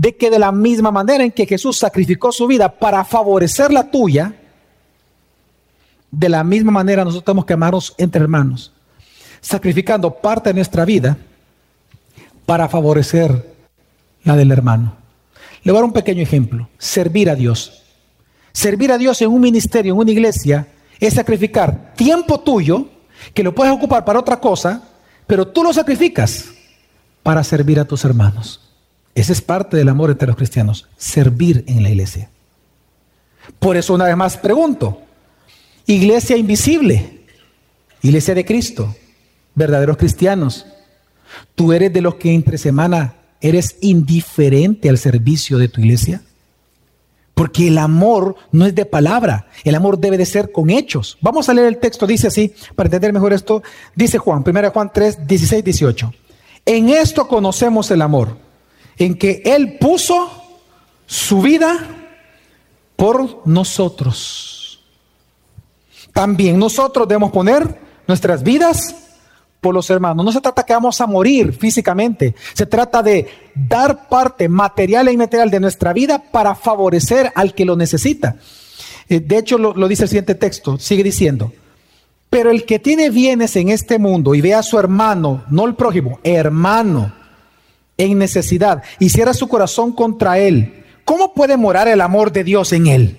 de 0.01 0.16
que 0.16 0.30
de 0.30 0.38
la 0.38 0.51
misma 0.51 0.90
manera 0.90 1.22
en 1.22 1.30
que 1.30 1.44
Jesús 1.44 1.76
sacrificó 1.76 2.32
su 2.32 2.46
vida 2.46 2.70
para 2.70 3.05
favorecer 3.05 3.70
la 3.70 3.90
tuya, 3.90 4.34
de 6.11 6.28
la 6.30 6.42
misma 6.42 6.72
manera 6.72 7.05
nosotros 7.05 7.26
tenemos 7.26 7.44
que 7.44 7.53
amarnos 7.53 7.94
entre 7.98 8.22
hermanos, 8.22 8.72
sacrificando 9.42 10.11
parte 10.11 10.48
de 10.48 10.55
nuestra 10.55 10.86
vida 10.86 11.18
para 12.46 12.66
favorecer 12.66 13.55
la 14.24 14.36
del 14.36 14.51
hermano. 14.53 14.96
Le 15.64 15.70
voy 15.70 15.78
a 15.78 15.82
dar 15.82 15.88
un 15.88 15.92
pequeño 15.92 16.22
ejemplo. 16.22 16.70
Servir 16.78 17.28
a 17.28 17.34
Dios. 17.34 17.82
Servir 18.53 18.92
a 18.92 18.96
Dios 18.96 19.20
en 19.20 19.28
un 19.28 19.42
ministerio, 19.42 19.92
en 19.92 19.98
una 19.98 20.12
iglesia, 20.12 20.66
es 20.98 21.12
sacrificar 21.12 21.92
tiempo 21.94 22.40
tuyo, 22.40 22.86
que 23.34 23.42
lo 23.42 23.55
puedes 23.55 23.74
ocupar 23.74 24.07
para 24.07 24.20
otra 24.20 24.40
cosa, 24.40 24.82
pero 25.26 25.46
tú 25.46 25.62
lo 25.62 25.74
sacrificas 25.74 26.46
para 27.22 27.44
servir 27.44 27.78
a 27.78 27.84
tus 27.84 28.03
hermanos. 28.07 28.70
Ese 29.21 29.33
es 29.33 29.41
parte 29.41 29.77
del 29.77 29.89
amor 29.89 30.11
entre 30.11 30.29
los 30.29 30.37
cristianos, 30.37 30.89
servir 30.97 31.64
en 31.66 31.83
la 31.83 31.91
iglesia. 31.91 32.31
Por 33.59 33.77
eso 33.77 33.95
una 33.95 34.07
vez 34.07 34.16
más 34.16 34.37
pregunto, 34.37 35.03
iglesia 35.87 36.37
invisible, 36.37 37.21
iglesia 38.03 38.35
de 38.35 38.45
Cristo, 38.45 38.95
verdaderos 39.55 39.97
cristianos, 39.97 40.66
tú 41.55 41.73
eres 41.73 41.93
de 41.93 42.01
los 42.01 42.14
que 42.16 42.33
entre 42.33 42.59
semana 42.59 43.14
¿Eres 43.41 43.79
indiferente 43.81 44.91
al 44.91 44.99
servicio 44.99 45.57
de 45.57 45.68
tu 45.68 45.81
iglesia? 45.81 46.23
Porque 47.35 47.68
el 47.68 47.79
amor 47.79 48.37
no 48.53 48.66
es 48.66 48.75
de 48.75 48.85
palabra, 48.85 49.47
el 49.64 49.75
amor 49.75 49.99
debe 49.99 50.18
de 50.18 50.27
ser 50.27 50.53
con 50.53 50.68
hechos. 50.68 51.16
Vamos 51.23 51.49
a 51.49 51.55
leer 51.55 51.68
el 51.68 51.79
texto, 51.79 52.07
dice 52.07 52.27
así, 52.27 52.53
para 52.77 52.89
entender 52.89 53.14
mejor 53.14 53.33
esto, 53.33 53.62
dice 53.95 54.18
Juan, 54.18 54.45
1 54.47 54.71
Juan 54.71 54.91
3, 54.93 55.27
16, 55.27 55.64
18. 55.64 56.12
En 56.66 56.91
esto 56.91 57.27
conocemos 57.27 57.91
el 57.91 58.03
amor, 58.03 58.37
en 59.01 59.16
que 59.16 59.42
Él 59.44 59.78
puso 59.78 60.30
su 61.07 61.40
vida 61.40 61.78
por 62.94 63.46
nosotros. 63.46 64.84
También 66.12 66.59
nosotros 66.59 67.09
debemos 67.09 67.32
poner 67.32 67.80
nuestras 68.07 68.42
vidas 68.42 68.94
por 69.61 69.74
los 69.74 69.88
hermanos. 69.88 70.24
No 70.24 70.32
se 70.32 70.42
trata 70.42 70.64
que 70.64 70.74
vamos 70.74 71.01
a 71.01 71.07
morir 71.07 71.55
físicamente, 71.55 72.34
se 72.53 72.66
trata 72.66 73.03
de 73.03 73.26
dar 73.55 74.07
parte 74.09 74.51
material 74.51 75.09
e 75.09 75.12
inmaterial 75.12 75.51
de 75.51 75.61
nuestra 75.61 75.94
vida 75.94 76.22
para 76.30 76.55
favorecer 76.55 77.32
al 77.34 77.55
que 77.55 77.64
lo 77.64 77.76
necesita. 77.76 78.36
Eh, 79.09 79.20
de 79.20 79.38
hecho, 79.38 79.57
lo, 79.57 79.88
dice 79.88 80.03
el 80.03 80.09
siguiente 80.11 80.34
texto, 80.34 80.78
sigue 80.78 81.03
diciendo, 81.03 81.53
pero 82.28 82.51
el 82.51 82.66
que 82.66 82.78
tiene 82.78 83.09
bienes 83.09 83.57
en 83.57 83.70
este 83.70 83.98
mundo 83.98 84.34
y 84.34 84.42
ve 84.42 84.53
a 84.53 84.62
su 84.62 84.78
hermano, 84.78 85.42
no 85.48 85.64
el 85.64 85.74
prójimo, 85.74 86.20
hermano, 86.22 87.20
en 88.01 88.18
necesidad, 88.18 88.82
y 88.98 89.11
cierra 89.11 89.34
su 89.34 89.48
corazón 89.48 89.92
contra 89.92 90.38
él, 90.38 90.84
¿cómo 91.05 91.34
puede 91.34 91.57
morar 91.57 91.88
el 91.88 92.01
amor 92.01 92.32
de 92.32 92.44
Dios 92.44 92.72
en 92.72 92.86
él? 92.86 93.16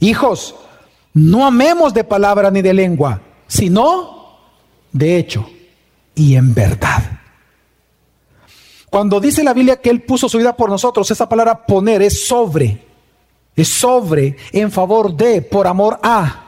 Hijos, 0.00 0.54
no 1.14 1.46
amemos 1.46 1.92
de 1.94 2.04
palabra 2.04 2.50
ni 2.50 2.62
de 2.62 2.74
lengua, 2.74 3.20
sino 3.46 4.38
de 4.92 5.16
hecho 5.16 5.48
y 6.14 6.36
en 6.36 6.54
verdad. 6.54 7.20
Cuando 8.90 9.20
dice 9.20 9.42
la 9.42 9.54
Biblia 9.54 9.80
que 9.80 9.90
Él 9.90 10.02
puso 10.02 10.28
su 10.28 10.38
vida 10.38 10.54
por 10.54 10.68
nosotros, 10.68 11.10
esa 11.10 11.28
palabra 11.28 11.64
poner 11.64 12.02
es 12.02 12.26
sobre, 12.26 12.84
es 13.56 13.68
sobre, 13.68 14.36
en 14.52 14.70
favor 14.70 15.14
de, 15.16 15.40
por 15.40 15.66
amor 15.66 15.98
a. 16.02 16.41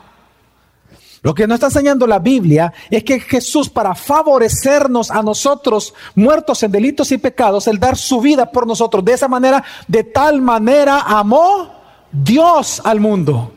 Lo 1.24 1.34
que 1.34 1.46
nos 1.46 1.54
está 1.54 1.68
enseñando 1.68 2.06
la 2.06 2.18
Biblia 2.18 2.70
es 2.90 3.02
que 3.02 3.18
Jesús, 3.18 3.70
para 3.70 3.94
favorecernos 3.94 5.10
a 5.10 5.22
nosotros, 5.22 5.94
muertos 6.14 6.62
en 6.62 6.70
delitos 6.70 7.10
y 7.12 7.18
pecados, 7.18 7.66
el 7.66 7.80
dar 7.80 7.96
su 7.96 8.20
vida 8.20 8.52
por 8.52 8.66
nosotros, 8.66 9.02
de 9.02 9.14
esa 9.14 9.26
manera, 9.26 9.64
de 9.88 10.04
tal 10.04 10.42
manera 10.42 11.00
amó 11.00 11.72
Dios 12.12 12.82
al 12.84 13.00
mundo. 13.00 13.54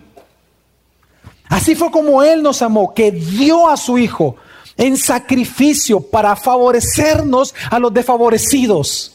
Así 1.50 1.76
fue 1.76 1.92
como 1.92 2.24
Él 2.24 2.42
nos 2.42 2.62
amó, 2.62 2.94
que 2.94 3.12
dio 3.12 3.68
a 3.68 3.76
su 3.76 3.98
Hijo 3.98 4.38
en 4.78 4.96
sacrificio 4.96 6.00
para 6.00 6.38
favorecernos 6.38 7.54
a 7.70 7.80
los 7.80 7.94
desfavorecidos. 7.94 9.12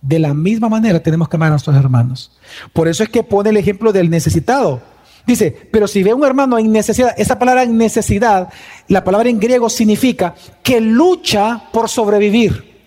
De 0.00 0.18
la 0.18 0.32
misma 0.32 0.70
manera 0.70 1.02
tenemos 1.02 1.28
que 1.28 1.36
amar 1.36 1.48
a 1.48 1.50
nuestros 1.50 1.76
hermanos. 1.76 2.32
Por 2.72 2.88
eso 2.88 3.02
es 3.02 3.10
que 3.10 3.22
pone 3.22 3.50
el 3.50 3.58
ejemplo 3.58 3.92
del 3.92 4.08
necesitado. 4.08 4.80
Dice, 5.28 5.54
pero 5.70 5.86
si 5.86 6.02
ve 6.02 6.14
un 6.14 6.24
hermano 6.24 6.58
en 6.58 6.72
necesidad, 6.72 7.12
esa 7.18 7.38
palabra 7.38 7.62
en 7.62 7.76
necesidad, 7.76 8.48
la 8.88 9.04
palabra 9.04 9.28
en 9.28 9.38
griego 9.38 9.68
significa 9.68 10.34
que 10.62 10.80
lucha 10.80 11.64
por 11.70 11.90
sobrevivir. 11.90 12.80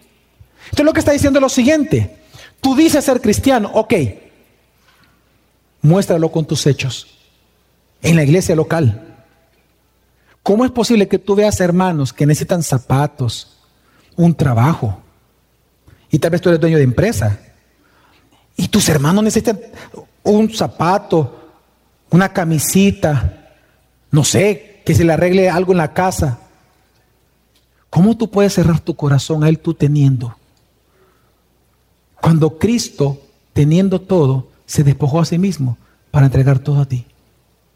Entonces 0.63 0.85
lo 0.85 0.91
que 0.91 1.01
está 1.01 1.11
diciendo 1.11 1.37
es 1.37 1.41
lo 1.43 1.49
siguiente, 1.49 2.17
tú 2.59 2.75
dices 2.75 3.05
ser 3.05 3.21
cristiano, 3.21 3.69
ok, 3.75 3.93
muéstralo 5.83 6.31
con 6.31 6.45
tus 6.45 6.65
hechos, 6.65 7.15
en 8.01 8.15
la 8.15 8.23
iglesia 8.23 8.55
local. 8.55 9.19
¿Cómo 10.41 10.65
es 10.65 10.71
posible 10.71 11.07
que 11.07 11.19
tú 11.19 11.35
veas 11.35 11.61
hermanos 11.61 12.11
que 12.11 12.25
necesitan 12.25 12.63
zapatos, 12.63 13.55
un 14.15 14.33
trabajo, 14.33 14.99
y 16.09 16.17
tal 16.17 16.31
vez 16.31 16.41
tú 16.41 16.49
eres 16.49 16.59
dueño 16.59 16.77
de 16.77 16.85
empresa, 16.85 17.37
y 18.57 18.67
tus 18.67 18.89
hermanos 18.89 19.23
necesitan 19.23 19.59
un 20.23 20.51
zapato, 20.51 21.37
una 22.11 22.33
camisita, 22.33 23.55
no 24.11 24.23
sé, 24.23 24.81
que 24.85 24.93
se 24.93 25.03
le 25.03 25.13
arregle 25.13 25.49
algo 25.49 25.71
en 25.71 25.79
la 25.79 25.93
casa. 25.93 26.39
¿Cómo 27.89 28.15
tú 28.15 28.29
puedes 28.29 28.53
cerrar 28.53 28.79
tu 28.79 28.95
corazón 28.95 29.43
a 29.43 29.49
Él 29.49 29.59
tú 29.59 29.73
teniendo? 29.73 30.35
Cuando 32.21 32.59
Cristo, 32.59 33.21
teniendo 33.53 33.99
todo, 33.99 34.49
se 34.65 34.83
despojó 34.83 35.19
a 35.19 35.25
sí 35.25 35.37
mismo 35.37 35.77
para 36.11 36.27
entregar 36.27 36.59
todo 36.59 36.81
a 36.81 36.85
ti. 36.85 37.05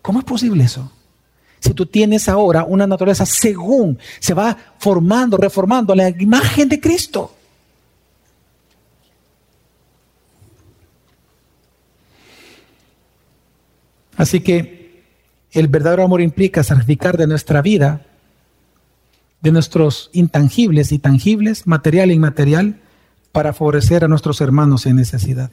¿Cómo 0.02 0.20
es 0.20 0.26
posible 0.26 0.64
eso? 0.64 0.92
Si 1.60 1.74
tú 1.74 1.86
tienes 1.86 2.30
ahora 2.30 2.64
una 2.64 2.86
naturaleza 2.86 3.26
según 3.26 3.98
se 4.20 4.34
va 4.34 4.56
formando, 4.78 5.36
reformando 5.38 5.96
la 5.96 6.10
imagen 6.10 6.70
de 6.70 6.80
Cristo. 6.80 7.35
Así 14.18 14.40
que 14.40 15.04
el 15.52 15.68
verdadero 15.68 16.04
amor 16.04 16.22
implica 16.22 16.64
sacrificar 16.64 17.18
de 17.18 17.28
nuestra 17.28 17.62
vida, 17.62 18.06
de 19.42 19.52
nuestros 19.52 20.10
intangibles 20.14 20.92
y 20.92 21.00
tangibles, 21.00 21.68
material 21.68 22.10
e 22.10 22.14
inmaterial, 22.14 22.82
para 23.32 23.54
favorecer 23.54 24.04
a 24.04 24.08
nuestros 24.08 24.42
hermanos 24.42 24.86
en 24.86 24.96
necesidad. 24.96 25.52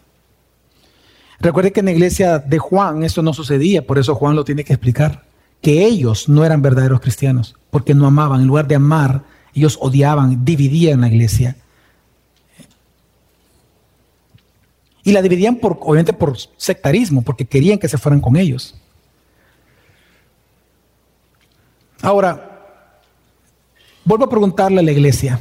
Recuerde 1.40 1.72
que 1.72 1.80
en 1.80 1.86
la 1.86 1.92
iglesia 1.92 2.38
de 2.38 2.58
Juan 2.58 3.02
eso 3.02 3.22
no 3.22 3.34
sucedía, 3.34 3.84
por 3.86 3.98
eso 3.98 4.14
Juan 4.14 4.36
lo 4.36 4.44
tiene 4.44 4.64
que 4.64 4.72
explicar, 4.72 5.24
que 5.60 5.84
ellos 5.84 6.28
no 6.28 6.44
eran 6.44 6.62
verdaderos 6.62 7.00
cristianos, 7.00 7.56
porque 7.70 7.94
no 7.94 8.06
amaban, 8.06 8.40
en 8.40 8.46
lugar 8.46 8.68
de 8.68 8.76
amar, 8.76 9.24
ellos 9.52 9.78
odiaban, 9.80 10.44
dividían 10.44 11.00
la 11.00 11.08
iglesia. 11.08 11.56
Y 15.04 15.12
la 15.12 15.22
dividían 15.22 15.56
por, 15.56 15.78
obviamente 15.80 16.12
por 16.12 16.36
sectarismo, 16.56 17.22
porque 17.22 17.44
querían 17.44 17.78
que 17.78 17.88
se 17.88 17.98
fueran 17.98 18.20
con 18.20 18.36
ellos. 18.36 18.74
Ahora, 22.00 23.00
vuelvo 24.04 24.24
a 24.24 24.28
preguntarle 24.28 24.80
a 24.80 24.82
la 24.82 24.92
iglesia, 24.92 25.40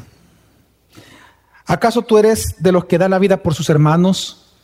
¿acaso 1.65 2.01
tú 2.01 2.17
eres 2.17 2.55
de 2.59 2.71
los 2.71 2.85
que 2.85 2.97
dan 2.97 3.11
la 3.11 3.19
vida 3.19 3.37
por 3.37 3.53
sus 3.53 3.69
hermanos, 3.69 4.55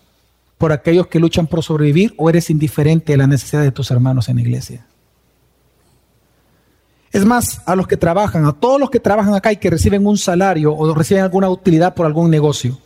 por 0.58 0.72
aquellos 0.72 1.08
que 1.08 1.20
luchan 1.20 1.48
por 1.48 1.64
sobrevivir, 1.64 2.14
o 2.18 2.30
eres 2.30 2.50
indiferente 2.50 3.14
a 3.14 3.18
la 3.18 3.28
necesidad 3.28 3.62
de 3.62 3.72
tus 3.72 3.92
hermanos 3.92 4.30
en 4.30 4.36
la 4.36 4.42
iglesia? 4.42 4.86
Es 7.12 7.26
más, 7.26 7.62
a 7.66 7.76
los 7.76 7.88
que 7.88 7.98
trabajan, 7.98 8.46
a 8.46 8.54
todos 8.54 8.80
los 8.80 8.90
que 8.90 9.00
trabajan 9.00 9.34
acá 9.34 9.52
y 9.52 9.58
que 9.58 9.70
reciben 9.70 10.06
un 10.06 10.18
salario 10.18 10.74
o 10.76 10.94
reciben 10.94 11.24
alguna 11.24 11.50
utilidad 11.50 11.96
por 11.96 12.06
algún 12.06 12.30
negocio. 12.30 12.78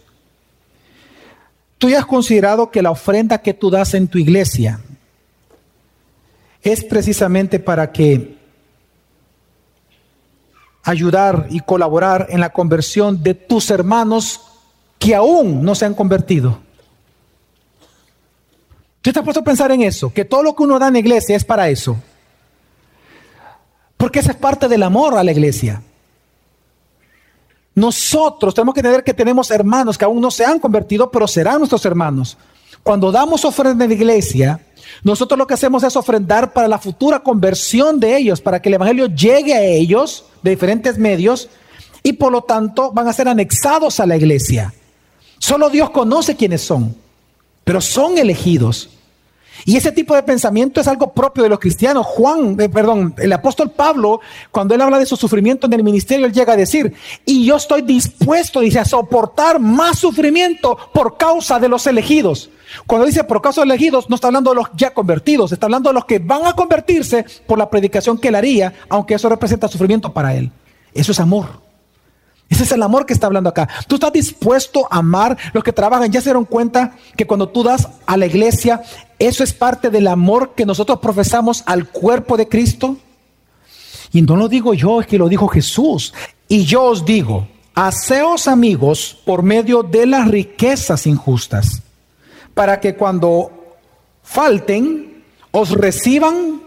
¿Tú 1.82 1.88
has 1.98 2.06
considerado 2.06 2.70
que 2.70 2.84
la 2.84 2.92
ofrenda 2.92 3.40
que 3.40 3.56
tú 3.56 3.72
das 3.72 3.96
en 3.96 4.08
tu 4.08 4.20
iglesia 4.20 4.80
es 6.62 6.84
precisamente 6.84 7.58
para 7.58 7.92
que 7.92 8.38
ayudar 10.84 11.48
y 11.50 11.60
colaborar 11.62 12.28
en 12.30 12.40
la 12.40 12.52
conversión 12.52 13.24
de 13.24 13.34
tus 13.34 13.72
hermanos 13.72 14.42
que 15.00 15.16
aún 15.16 15.64
no 15.64 15.74
se 15.74 15.86
han 15.86 15.96
convertido? 15.96 16.60
¿Tú 19.02 19.12
te 19.12 19.18
has 19.18 19.26
puesto 19.26 19.40
a 19.40 19.44
pensar 19.44 19.72
en 19.72 19.82
eso? 19.82 20.14
Que 20.14 20.24
todo 20.24 20.44
lo 20.44 20.56
que 20.56 20.62
uno 20.62 20.78
da 20.78 20.86
en 20.86 20.94
la 20.94 21.00
iglesia 21.00 21.36
es 21.36 21.44
para 21.44 21.68
eso. 21.68 21.98
Porque 23.98 24.20
esa 24.20 24.34
es 24.34 24.38
parte 24.38 24.68
del 24.68 24.84
amor 24.84 25.18
a 25.18 25.24
la 25.24 25.32
iglesia. 25.32 25.82
Nosotros 27.74 28.54
tenemos 28.54 28.74
que 28.74 28.82
entender 28.82 29.04
que 29.04 29.14
tenemos 29.14 29.50
hermanos 29.52 29.98
que 29.98 30.06
aún 30.06 30.20
no 30.22 30.30
se 30.30 30.46
han 30.46 30.60
convertido, 30.60 31.10
pero 31.10 31.28
serán 31.28 31.60
nuestros 31.60 31.86
hermanos. 31.86 32.38
Cuando 32.84 33.12
damos 33.12 33.46
ofrenda 33.46 33.86
en 33.86 33.90
la 33.90 33.96
iglesia, 33.96 34.60
nosotros 35.04 35.38
lo 35.38 35.48
que 35.48 35.54
hacemos 35.54 35.84
es 35.84 35.96
ofrendar 35.96 36.54
para 36.54 36.68
la 36.68 36.80
futura 36.80 37.20
conversión 37.20 38.00
de 38.00 38.18
ellos, 38.18 38.42
para 38.42 38.62
que 38.62 38.70
el 38.70 38.76
Evangelio 38.76 39.08
llegue 39.08 39.54
a 39.54 39.64
ellos 39.64 40.26
de 40.42 40.52
diferentes 40.52 40.98
medios 40.98 41.50
y 42.04 42.14
por 42.14 42.32
lo 42.32 42.42
tanto 42.42 42.92
van 42.92 43.08
a 43.08 43.14
ser 43.14 43.28
anexados 43.28 44.00
a 44.00 44.06
la 44.06 44.18
iglesia. 44.18 44.74
Solo 45.38 45.70
Dios 45.70 45.92
conoce 45.92 46.36
quiénes 46.36 46.62
son, 46.62 46.96
pero 47.64 47.82
son 47.82 48.18
elegidos. 48.18 48.90
Y 49.66 49.78
ese 49.78 49.92
tipo 49.92 50.16
de 50.16 50.24
pensamiento 50.24 50.82
es 50.82 50.88
algo 50.88 51.14
propio 51.14 51.44
de 51.44 51.50
los 51.50 51.60
cristianos. 51.60 52.06
Juan, 52.06 52.60
eh, 52.60 52.70
perdón, 52.70 53.14
el 53.18 53.32
apóstol 53.34 53.72
Pablo, 53.72 54.22
cuando 54.52 54.76
él 54.76 54.82
habla 54.82 55.00
de 55.00 55.06
su 55.06 55.16
sufrimiento 55.16 55.68
en 55.68 55.74
el 55.74 55.84
ministerio, 55.84 56.26
él 56.26 56.34
llega 56.34 56.54
a 56.54 56.58
decir, 56.58 56.94
y 57.26 57.46
yo 57.46 57.56
estoy 57.56 57.82
dispuesto, 57.82 58.60
dice, 58.60 58.80
a 58.80 58.86
soportar 58.86 59.60
más 59.60 60.00
sufrimiento 60.00 60.78
por 60.94 61.18
causa 61.18 61.60
de 61.60 61.70
los 61.70 61.88
elegidos. 61.88 62.50
Cuando 62.88 63.06
dice 63.06 63.24
por 63.24 63.42
causa 63.42 63.62
de 63.62 63.68
los 63.68 63.76
elegidos, 63.76 64.10
no 64.10 64.16
está 64.16 64.28
hablando 64.28 64.52
de 64.52 64.58
los 64.58 64.68
ya 64.76 64.94
convertidos, 64.94 65.52
está 65.52 65.66
hablando 65.66 65.90
de 65.90 65.94
los 65.94 66.06
que 66.06 66.20
van 66.20 66.46
a 66.46 66.54
convertirse 66.54 67.26
por 67.46 67.58
la 67.58 67.70
predicación 67.70 68.18
que 68.18 68.30
él 68.30 68.36
haría, 68.36 68.74
aunque 68.90 69.16
eso 69.16 69.30
representa 69.30 69.68
sufrimiento 69.68 70.14
para 70.14 70.36
él. 70.36 70.52
Eso 70.94 71.12
es 71.12 71.20
amor. 71.20 71.71
Ese 72.52 72.64
es 72.64 72.72
el 72.74 72.84
amor 72.84 73.06
que 73.06 73.14
está 73.14 73.28
hablando 73.28 73.50
acá. 73.50 73.70
Tú 73.88 73.96
estás 73.96 74.12
dispuesto 74.12 74.86
a 74.92 74.98
amar 74.98 75.38
los 75.54 75.64
que 75.64 75.72
trabajan. 75.72 76.12
Ya 76.12 76.20
se 76.20 76.26
dieron 76.26 76.44
cuenta 76.44 76.98
que 77.16 77.26
cuando 77.26 77.48
tú 77.48 77.64
das 77.64 77.88
a 78.06 78.18
la 78.18 78.26
iglesia, 78.26 78.84
eso 79.18 79.42
es 79.42 79.54
parte 79.54 79.90
del 79.90 80.06
amor 80.06 80.54
que 80.54 80.66
nosotros 80.66 81.00
profesamos 81.00 81.64
al 81.66 81.88
cuerpo 81.88 82.36
de 82.36 82.50
Cristo. 82.50 82.98
Y 84.12 84.22
no 84.22 84.36
lo 84.36 84.50
digo 84.50 84.74
yo, 84.74 85.00
es 85.00 85.08
que 85.08 85.18
lo 85.18 85.30
dijo 85.30 85.48
Jesús. 85.48 86.14
Y 86.50 86.66
yo 86.66 86.84
os 86.84 87.06
digo, 87.06 87.48
haceos 87.74 88.50
amigos 88.50 89.18
por 89.26 89.44
medio 89.44 89.82
de 89.82 90.06
las 90.06 90.28
riquezas 90.28 91.08
injustas, 91.08 91.82
para 92.54 92.82
que 92.82 92.96
cuando 92.96 93.78
falten, 94.24 95.24
os 95.52 95.72
reciban 95.72 96.62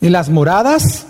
en 0.00 0.12
las 0.12 0.28
moradas 0.28 1.06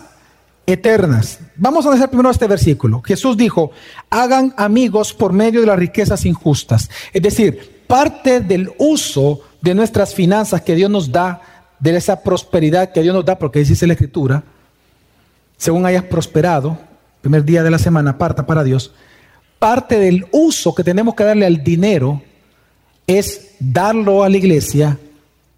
eternas. 0.66 1.40
Vamos 1.56 1.84
a 1.84 1.88
analizar 1.88 2.08
primero 2.08 2.30
este 2.30 2.46
versículo. 2.46 3.02
Jesús 3.02 3.36
dijo, 3.36 3.72
hagan 4.10 4.54
amigos 4.56 5.12
por 5.12 5.32
medio 5.32 5.60
de 5.60 5.66
las 5.66 5.78
riquezas 5.78 6.24
injustas. 6.24 6.90
Es 7.12 7.22
decir, 7.22 7.84
parte 7.86 8.40
del 8.40 8.72
uso 8.78 9.40
de 9.60 9.74
nuestras 9.74 10.14
finanzas 10.14 10.62
que 10.62 10.74
Dios 10.74 10.90
nos 10.90 11.10
da, 11.10 11.40
de 11.78 11.96
esa 11.96 12.22
prosperidad 12.22 12.92
que 12.92 13.02
Dios 13.02 13.14
nos 13.14 13.24
da, 13.24 13.38
porque 13.38 13.64
dice 13.64 13.86
la 13.86 13.94
Escritura, 13.94 14.44
según 15.56 15.84
hayas 15.84 16.04
prosperado, 16.04 16.78
primer 17.20 17.44
día 17.44 17.62
de 17.62 17.70
la 17.70 17.78
semana, 17.78 18.12
aparta 18.12 18.46
para 18.46 18.64
Dios, 18.64 18.92
parte 19.58 19.98
del 19.98 20.26
uso 20.32 20.74
que 20.74 20.84
tenemos 20.84 21.14
que 21.14 21.24
darle 21.24 21.46
al 21.46 21.62
dinero 21.62 22.22
es 23.06 23.56
darlo 23.58 24.22
a 24.22 24.28
la 24.28 24.36
iglesia 24.36 24.98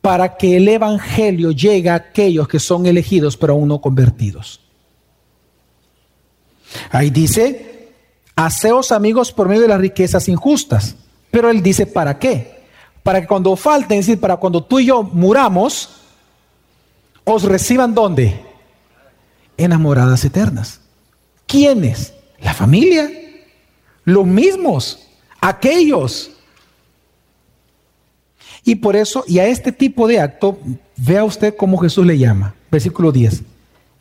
para 0.00 0.36
que 0.36 0.56
el 0.56 0.68
Evangelio 0.68 1.50
llegue 1.50 1.88
a 1.88 1.94
aquellos 1.94 2.48
que 2.48 2.58
son 2.58 2.84
elegidos 2.86 3.36
pero 3.36 3.54
aún 3.54 3.68
no 3.68 3.80
convertidos. 3.80 4.63
Ahí 6.90 7.10
dice, 7.10 7.90
haceos 8.36 8.92
amigos 8.92 9.32
por 9.32 9.48
medio 9.48 9.62
de 9.62 9.68
las 9.68 9.80
riquezas 9.80 10.28
injustas. 10.28 10.96
Pero 11.30 11.50
él 11.50 11.62
dice, 11.62 11.86
¿para 11.86 12.18
qué? 12.18 12.64
Para 13.02 13.20
que 13.20 13.26
cuando 13.26 13.54
falten, 13.56 13.98
es 13.98 14.06
decir, 14.06 14.20
para 14.20 14.36
cuando 14.36 14.62
tú 14.62 14.78
y 14.78 14.86
yo 14.86 15.02
muramos, 15.02 16.00
os 17.24 17.42
reciban 17.42 17.94
¿dónde? 17.94 18.40
Enamoradas 19.56 20.24
eternas. 20.24 20.80
¿Quiénes? 21.46 22.14
La 22.40 22.54
familia. 22.54 23.10
Los 24.04 24.26
mismos. 24.26 25.06
Aquellos. 25.40 26.30
Y 28.64 28.76
por 28.76 28.96
eso, 28.96 29.24
y 29.26 29.38
a 29.38 29.46
este 29.46 29.72
tipo 29.72 30.08
de 30.08 30.20
acto, 30.20 30.58
vea 30.96 31.24
usted 31.24 31.54
cómo 31.56 31.76
Jesús 31.78 32.06
le 32.06 32.18
llama. 32.18 32.54
Versículo 32.70 33.12
10. 33.12 33.42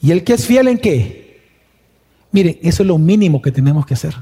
¿Y 0.01 0.11
el 0.11 0.23
que 0.23 0.33
es 0.33 0.45
fiel 0.45 0.67
en 0.67 0.77
qué? 0.77 1.22
Miren, 2.33 2.59
eso 2.61 2.83
es 2.83 2.87
lo 2.87 2.97
mínimo 2.97 3.41
que 3.41 3.51
tenemos 3.51 3.85
que 3.85 3.93
hacer. 3.93 4.13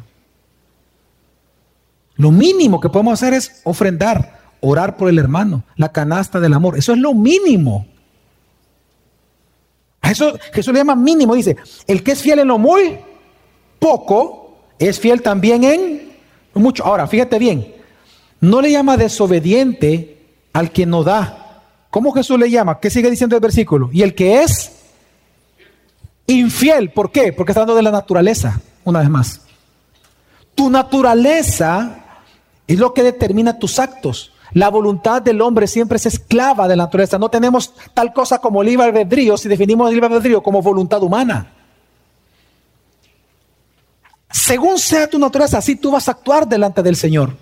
Lo 2.16 2.30
mínimo 2.30 2.80
que 2.80 2.90
podemos 2.90 3.14
hacer 3.14 3.34
es 3.34 3.62
ofrendar, 3.64 4.40
orar 4.60 4.98
por 4.98 5.10
el 5.10 5.18
hermano, 5.18 5.64
la 5.76 5.92
canasta 5.92 6.40
del 6.40 6.54
amor. 6.54 6.78
Eso 6.78 6.92
es 6.92 7.00
lo 7.00 7.16
mínimo. 7.16 7.88
A 10.02 10.12
eso 10.12 10.38
Jesús 10.54 10.72
le 10.72 10.82
llama 10.82 10.96
mínimo. 10.96 11.34
Dice, 11.34 11.58
el 11.88 12.04
que 12.04 12.12
es 12.12 12.22
fiel 12.22 12.38
en 12.38 12.50
lo 12.50 12.60
muy 12.60 13.00
poco, 13.80 14.60
es 14.78 15.00
fiel 15.00 15.24
también 15.24 15.64
en 15.64 16.12
mucho. 16.54 16.86
Ahora, 16.86 17.08
fíjate 17.08 17.40
bien, 17.40 17.74
no 18.42 18.62
le 18.62 18.72
llama 18.72 18.98
desobediente 18.98 20.20
al 20.54 20.72
que 20.72 20.86
no 20.86 21.04
da, 21.04 21.42
¿Cómo 21.92 22.14
Jesús 22.14 22.40
le 22.40 22.50
llama? 22.50 22.80
¿Qué 22.80 22.90
sigue 22.90 23.12
diciendo 23.12 23.36
el 23.36 23.42
versículo? 23.42 23.90
Y 23.92 24.02
el 24.02 24.16
que 24.16 24.42
es 24.42 24.72
infiel, 26.28 26.92
¿por 26.92 27.12
qué? 27.12 27.34
Porque 27.34 27.52
está 27.52 27.62
hablando 27.62 27.76
de 27.76 27.84
la 27.84 27.92
naturaleza, 27.92 28.62
una 28.84 29.00
vez 29.00 29.10
más. 29.10 29.42
Tu 30.56 30.70
naturaleza 30.70 32.06
es 32.68 32.80
lo 32.80 32.94
que 32.94 33.04
determina 33.04 33.60
tus 33.60 33.80
actos. 33.80 34.32
La 34.54 34.70
voluntad 34.70 35.22
del 35.22 35.42
hombre 35.42 35.68
siempre 35.68 35.96
es 35.98 36.06
esclava 36.06 36.68
de 36.68 36.76
la 36.76 36.84
naturaleza. 36.84 37.18
No 37.18 37.30
tenemos 37.30 37.74
tal 37.94 38.12
cosa 38.14 38.40
como 38.40 38.62
libre 38.62 38.86
albedrío 38.86 39.38
si 39.38 39.48
definimos 39.48 39.88
el 39.88 39.96
libre 39.96 40.08
albedrío 40.08 40.44
como 40.44 40.62
voluntad 40.62 41.02
humana. 41.04 41.54
Según 44.30 44.78
sea 44.80 45.08
tu 45.08 45.20
naturaleza, 45.20 45.58
así 45.58 45.76
tú 45.76 45.92
vas 45.92 46.08
a 46.08 46.12
actuar 46.12 46.48
delante 46.48 46.82
del 46.84 46.96
Señor. 46.96 47.36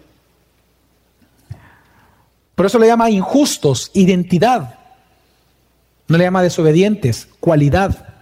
Por 2.55 2.65
eso 2.65 2.77
le 2.77 2.87
llama 2.87 3.09
injustos, 3.09 3.89
identidad. 3.93 4.75
No 6.07 6.17
le 6.17 6.25
llama 6.25 6.41
desobedientes, 6.41 7.27
cualidad. 7.39 8.18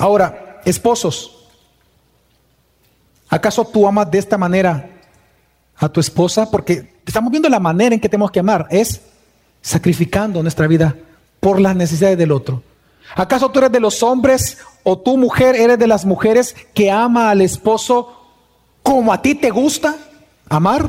Ahora, 0.00 0.62
esposos, 0.64 1.46
¿acaso 3.28 3.66
tú 3.66 3.86
amas 3.86 4.10
de 4.10 4.18
esta 4.18 4.38
manera 4.38 4.88
a 5.76 5.90
tu 5.90 6.00
esposa? 6.00 6.50
Porque 6.50 6.94
estamos 7.04 7.30
viendo 7.30 7.50
la 7.50 7.60
manera 7.60 7.94
en 7.94 8.00
que 8.00 8.08
tenemos 8.08 8.30
que 8.30 8.40
amar, 8.40 8.66
es 8.70 9.02
sacrificando 9.60 10.42
nuestra 10.42 10.66
vida 10.66 10.96
por 11.38 11.60
las 11.60 11.76
necesidades 11.76 12.16
del 12.16 12.32
otro. 12.32 12.62
¿Acaso 13.14 13.50
tú 13.50 13.58
eres 13.58 13.72
de 13.72 13.80
los 13.80 14.02
hombres 14.02 14.56
o 14.84 14.98
tu 14.98 15.18
mujer 15.18 15.54
eres 15.54 15.78
de 15.78 15.86
las 15.86 16.06
mujeres 16.06 16.56
que 16.72 16.90
ama 16.90 17.28
al 17.28 17.42
esposo 17.42 18.16
como 18.82 19.12
a 19.12 19.20
ti 19.20 19.34
te 19.34 19.50
gusta 19.50 19.98
amar? 20.48 20.88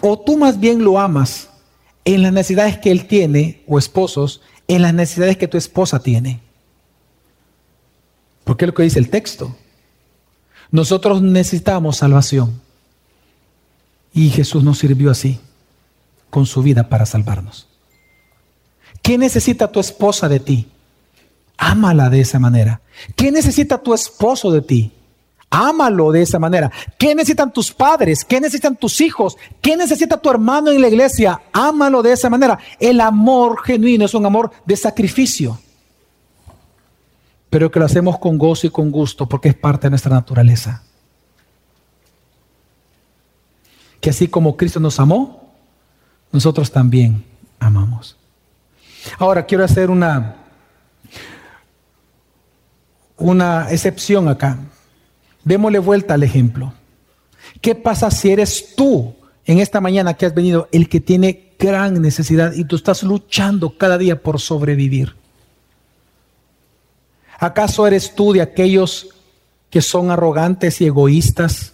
¿O 0.00 0.18
tú 0.18 0.38
más 0.38 0.58
bien 0.58 0.82
lo 0.82 0.98
amas 0.98 1.50
en 2.06 2.22
las 2.22 2.32
necesidades 2.32 2.78
que 2.78 2.90
él 2.90 3.06
tiene, 3.06 3.62
o 3.68 3.78
esposos, 3.78 4.40
en 4.68 4.80
las 4.80 4.94
necesidades 4.94 5.36
que 5.36 5.48
tu 5.48 5.58
esposa 5.58 5.98
tiene? 5.98 6.40
Porque 8.50 8.64
es 8.64 8.66
lo 8.66 8.74
que 8.74 8.82
dice 8.82 8.98
el 8.98 9.10
texto. 9.10 9.54
Nosotros 10.72 11.22
necesitamos 11.22 11.98
salvación. 11.98 12.60
Y 14.12 14.30
Jesús 14.30 14.64
nos 14.64 14.76
sirvió 14.76 15.12
así, 15.12 15.38
con 16.30 16.46
su 16.46 16.60
vida 16.60 16.88
para 16.88 17.06
salvarnos. 17.06 17.68
¿Qué 19.02 19.16
necesita 19.18 19.70
tu 19.70 19.78
esposa 19.78 20.28
de 20.28 20.40
ti? 20.40 20.66
Ámala 21.58 22.10
de 22.10 22.22
esa 22.22 22.40
manera. 22.40 22.80
¿Qué 23.14 23.30
necesita 23.30 23.78
tu 23.78 23.94
esposo 23.94 24.50
de 24.50 24.62
ti? 24.62 24.90
Ámalo 25.48 26.10
de 26.10 26.22
esa 26.22 26.40
manera. 26.40 26.72
¿Qué 26.98 27.14
necesitan 27.14 27.52
tus 27.52 27.70
padres? 27.70 28.24
¿Qué 28.24 28.40
necesitan 28.40 28.74
tus 28.74 29.00
hijos? 29.00 29.36
¿Qué 29.62 29.76
necesita 29.76 30.16
tu 30.16 30.28
hermano 30.28 30.72
en 30.72 30.80
la 30.80 30.88
iglesia? 30.88 31.40
Ámalo 31.52 32.02
de 32.02 32.14
esa 32.14 32.28
manera. 32.28 32.58
El 32.80 33.00
amor 33.00 33.62
genuino 33.62 34.06
es 34.06 34.14
un 34.14 34.26
amor 34.26 34.50
de 34.66 34.76
sacrificio. 34.76 35.56
Pero 37.50 37.70
que 37.70 37.80
lo 37.80 37.84
hacemos 37.84 38.18
con 38.18 38.38
gozo 38.38 38.68
y 38.68 38.70
con 38.70 38.90
gusto 38.90 39.28
porque 39.28 39.48
es 39.48 39.54
parte 39.54 39.86
de 39.86 39.90
nuestra 39.90 40.14
naturaleza. 40.14 40.84
Que 44.00 44.10
así 44.10 44.28
como 44.28 44.56
Cristo 44.56 44.80
nos 44.80 44.98
amó, 45.00 45.52
nosotros 46.32 46.70
también 46.70 47.24
amamos. 47.58 48.16
Ahora 49.18 49.44
quiero 49.44 49.64
hacer 49.64 49.90
una, 49.90 50.36
una 53.16 53.70
excepción 53.70 54.28
acá. 54.28 54.58
Démosle 55.44 55.80
vuelta 55.80 56.14
al 56.14 56.22
ejemplo. 56.22 56.72
¿Qué 57.60 57.74
pasa 57.74 58.10
si 58.10 58.30
eres 58.30 58.74
tú 58.76 59.14
en 59.44 59.58
esta 59.58 59.80
mañana 59.80 60.14
que 60.14 60.26
has 60.26 60.34
venido 60.34 60.68
el 60.70 60.88
que 60.88 61.00
tiene 61.00 61.54
gran 61.58 62.00
necesidad 62.00 62.52
y 62.54 62.64
tú 62.64 62.76
estás 62.76 63.02
luchando 63.02 63.76
cada 63.76 63.98
día 63.98 64.22
por 64.22 64.40
sobrevivir? 64.40 65.19
¿Acaso 67.40 67.86
eres 67.86 68.14
tú 68.14 68.34
de 68.34 68.42
aquellos 68.42 69.08
que 69.70 69.80
son 69.80 70.10
arrogantes 70.10 70.78
y 70.82 70.86
egoístas? 70.86 71.72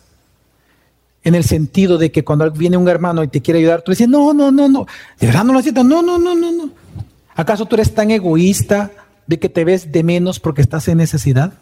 En 1.24 1.34
el 1.34 1.42
sentido 1.42 1.98
de 1.98 2.12
que 2.12 2.24
cuando 2.24 2.48
viene 2.52 2.76
un 2.76 2.88
hermano 2.88 3.24
y 3.24 3.28
te 3.28 3.42
quiere 3.42 3.58
ayudar, 3.58 3.82
tú 3.82 3.90
dices, 3.90 4.08
no, 4.08 4.32
no, 4.32 4.52
no, 4.52 4.68
no, 4.68 4.86
de 5.18 5.26
verdad 5.26 5.42
no 5.42 5.52
lo 5.52 5.58
necesitas, 5.58 5.84
no, 5.84 6.02
no, 6.02 6.18
no, 6.18 6.36
no, 6.36 6.52
no. 6.52 6.70
¿Acaso 7.34 7.66
tú 7.66 7.74
eres 7.74 7.92
tan 7.92 8.12
egoísta 8.12 8.92
de 9.26 9.40
que 9.40 9.48
te 9.48 9.64
ves 9.64 9.90
de 9.90 10.04
menos 10.04 10.38
porque 10.38 10.62
estás 10.62 10.86
en 10.86 10.98
necesidad? 10.98 11.52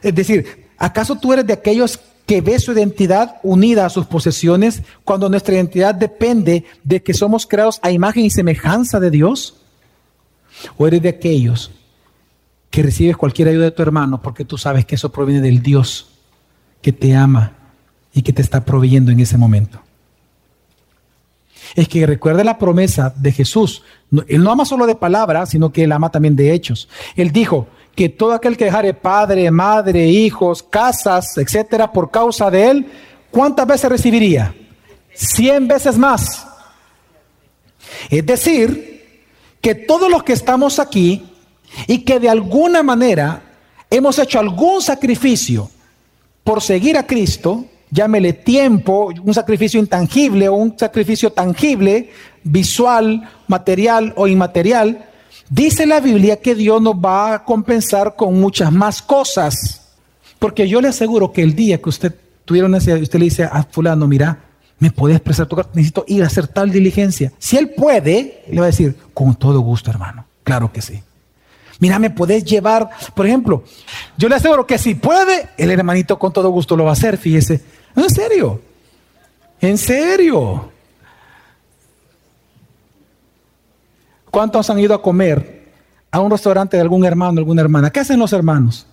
es 0.00 0.14
decir, 0.14 0.68
¿acaso 0.78 1.16
tú 1.16 1.32
eres 1.32 1.44
de 1.44 1.54
aquellos 1.54 1.98
que 2.24 2.40
ves 2.40 2.62
su 2.62 2.72
identidad 2.72 3.40
unida 3.42 3.84
a 3.84 3.90
sus 3.90 4.06
posesiones 4.06 4.82
cuando 5.02 5.28
nuestra 5.28 5.56
identidad 5.56 5.94
depende 5.94 6.64
de 6.84 7.02
que 7.02 7.12
somos 7.14 7.46
creados 7.46 7.80
a 7.82 7.90
imagen 7.90 8.24
y 8.24 8.30
semejanza 8.30 9.00
de 9.00 9.10
Dios? 9.10 9.56
¿O 10.78 10.86
eres 10.86 11.02
de 11.02 11.08
aquellos 11.08 11.72
que 12.76 12.82
recibes 12.82 13.16
cualquier 13.16 13.48
ayuda 13.48 13.64
de 13.64 13.70
tu 13.70 13.80
hermano 13.80 14.20
porque 14.20 14.44
tú 14.44 14.58
sabes 14.58 14.84
que 14.84 14.96
eso 14.96 15.10
proviene 15.10 15.40
del 15.40 15.62
Dios 15.62 16.08
que 16.82 16.92
te 16.92 17.16
ama 17.16 17.54
y 18.12 18.20
que 18.20 18.34
te 18.34 18.42
está 18.42 18.66
proveyendo 18.66 19.10
en 19.10 19.18
ese 19.18 19.38
momento? 19.38 19.80
es 21.74 21.88
que 21.88 22.06
recuerde 22.06 22.44
la 22.44 22.58
promesa 22.58 23.14
de 23.16 23.32
Jesús. 23.32 23.82
Él 24.28 24.42
no 24.42 24.52
ama 24.52 24.66
solo 24.66 24.86
de 24.86 24.94
palabras, 24.94 25.48
sino 25.48 25.72
que 25.72 25.84
él 25.84 25.92
ama 25.92 26.10
también 26.10 26.36
de 26.36 26.52
hechos. 26.52 26.86
Él 27.16 27.32
dijo 27.32 27.66
que 27.94 28.10
todo 28.10 28.34
aquel 28.34 28.58
que 28.58 28.66
dejare 28.66 28.92
padre, 28.92 29.50
madre, 29.50 30.06
hijos, 30.06 30.62
casas, 30.62 31.36
etcétera, 31.38 31.90
por 31.90 32.10
causa 32.10 32.50
de 32.50 32.70
él, 32.70 32.92
¿cuántas 33.30 33.66
veces 33.66 33.90
recibiría? 33.90 34.54
Cien 35.14 35.66
veces 35.66 35.96
más. 35.96 36.46
Es 38.10 38.24
decir, 38.24 39.24
que 39.62 39.74
todos 39.74 40.10
los 40.10 40.22
que 40.22 40.34
estamos 40.34 40.78
aquí 40.78 41.35
y 41.86 41.98
que 41.98 42.20
de 42.20 42.28
alguna 42.28 42.82
manera 42.82 43.42
hemos 43.90 44.18
hecho 44.18 44.38
algún 44.38 44.82
sacrificio 44.82 45.70
por 46.44 46.62
seguir 46.62 46.96
a 46.96 47.06
Cristo, 47.06 47.64
llámele 47.90 48.32
tiempo, 48.32 49.12
un 49.22 49.34
sacrificio 49.34 49.80
intangible 49.80 50.48
o 50.48 50.54
un 50.54 50.78
sacrificio 50.78 51.32
tangible, 51.32 52.10
visual, 52.42 53.28
material 53.48 54.12
o 54.16 54.26
inmaterial, 54.26 55.06
dice 55.50 55.86
la 55.86 56.00
Biblia 56.00 56.40
que 56.40 56.54
Dios 56.54 56.80
nos 56.80 56.94
va 56.94 57.34
a 57.34 57.44
compensar 57.44 58.16
con 58.16 58.40
muchas 58.40 58.72
más 58.72 59.02
cosas. 59.02 59.82
Porque 60.38 60.68
yo 60.68 60.80
le 60.80 60.88
aseguro 60.88 61.32
que 61.32 61.42
el 61.42 61.54
día 61.54 61.80
que 61.80 61.88
usted 61.88 62.14
tuviera 62.44 62.66
una 62.66 62.76
necesidad, 62.76 63.00
usted 63.00 63.18
le 63.18 63.24
dice 63.24 63.44
a 63.44 63.62
fulano, 63.64 64.06
mira, 64.06 64.38
me 64.78 64.90
puedes 64.90 65.16
expresar 65.16 65.46
tu 65.46 65.56
carta, 65.56 65.72
necesito 65.74 66.04
ir 66.06 66.22
a 66.22 66.26
hacer 66.26 66.46
tal 66.48 66.70
diligencia. 66.70 67.32
Si 67.38 67.56
él 67.56 67.70
puede, 67.70 68.44
le 68.50 68.60
va 68.60 68.66
a 68.66 68.70
decir, 68.70 68.94
con 69.14 69.34
todo 69.34 69.60
gusto, 69.60 69.90
hermano. 69.90 70.26
Claro 70.44 70.70
que 70.72 70.82
sí. 70.82 71.00
Mira, 71.78 71.98
me 71.98 72.10
puedes 72.10 72.44
llevar, 72.44 72.88
por 73.14 73.26
ejemplo, 73.26 73.62
yo 74.16 74.28
le 74.28 74.36
aseguro 74.36 74.66
que 74.66 74.78
si 74.78 74.94
puede, 74.94 75.50
el 75.58 75.70
hermanito 75.70 76.18
con 76.18 76.32
todo 76.32 76.48
gusto 76.50 76.76
lo 76.76 76.84
va 76.84 76.90
a 76.90 76.94
hacer, 76.94 77.18
fíjese. 77.18 77.62
En 77.94 78.08
serio, 78.10 78.60
en 79.60 79.76
serio. 79.76 80.70
¿Cuántos 84.30 84.68
han 84.70 84.78
ido 84.78 84.94
a 84.94 85.02
comer 85.02 85.70
a 86.10 86.20
un 86.20 86.30
restaurante 86.30 86.76
de 86.76 86.82
algún 86.82 87.04
hermano, 87.04 87.38
alguna 87.38 87.62
hermana? 87.62 87.90
¿Qué 87.90 88.00
hacen 88.00 88.18
los 88.18 88.32
hermanos? 88.32 88.86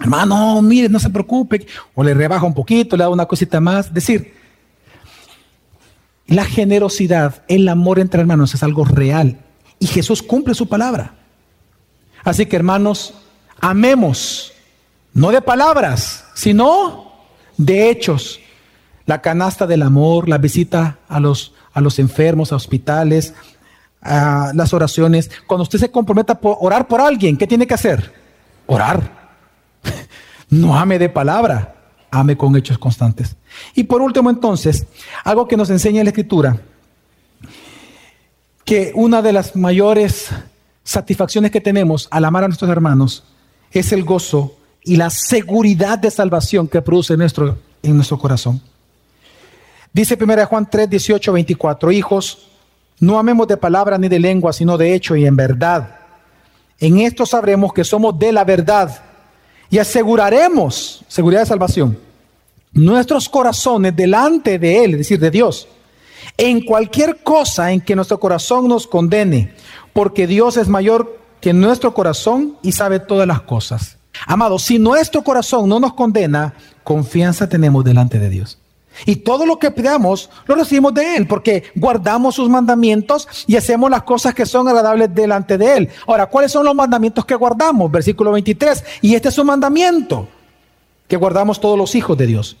Hermano, 0.00 0.60
mire, 0.60 0.88
no 0.88 0.98
se 0.98 1.10
preocupe. 1.10 1.66
O 1.94 2.02
le 2.02 2.14
rebaja 2.14 2.46
un 2.46 2.54
poquito, 2.54 2.96
le 2.96 3.04
da 3.04 3.10
una 3.10 3.26
cosita 3.26 3.60
más. 3.60 3.86
Es 3.86 3.94
decir, 3.94 4.34
la 6.26 6.44
generosidad, 6.44 7.42
el 7.48 7.68
amor 7.68 7.98
entre 7.98 8.20
hermanos 8.20 8.54
es 8.54 8.62
algo 8.62 8.84
real. 8.84 9.38
Y 9.78 9.86
Jesús 9.86 10.22
cumple 10.22 10.54
su 10.54 10.68
palabra. 10.68 11.14
Así 12.24 12.46
que 12.46 12.56
hermanos, 12.56 13.14
amemos, 13.60 14.52
no 15.12 15.30
de 15.30 15.42
palabras, 15.42 16.24
sino 16.34 17.12
de 17.56 17.90
hechos. 17.90 18.40
La 19.06 19.20
canasta 19.20 19.66
del 19.66 19.82
amor, 19.82 20.28
la 20.28 20.38
visita 20.38 20.98
a 21.08 21.20
los, 21.20 21.52
a 21.74 21.82
los 21.82 21.98
enfermos, 21.98 22.52
a 22.52 22.56
hospitales, 22.56 23.34
a 24.00 24.52
las 24.54 24.72
oraciones. 24.72 25.30
Cuando 25.46 25.64
usted 25.64 25.78
se 25.78 25.90
comprometa 25.90 26.32
a 26.32 26.38
orar 26.42 26.88
por 26.88 27.00
alguien, 27.00 27.36
¿qué 27.36 27.46
tiene 27.46 27.66
que 27.66 27.74
hacer? 27.74 28.12
Orar. 28.66 29.24
No 30.50 30.76
ame 30.76 31.00
de 31.00 31.08
palabra, 31.08 31.74
ame 32.12 32.36
con 32.36 32.54
hechos 32.54 32.78
constantes. 32.78 33.34
Y 33.74 33.84
por 33.84 34.02
último 34.02 34.30
entonces, 34.30 34.86
algo 35.24 35.48
que 35.48 35.56
nos 35.56 35.68
enseña 35.70 36.04
la 36.04 36.10
escritura, 36.10 36.60
que 38.64 38.92
una 38.94 39.20
de 39.20 39.32
las 39.32 39.56
mayores 39.56 40.28
satisfacciones 40.84 41.50
que 41.50 41.60
tenemos 41.60 42.06
al 42.10 42.24
amar 42.24 42.44
a 42.44 42.48
nuestros 42.48 42.70
hermanos 42.70 43.24
es 43.72 43.92
el 43.92 44.04
gozo 44.04 44.56
y 44.84 44.96
la 44.96 45.10
seguridad 45.10 45.98
de 45.98 46.10
salvación 46.10 46.68
que 46.68 46.82
produce 46.82 47.16
nuestro, 47.16 47.58
en 47.82 47.96
nuestro 47.96 48.18
corazón. 48.18 48.60
Dice 49.92 50.18
1 50.20 50.46
Juan 50.46 50.68
3, 50.70 50.90
18, 50.90 51.32
24, 51.32 51.90
hijos, 51.92 52.48
no 53.00 53.18
amemos 53.18 53.48
de 53.48 53.56
palabra 53.56 53.96
ni 53.96 54.08
de 54.08 54.18
lengua, 54.18 54.52
sino 54.52 54.76
de 54.76 54.94
hecho 54.94 55.16
y 55.16 55.26
en 55.26 55.36
verdad. 55.36 55.96
En 56.78 57.00
esto 57.00 57.24
sabremos 57.24 57.72
que 57.72 57.84
somos 57.84 58.18
de 58.18 58.32
la 58.32 58.44
verdad 58.44 59.02
y 59.70 59.78
aseguraremos, 59.78 61.04
seguridad 61.08 61.40
de 61.40 61.46
salvación, 61.46 61.98
nuestros 62.72 63.28
corazones 63.28 63.94
delante 63.96 64.58
de 64.58 64.84
Él, 64.84 64.92
es 64.92 64.98
decir, 64.98 65.18
de 65.18 65.30
Dios, 65.30 65.68
en 66.36 66.64
cualquier 66.64 67.22
cosa 67.22 67.72
en 67.72 67.80
que 67.80 67.94
nuestro 67.94 68.18
corazón 68.18 68.68
nos 68.68 68.86
condene, 68.86 69.54
porque 69.94 70.26
Dios 70.26 70.58
es 70.58 70.68
mayor 70.68 71.18
que 71.40 71.54
nuestro 71.54 71.94
corazón 71.94 72.58
y 72.60 72.72
sabe 72.72 73.00
todas 73.00 73.26
las 73.26 73.40
cosas. 73.40 73.96
Amado, 74.26 74.58
si 74.58 74.78
nuestro 74.78 75.22
corazón 75.22 75.68
no 75.68 75.80
nos 75.80 75.94
condena, 75.94 76.54
confianza 76.82 77.48
tenemos 77.48 77.84
delante 77.84 78.18
de 78.18 78.28
Dios. 78.28 78.58
Y 79.06 79.16
todo 79.16 79.44
lo 79.44 79.58
que 79.58 79.70
pidamos 79.70 80.30
lo 80.46 80.54
recibimos 80.54 80.94
de 80.94 81.16
Él, 81.16 81.26
porque 81.26 81.64
guardamos 81.74 82.36
sus 82.36 82.48
mandamientos 82.48 83.28
y 83.46 83.56
hacemos 83.56 83.90
las 83.90 84.02
cosas 84.02 84.34
que 84.34 84.46
son 84.46 84.68
agradables 84.68 85.12
delante 85.14 85.58
de 85.58 85.76
Él. 85.76 85.88
Ahora, 86.06 86.26
¿cuáles 86.26 86.52
son 86.52 86.64
los 86.64 86.74
mandamientos 86.74 87.24
que 87.24 87.34
guardamos? 87.34 87.90
Versículo 87.90 88.32
23. 88.32 88.84
Y 89.02 89.14
este 89.14 89.28
es 89.28 89.38
un 89.38 89.48
mandamiento 89.48 90.28
que 91.08 91.16
guardamos 91.16 91.60
todos 91.60 91.76
los 91.76 91.94
hijos 91.94 92.16
de 92.16 92.26
Dios, 92.26 92.56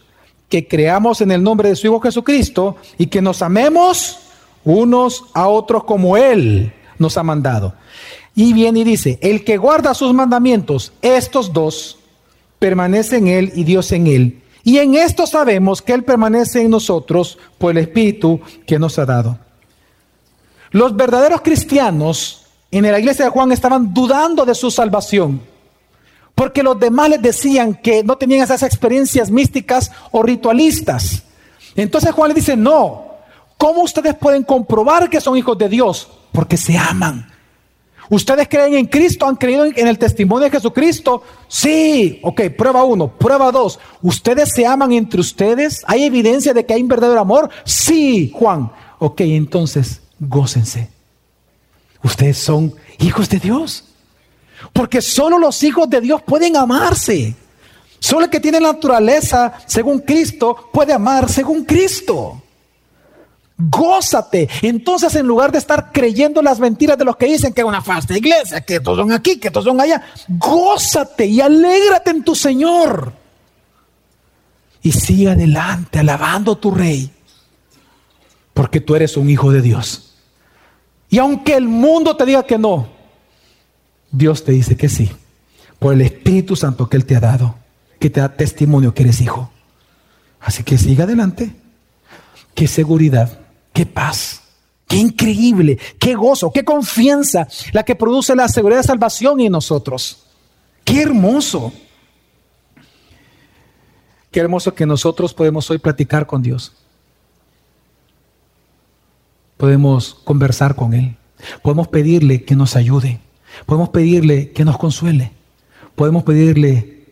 que 0.48 0.66
creamos 0.66 1.20
en 1.20 1.30
el 1.30 1.42
nombre 1.42 1.68
de 1.68 1.76
su 1.76 1.86
Hijo 1.86 2.00
Jesucristo 2.00 2.76
y 2.98 3.06
que 3.06 3.22
nos 3.22 3.40
amemos 3.42 4.18
unos 4.64 5.24
a 5.34 5.48
otros 5.48 5.84
como 5.84 6.16
Él 6.16 6.72
nos 6.98 7.16
ha 7.16 7.22
mandado. 7.22 7.74
Y 8.34 8.52
viene 8.52 8.80
y 8.80 8.84
dice, 8.84 9.18
el 9.22 9.44
que 9.44 9.56
guarda 9.56 9.94
sus 9.94 10.12
mandamientos, 10.12 10.92
estos 11.02 11.52
dos, 11.52 11.98
permanece 12.58 13.18
en 13.18 13.28
Él 13.28 13.52
y 13.54 13.64
Dios 13.64 13.92
en 13.92 14.06
Él 14.06 14.40
y 14.64 14.78
en 14.78 14.94
esto 14.94 15.26
sabemos 15.26 15.82
que 15.82 15.92
Él 15.92 16.04
permanece 16.04 16.62
en 16.62 16.70
nosotros 16.70 17.38
por 17.58 17.72
el 17.72 17.78
Espíritu 17.78 18.40
que 18.66 18.78
nos 18.78 18.98
ha 18.98 19.04
dado. 19.04 19.38
Los 20.70 20.96
verdaderos 20.96 21.42
cristianos 21.42 22.46
en 22.70 22.90
la 22.90 22.98
iglesia 22.98 23.26
de 23.26 23.30
Juan 23.30 23.52
estaban 23.52 23.92
dudando 23.92 24.46
de 24.46 24.54
su 24.54 24.70
salvación, 24.70 25.42
porque 26.34 26.62
los 26.62 26.80
demás 26.80 27.10
les 27.10 27.22
decían 27.22 27.74
que 27.74 28.02
no 28.02 28.16
tenían 28.16 28.42
esas 28.42 28.62
experiencias 28.62 29.30
místicas 29.30 29.92
o 30.10 30.22
ritualistas. 30.22 31.22
Entonces 31.76 32.12
Juan 32.12 32.30
le 32.30 32.34
dice, 32.34 32.56
no, 32.56 33.04
¿cómo 33.58 33.82
ustedes 33.82 34.14
pueden 34.14 34.44
comprobar 34.44 35.10
que 35.10 35.20
son 35.20 35.36
hijos 35.36 35.58
de 35.58 35.68
Dios? 35.68 36.08
Porque 36.34 36.56
se 36.56 36.76
aman. 36.76 37.30
¿Ustedes 38.10 38.48
creen 38.48 38.74
en 38.74 38.86
Cristo? 38.86 39.24
¿Han 39.24 39.36
creído 39.36 39.64
en 39.64 39.86
el 39.86 39.98
testimonio 39.98 40.44
de 40.44 40.50
Jesucristo? 40.50 41.22
Sí. 41.46 42.18
Ok, 42.24 42.42
prueba 42.58 42.82
uno. 42.82 43.08
Prueba 43.08 43.52
dos. 43.52 43.78
¿Ustedes 44.02 44.50
se 44.52 44.66
aman 44.66 44.90
entre 44.90 45.20
ustedes? 45.20 45.84
¿Hay 45.86 46.02
evidencia 46.02 46.52
de 46.52 46.66
que 46.66 46.74
hay 46.74 46.82
un 46.82 46.88
verdadero 46.88 47.20
amor? 47.20 47.50
Sí, 47.64 48.32
Juan. 48.34 48.72
Ok, 48.98 49.20
entonces, 49.20 50.00
gócense. 50.18 50.90
Ustedes 52.02 52.36
son 52.36 52.74
hijos 52.98 53.28
de 53.28 53.38
Dios. 53.38 53.84
Porque 54.72 55.00
solo 55.00 55.38
los 55.38 55.62
hijos 55.62 55.88
de 55.88 56.00
Dios 56.00 56.20
pueden 56.20 56.56
amarse. 56.56 57.36
Solo 58.00 58.24
el 58.24 58.30
que 58.30 58.40
tiene 58.40 58.58
naturaleza 58.58 59.54
según 59.66 60.00
Cristo 60.00 60.68
puede 60.72 60.92
amar 60.92 61.30
según 61.30 61.64
Cristo. 61.64 62.42
Gózate. 63.56 64.48
Entonces, 64.62 65.14
en 65.14 65.26
lugar 65.26 65.52
de 65.52 65.58
estar 65.58 65.92
creyendo 65.92 66.42
las 66.42 66.58
mentiras 66.58 66.98
de 66.98 67.04
los 67.04 67.16
que 67.16 67.26
dicen 67.26 67.52
que 67.52 67.60
es 67.60 67.66
una 67.66 67.82
falsa 67.82 68.16
iglesia, 68.16 68.60
que 68.62 68.80
todos 68.80 68.98
son 68.98 69.12
aquí, 69.12 69.38
que 69.38 69.50
todos 69.50 69.66
son 69.66 69.80
allá, 69.80 70.02
gózate 70.28 71.26
y 71.26 71.40
alégrate 71.40 72.10
en 72.10 72.24
tu 72.24 72.34
Señor. 72.34 73.12
Y 74.82 74.92
sigue 74.92 75.30
adelante 75.30 76.00
alabando 76.00 76.52
a 76.52 76.60
tu 76.60 76.72
Rey, 76.72 77.10
porque 78.52 78.80
tú 78.80 78.96
eres 78.96 79.16
un 79.16 79.30
hijo 79.30 79.52
de 79.52 79.62
Dios. 79.62 80.14
Y 81.08 81.18
aunque 81.18 81.54
el 81.54 81.68
mundo 81.68 82.16
te 82.16 82.26
diga 82.26 82.44
que 82.44 82.58
no, 82.58 82.88
Dios 84.10 84.44
te 84.44 84.52
dice 84.52 84.76
que 84.76 84.88
sí, 84.88 85.10
por 85.78 85.94
el 85.94 86.00
Espíritu 86.00 86.56
Santo 86.56 86.88
que 86.88 86.96
Él 86.96 87.06
te 87.06 87.16
ha 87.16 87.20
dado, 87.20 87.54
que 88.00 88.10
te 88.10 88.20
da 88.20 88.36
testimonio 88.36 88.94
que 88.94 89.04
eres 89.04 89.20
hijo. 89.20 89.50
Así 90.40 90.64
que 90.64 90.76
sigue 90.76 91.04
adelante. 91.04 91.54
Qué 92.54 92.68
seguridad 92.68 93.43
qué 93.74 93.84
paz, 93.84 94.40
qué 94.88 94.96
increíble, 94.96 95.78
qué 95.98 96.14
gozo, 96.14 96.50
qué 96.50 96.64
confianza 96.64 97.46
la 97.72 97.82
que 97.82 97.96
produce 97.96 98.34
la 98.34 98.48
seguridad 98.48 98.80
de 98.80 98.86
salvación 98.86 99.40
en 99.40 99.52
nosotros. 99.52 100.24
Qué 100.84 101.02
hermoso. 101.02 101.72
Qué 104.30 104.40
hermoso 104.40 104.74
que 104.74 104.86
nosotros 104.86 105.34
podemos 105.34 105.70
hoy 105.70 105.78
platicar 105.78 106.26
con 106.26 106.40
Dios. 106.40 106.72
Podemos 109.56 110.14
conversar 110.24 110.76
con 110.76 110.94
Él. 110.94 111.16
Podemos 111.62 111.88
pedirle 111.88 112.44
que 112.44 112.56
nos 112.56 112.76
ayude. 112.76 113.20
Podemos 113.66 113.88
pedirle 113.90 114.52
que 114.52 114.64
nos 114.64 114.78
consuele. 114.78 115.32
Podemos 115.96 116.22
pedirle 116.22 117.06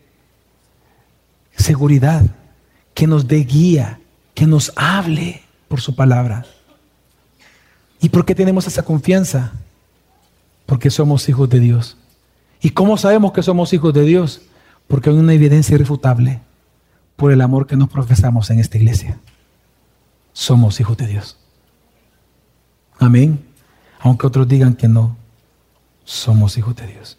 seguridad, 1.55 2.23
que 2.93 3.07
nos 3.07 3.27
dé 3.27 3.37
guía, 3.37 3.99
que 4.33 4.45
nos 4.45 4.71
hable 4.75 5.43
por 5.73 5.81
su 5.81 5.95
palabra. 5.95 6.45
¿Y 7.99 8.09
por 8.09 8.25
qué 8.25 8.35
tenemos 8.35 8.67
esa 8.67 8.83
confianza? 8.83 9.53
Porque 10.67 10.91
somos 10.91 11.27
hijos 11.29 11.49
de 11.49 11.59
Dios. 11.59 11.97
¿Y 12.61 12.69
cómo 12.69 12.95
sabemos 12.95 13.31
que 13.31 13.41
somos 13.41 13.73
hijos 13.73 13.91
de 13.91 14.03
Dios? 14.03 14.43
Porque 14.87 15.09
hay 15.09 15.15
una 15.15 15.33
evidencia 15.33 15.73
irrefutable 15.73 16.41
por 17.15 17.31
el 17.31 17.41
amor 17.41 17.65
que 17.65 17.75
nos 17.75 17.89
profesamos 17.89 18.51
en 18.51 18.59
esta 18.59 18.77
iglesia. 18.77 19.17
Somos 20.31 20.79
hijos 20.79 20.95
de 20.95 21.07
Dios. 21.07 21.39
Amén. 22.99 23.43
Aunque 23.99 24.27
otros 24.27 24.47
digan 24.47 24.75
que 24.75 24.87
no, 24.87 25.17
somos 26.03 26.55
hijos 26.55 26.75
de 26.75 26.85
Dios. 26.85 27.17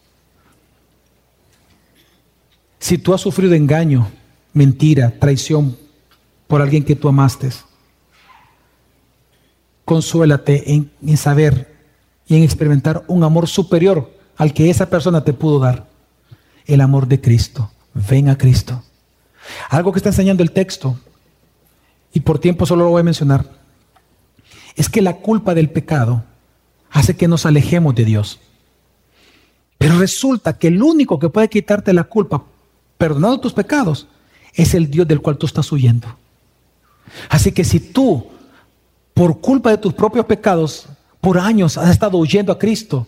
Si 2.79 2.99
tú 2.99 3.15
has 3.15 3.21
sufrido 3.21 3.55
engaño, 3.55 4.07
mentira, 4.53 5.13
traición 5.19 5.77
por 6.47 6.63
alguien 6.63 6.85
que 6.85 6.95
tú 6.95 7.09
amaste, 7.09 7.51
consuélate 9.85 10.73
en, 10.73 11.17
saber 11.17 11.75
y 12.27 12.37
en 12.37 12.43
experimentar 12.43 13.05
un 13.07 13.23
amor 13.23 13.49
superior 13.49 14.11
al 14.37 14.53
que 14.53 14.71
esa 14.71 14.89
persona 14.89 15.25
te 15.25 15.33
pudo 15.33 15.59
dar. 15.59 15.87
El 16.67 16.81
amor 16.81 17.07
de 17.07 17.21
Cristo. 17.21 17.71
Ven 17.93 18.29
a 18.29 18.39
Cristo. 18.39 18.83
Algo 19.69 19.93
que 19.93 19.99
está 19.99 20.09
enseñando 20.09 20.43
el 20.43 20.51
texto, 20.51 20.99
y 22.13 22.21
por 22.21 22.39
tiempo 22.39 22.65
solo 22.65 22.85
lo 22.85 22.91
voy 22.91 23.01
a 23.01 23.05
mencionar, 23.05 23.45
es 24.75 24.89
que 24.89 25.03
la 25.03 25.17
culpa 25.17 25.55
del 25.55 25.71
pecado 25.71 26.25
hace 26.91 27.17
que 27.17 27.29
nos 27.29 27.45
alejemos 27.45 27.95
de 27.95 28.05
Dios. 28.05 28.41
Pero 29.79 29.99
resulta 29.99 30.59
que 30.59 30.69
el 30.69 30.83
único 30.83 31.19
que 31.19 31.29
puede 31.29 31.49
quitarte 31.49 31.93
la 31.93 32.05
culpa, 32.05 32.45
perdonando 32.97 33.41
tus 33.41 33.53
pecados, 33.53 34.09
es 34.55 34.75
el 34.75 34.91
Dios 34.91 35.07
del 35.07 35.21
cual 35.21 35.37
tú 35.37 35.47
estás 35.47 35.71
huyendo. 35.71 36.17
Así 37.29 37.53
que 37.53 37.65
si 37.65 37.81
tú 37.81 38.29
por 39.15 39.41
culpa 39.41 39.71
de 39.71 39.79
tus 39.79 39.95
propios 39.95 40.27
pecados, 40.27 40.87
por 41.21 41.39
años 41.39 41.79
has 41.79 41.91
estado 41.91 42.19
huyendo 42.19 42.53
a 42.53 42.59
Cristo, 42.59 43.07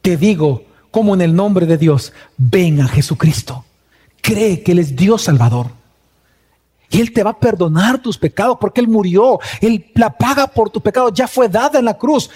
te 0.00 0.16
digo, 0.16 0.64
como 0.90 1.14
en 1.14 1.20
el 1.20 1.34
nombre 1.34 1.66
de 1.66 1.76
Dios, 1.76 2.12
ven 2.36 2.80
a 2.80 2.88
Jesucristo. 2.88 3.64
Cree 4.22 4.62
que 4.62 4.72
Él 4.72 4.78
es 4.78 4.96
Dios 4.96 5.22
Salvador. 5.22 5.66
Y 6.90 7.00
Él 7.00 7.12
te 7.12 7.22
va 7.22 7.30
a 7.30 7.38
perdonar 7.38 8.00
tus 8.00 8.16
pecados 8.16 8.56
porque 8.60 8.80
Él 8.80 8.88
murió. 8.88 9.38
Él 9.60 9.90
la 9.94 10.10
paga 10.10 10.46
por 10.46 10.70
tus 10.70 10.82
pecados, 10.82 11.12
ya 11.12 11.28
fue 11.28 11.48
dada 11.48 11.78
en 11.78 11.84
la 11.84 11.98
cruz. 11.98 12.30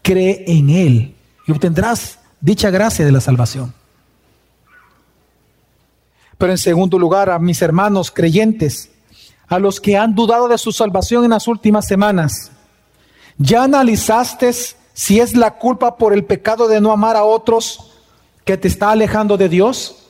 Cree 0.00 0.44
en 0.46 0.70
Él 0.70 1.14
y 1.46 1.52
obtendrás 1.52 2.18
dicha 2.40 2.70
gracia 2.70 3.04
de 3.04 3.12
la 3.12 3.20
salvación. 3.20 3.74
Pero 6.38 6.52
en 6.52 6.58
segundo 6.58 6.98
lugar, 6.98 7.28
a 7.28 7.38
mis 7.38 7.60
hermanos 7.60 8.10
creyentes, 8.10 8.90
a 9.48 9.58
los 9.58 9.80
que 9.80 9.96
han 9.96 10.14
dudado 10.14 10.48
de 10.48 10.56
su 10.56 10.72
salvación 10.72 11.24
en 11.24 11.30
las 11.30 11.48
últimas 11.48 11.86
semanas, 11.86 12.52
¿Ya 13.38 13.62
analizaste 13.62 14.52
si 14.92 15.20
es 15.20 15.36
la 15.36 15.52
culpa 15.52 15.96
por 15.96 16.12
el 16.12 16.24
pecado 16.24 16.66
de 16.66 16.80
no 16.80 16.90
amar 16.90 17.16
a 17.16 17.24
otros 17.24 17.92
que 18.44 18.56
te 18.56 18.66
está 18.66 18.90
alejando 18.90 19.36
de 19.36 19.48
Dios? 19.48 20.08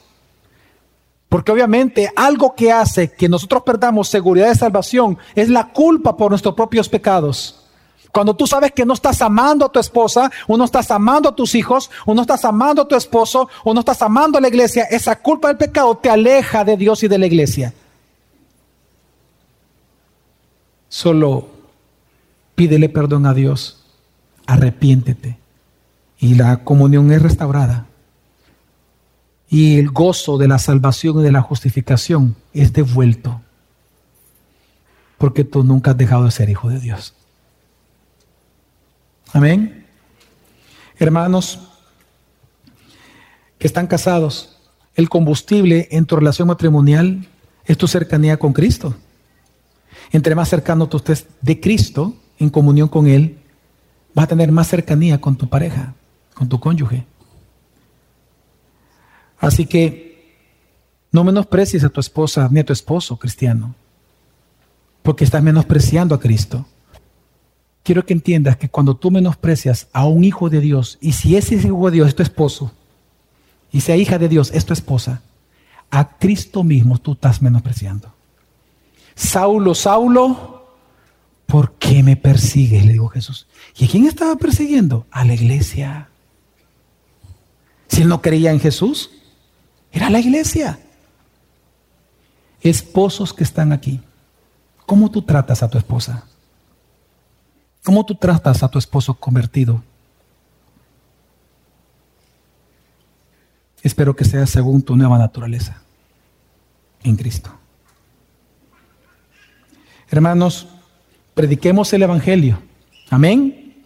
Porque 1.29 1.53
obviamente 1.53 2.11
algo 2.17 2.55
que 2.55 2.73
hace 2.73 3.13
que 3.13 3.29
nosotros 3.29 3.63
perdamos 3.63 4.09
seguridad 4.09 4.49
de 4.49 4.55
salvación 4.55 5.19
es 5.35 5.51
la 5.51 5.69
culpa 5.69 6.17
por 6.17 6.31
nuestros 6.31 6.55
propios 6.55 6.89
pecados. 6.89 7.67
Cuando 8.11 8.35
tú 8.35 8.47
sabes 8.47 8.73
que 8.73 8.87
no 8.87 8.95
estás 8.95 9.21
amando 9.21 9.67
a 9.67 9.69
tu 9.71 9.79
esposa, 9.79 10.33
o 10.47 10.57
no 10.57 10.65
estás 10.65 10.91
amando 10.91 11.29
a 11.29 11.37
tus 11.37 11.55
hijos, 11.55 11.91
o 12.07 12.15
no 12.15 12.23
estás 12.23 12.43
amando 12.47 12.81
a 12.81 12.89
tu 12.89 12.97
esposo, 12.97 13.51
o 13.63 13.75
no 13.75 13.81
estás 13.81 14.01
amando 14.01 14.39
a 14.39 14.41
la 14.41 14.49
iglesia, 14.49 14.85
esa 14.85 15.17
culpa 15.21 15.49
del 15.49 15.59
pecado 15.59 15.95
te 15.99 16.09
aleja 16.09 16.65
de 16.65 16.79
Dios 16.79 17.03
y 17.03 17.09
de 17.09 17.19
la 17.19 17.27
iglesia. 17.27 17.75
Solo 20.89 21.58
pídele 22.59 22.89
perdón 22.89 23.25
a 23.25 23.35
Dios, 23.35 23.85
arrepiéntete 24.45 25.39
y 26.19 26.35
la 26.35 26.65
comunión 26.65 27.13
es 27.13 27.23
restaurada. 27.23 27.87
Y 29.49 29.79
el 29.79 29.91
gozo 29.91 30.39
de 30.39 30.49
la 30.49 30.59
salvación 30.59 31.21
y 31.21 31.23
de 31.23 31.31
la 31.31 31.41
justificación 31.41 32.35
es 32.53 32.73
devuelto. 32.73 33.41
Porque 35.19 35.45
tú 35.45 35.63
nunca 35.63 35.93
has 35.93 35.97
dejado 35.97 36.25
de 36.25 36.33
ser 36.33 36.51
hijo 36.51 36.69
de 36.69 36.81
Dios. 36.81 37.15
Amén. 39.33 39.87
Hermanos 40.99 41.61
que 43.61 43.69
están 43.69 43.87
casados, 43.87 44.59
el 44.97 45.09
combustible 45.09 45.87
en 45.93 46.07
tu 46.07 46.17
relación 46.17 46.49
matrimonial 46.49 47.29
es 47.65 47.79
tu 47.79 47.87
cercanía 47.87 48.37
con 48.37 48.53
Cristo. 48.53 48.97
Entre 50.11 50.35
más 50.35 50.49
cercano 50.49 50.89
tú 50.89 50.97
estés 50.97 51.29
de 51.41 51.61
Cristo, 51.61 52.17
en 52.39 52.51
comunión 52.51 52.89
con 52.89 53.07
Él, 53.07 53.39
vas 54.15 54.25
a 54.25 54.29
tener 54.29 54.53
más 54.53 54.69
cercanía 54.69 55.21
con 55.21 55.37
tu 55.37 55.49
pareja, 55.49 55.95
con 56.35 56.49
tu 56.49 56.61
cónyuge. 56.61 57.05
Así 59.39 59.67
que 59.67 60.09
no 61.13 61.25
menosprecies 61.25 61.85
a 61.85 61.89
tu 61.89 62.01
esposa 62.01 62.49
ni 62.51 62.61
a 62.61 62.65
tu 62.65 62.73
esposo 62.73 63.17
cristiano, 63.17 63.75
porque 65.03 65.25
estás 65.25 65.43
menospreciando 65.43 66.15
a 66.15 66.21
Cristo. 66.21 66.67
Quiero 67.83 68.05
que 68.05 68.13
entiendas 68.13 68.57
que 68.57 68.69
cuando 68.69 68.95
tú 68.97 69.11
menosprecias 69.11 69.89
a 69.93 70.07
un 70.07 70.25
hijo 70.25 70.51
de 70.51 70.61
Dios, 70.61 70.99
y 71.01 71.13
si 71.13 71.37
ese 71.37 71.55
hijo 71.55 71.91
de 71.91 71.97
Dios 71.97 72.09
es 72.09 72.15
tu 72.15 72.23
esposo, 72.23 72.73
y 73.71 73.81
sea 73.81 73.97
hija 73.97 74.19
de 74.19 74.29
Dios 74.29 74.51
es 74.53 74.65
tu 74.67 74.73
esposa, 74.73 75.23
a 75.91 76.19
Cristo 76.19 76.65
mismo 76.65 76.99
tú 76.99 77.13
estás 77.13 77.41
menospreciando. 77.41 78.13
Saulo, 79.15 79.75
Saulo, 79.75 80.58
¿por 81.49 81.73
qué 81.79 82.03
me 82.03 82.15
persigues? 82.15 82.85
Le 82.85 82.93
dijo 82.93 83.09
Jesús. 83.09 83.49
¿Y 83.77 83.87
a 83.87 83.89
quién 83.89 84.07
estaba 84.07 84.37
persiguiendo? 84.37 85.07
A 85.11 85.25
la 85.25 85.33
iglesia. 85.33 86.11
Si 87.89 88.03
él 88.03 88.09
no 88.09 88.21
creía 88.21 88.53
en 88.53 88.61
Jesús, 88.61 89.11
era 89.91 90.11
la 90.11 90.21
iglesia. 90.21 90.79
Esposos 92.61 93.33
que 93.33 93.45
están 93.45 93.73
aquí, 93.73 94.03
¿cómo 94.85 95.11
tú 95.11 95.23
tratas 95.23 95.63
a 95.63 95.71
tu 95.71 95.79
esposa? 95.79 96.27
¿Cómo 97.83 98.05
tú 98.05 98.15
tratas 98.15 98.63
a 98.63 98.69
tu 98.69 98.79
esposo 98.79 99.15
convertido? 99.15 99.83
Espero 103.83 104.15
que 104.15 104.27
sea 104.27 104.45
según 104.47 104.83
tu 104.83 104.97
nueva 104.97 105.17
naturaleza 105.17 105.81
en 107.05 107.17
Cristo. 107.17 107.51
Hermanos, 110.11 110.69
prediquemos 111.39 111.93
el 111.93 112.03
Evangelio. 112.03 112.59
Amén. 113.11 113.77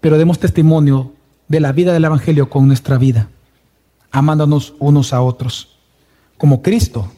Pero 0.00 0.18
demos 0.18 0.40
testimonio 0.40 1.12
de 1.46 1.60
la 1.60 1.70
vida 1.70 1.92
del 1.92 2.04
Evangelio 2.04 2.50
con 2.50 2.66
nuestra 2.66 2.98
vida, 2.98 3.28
amándonos 4.10 4.74
unos 4.80 5.12
a 5.12 5.20
otros. 5.20 5.78
Como 6.36 6.62
Cristo 6.62 7.12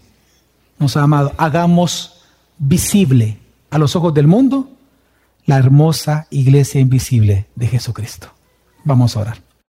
nos 0.78 0.98
ha 0.98 1.04
amado, 1.04 1.32
hagamos 1.38 2.20
visible 2.58 3.38
a 3.70 3.78
los 3.78 3.96
ojos 3.96 4.12
del 4.12 4.26
mundo 4.26 4.68
la 5.46 5.56
hermosa 5.56 6.26
iglesia 6.28 6.78
invisible 6.78 7.46
de 7.54 7.66
Jesucristo. 7.66 8.28
Vamos 8.84 9.16
a 9.16 9.20
orar. 9.20 9.45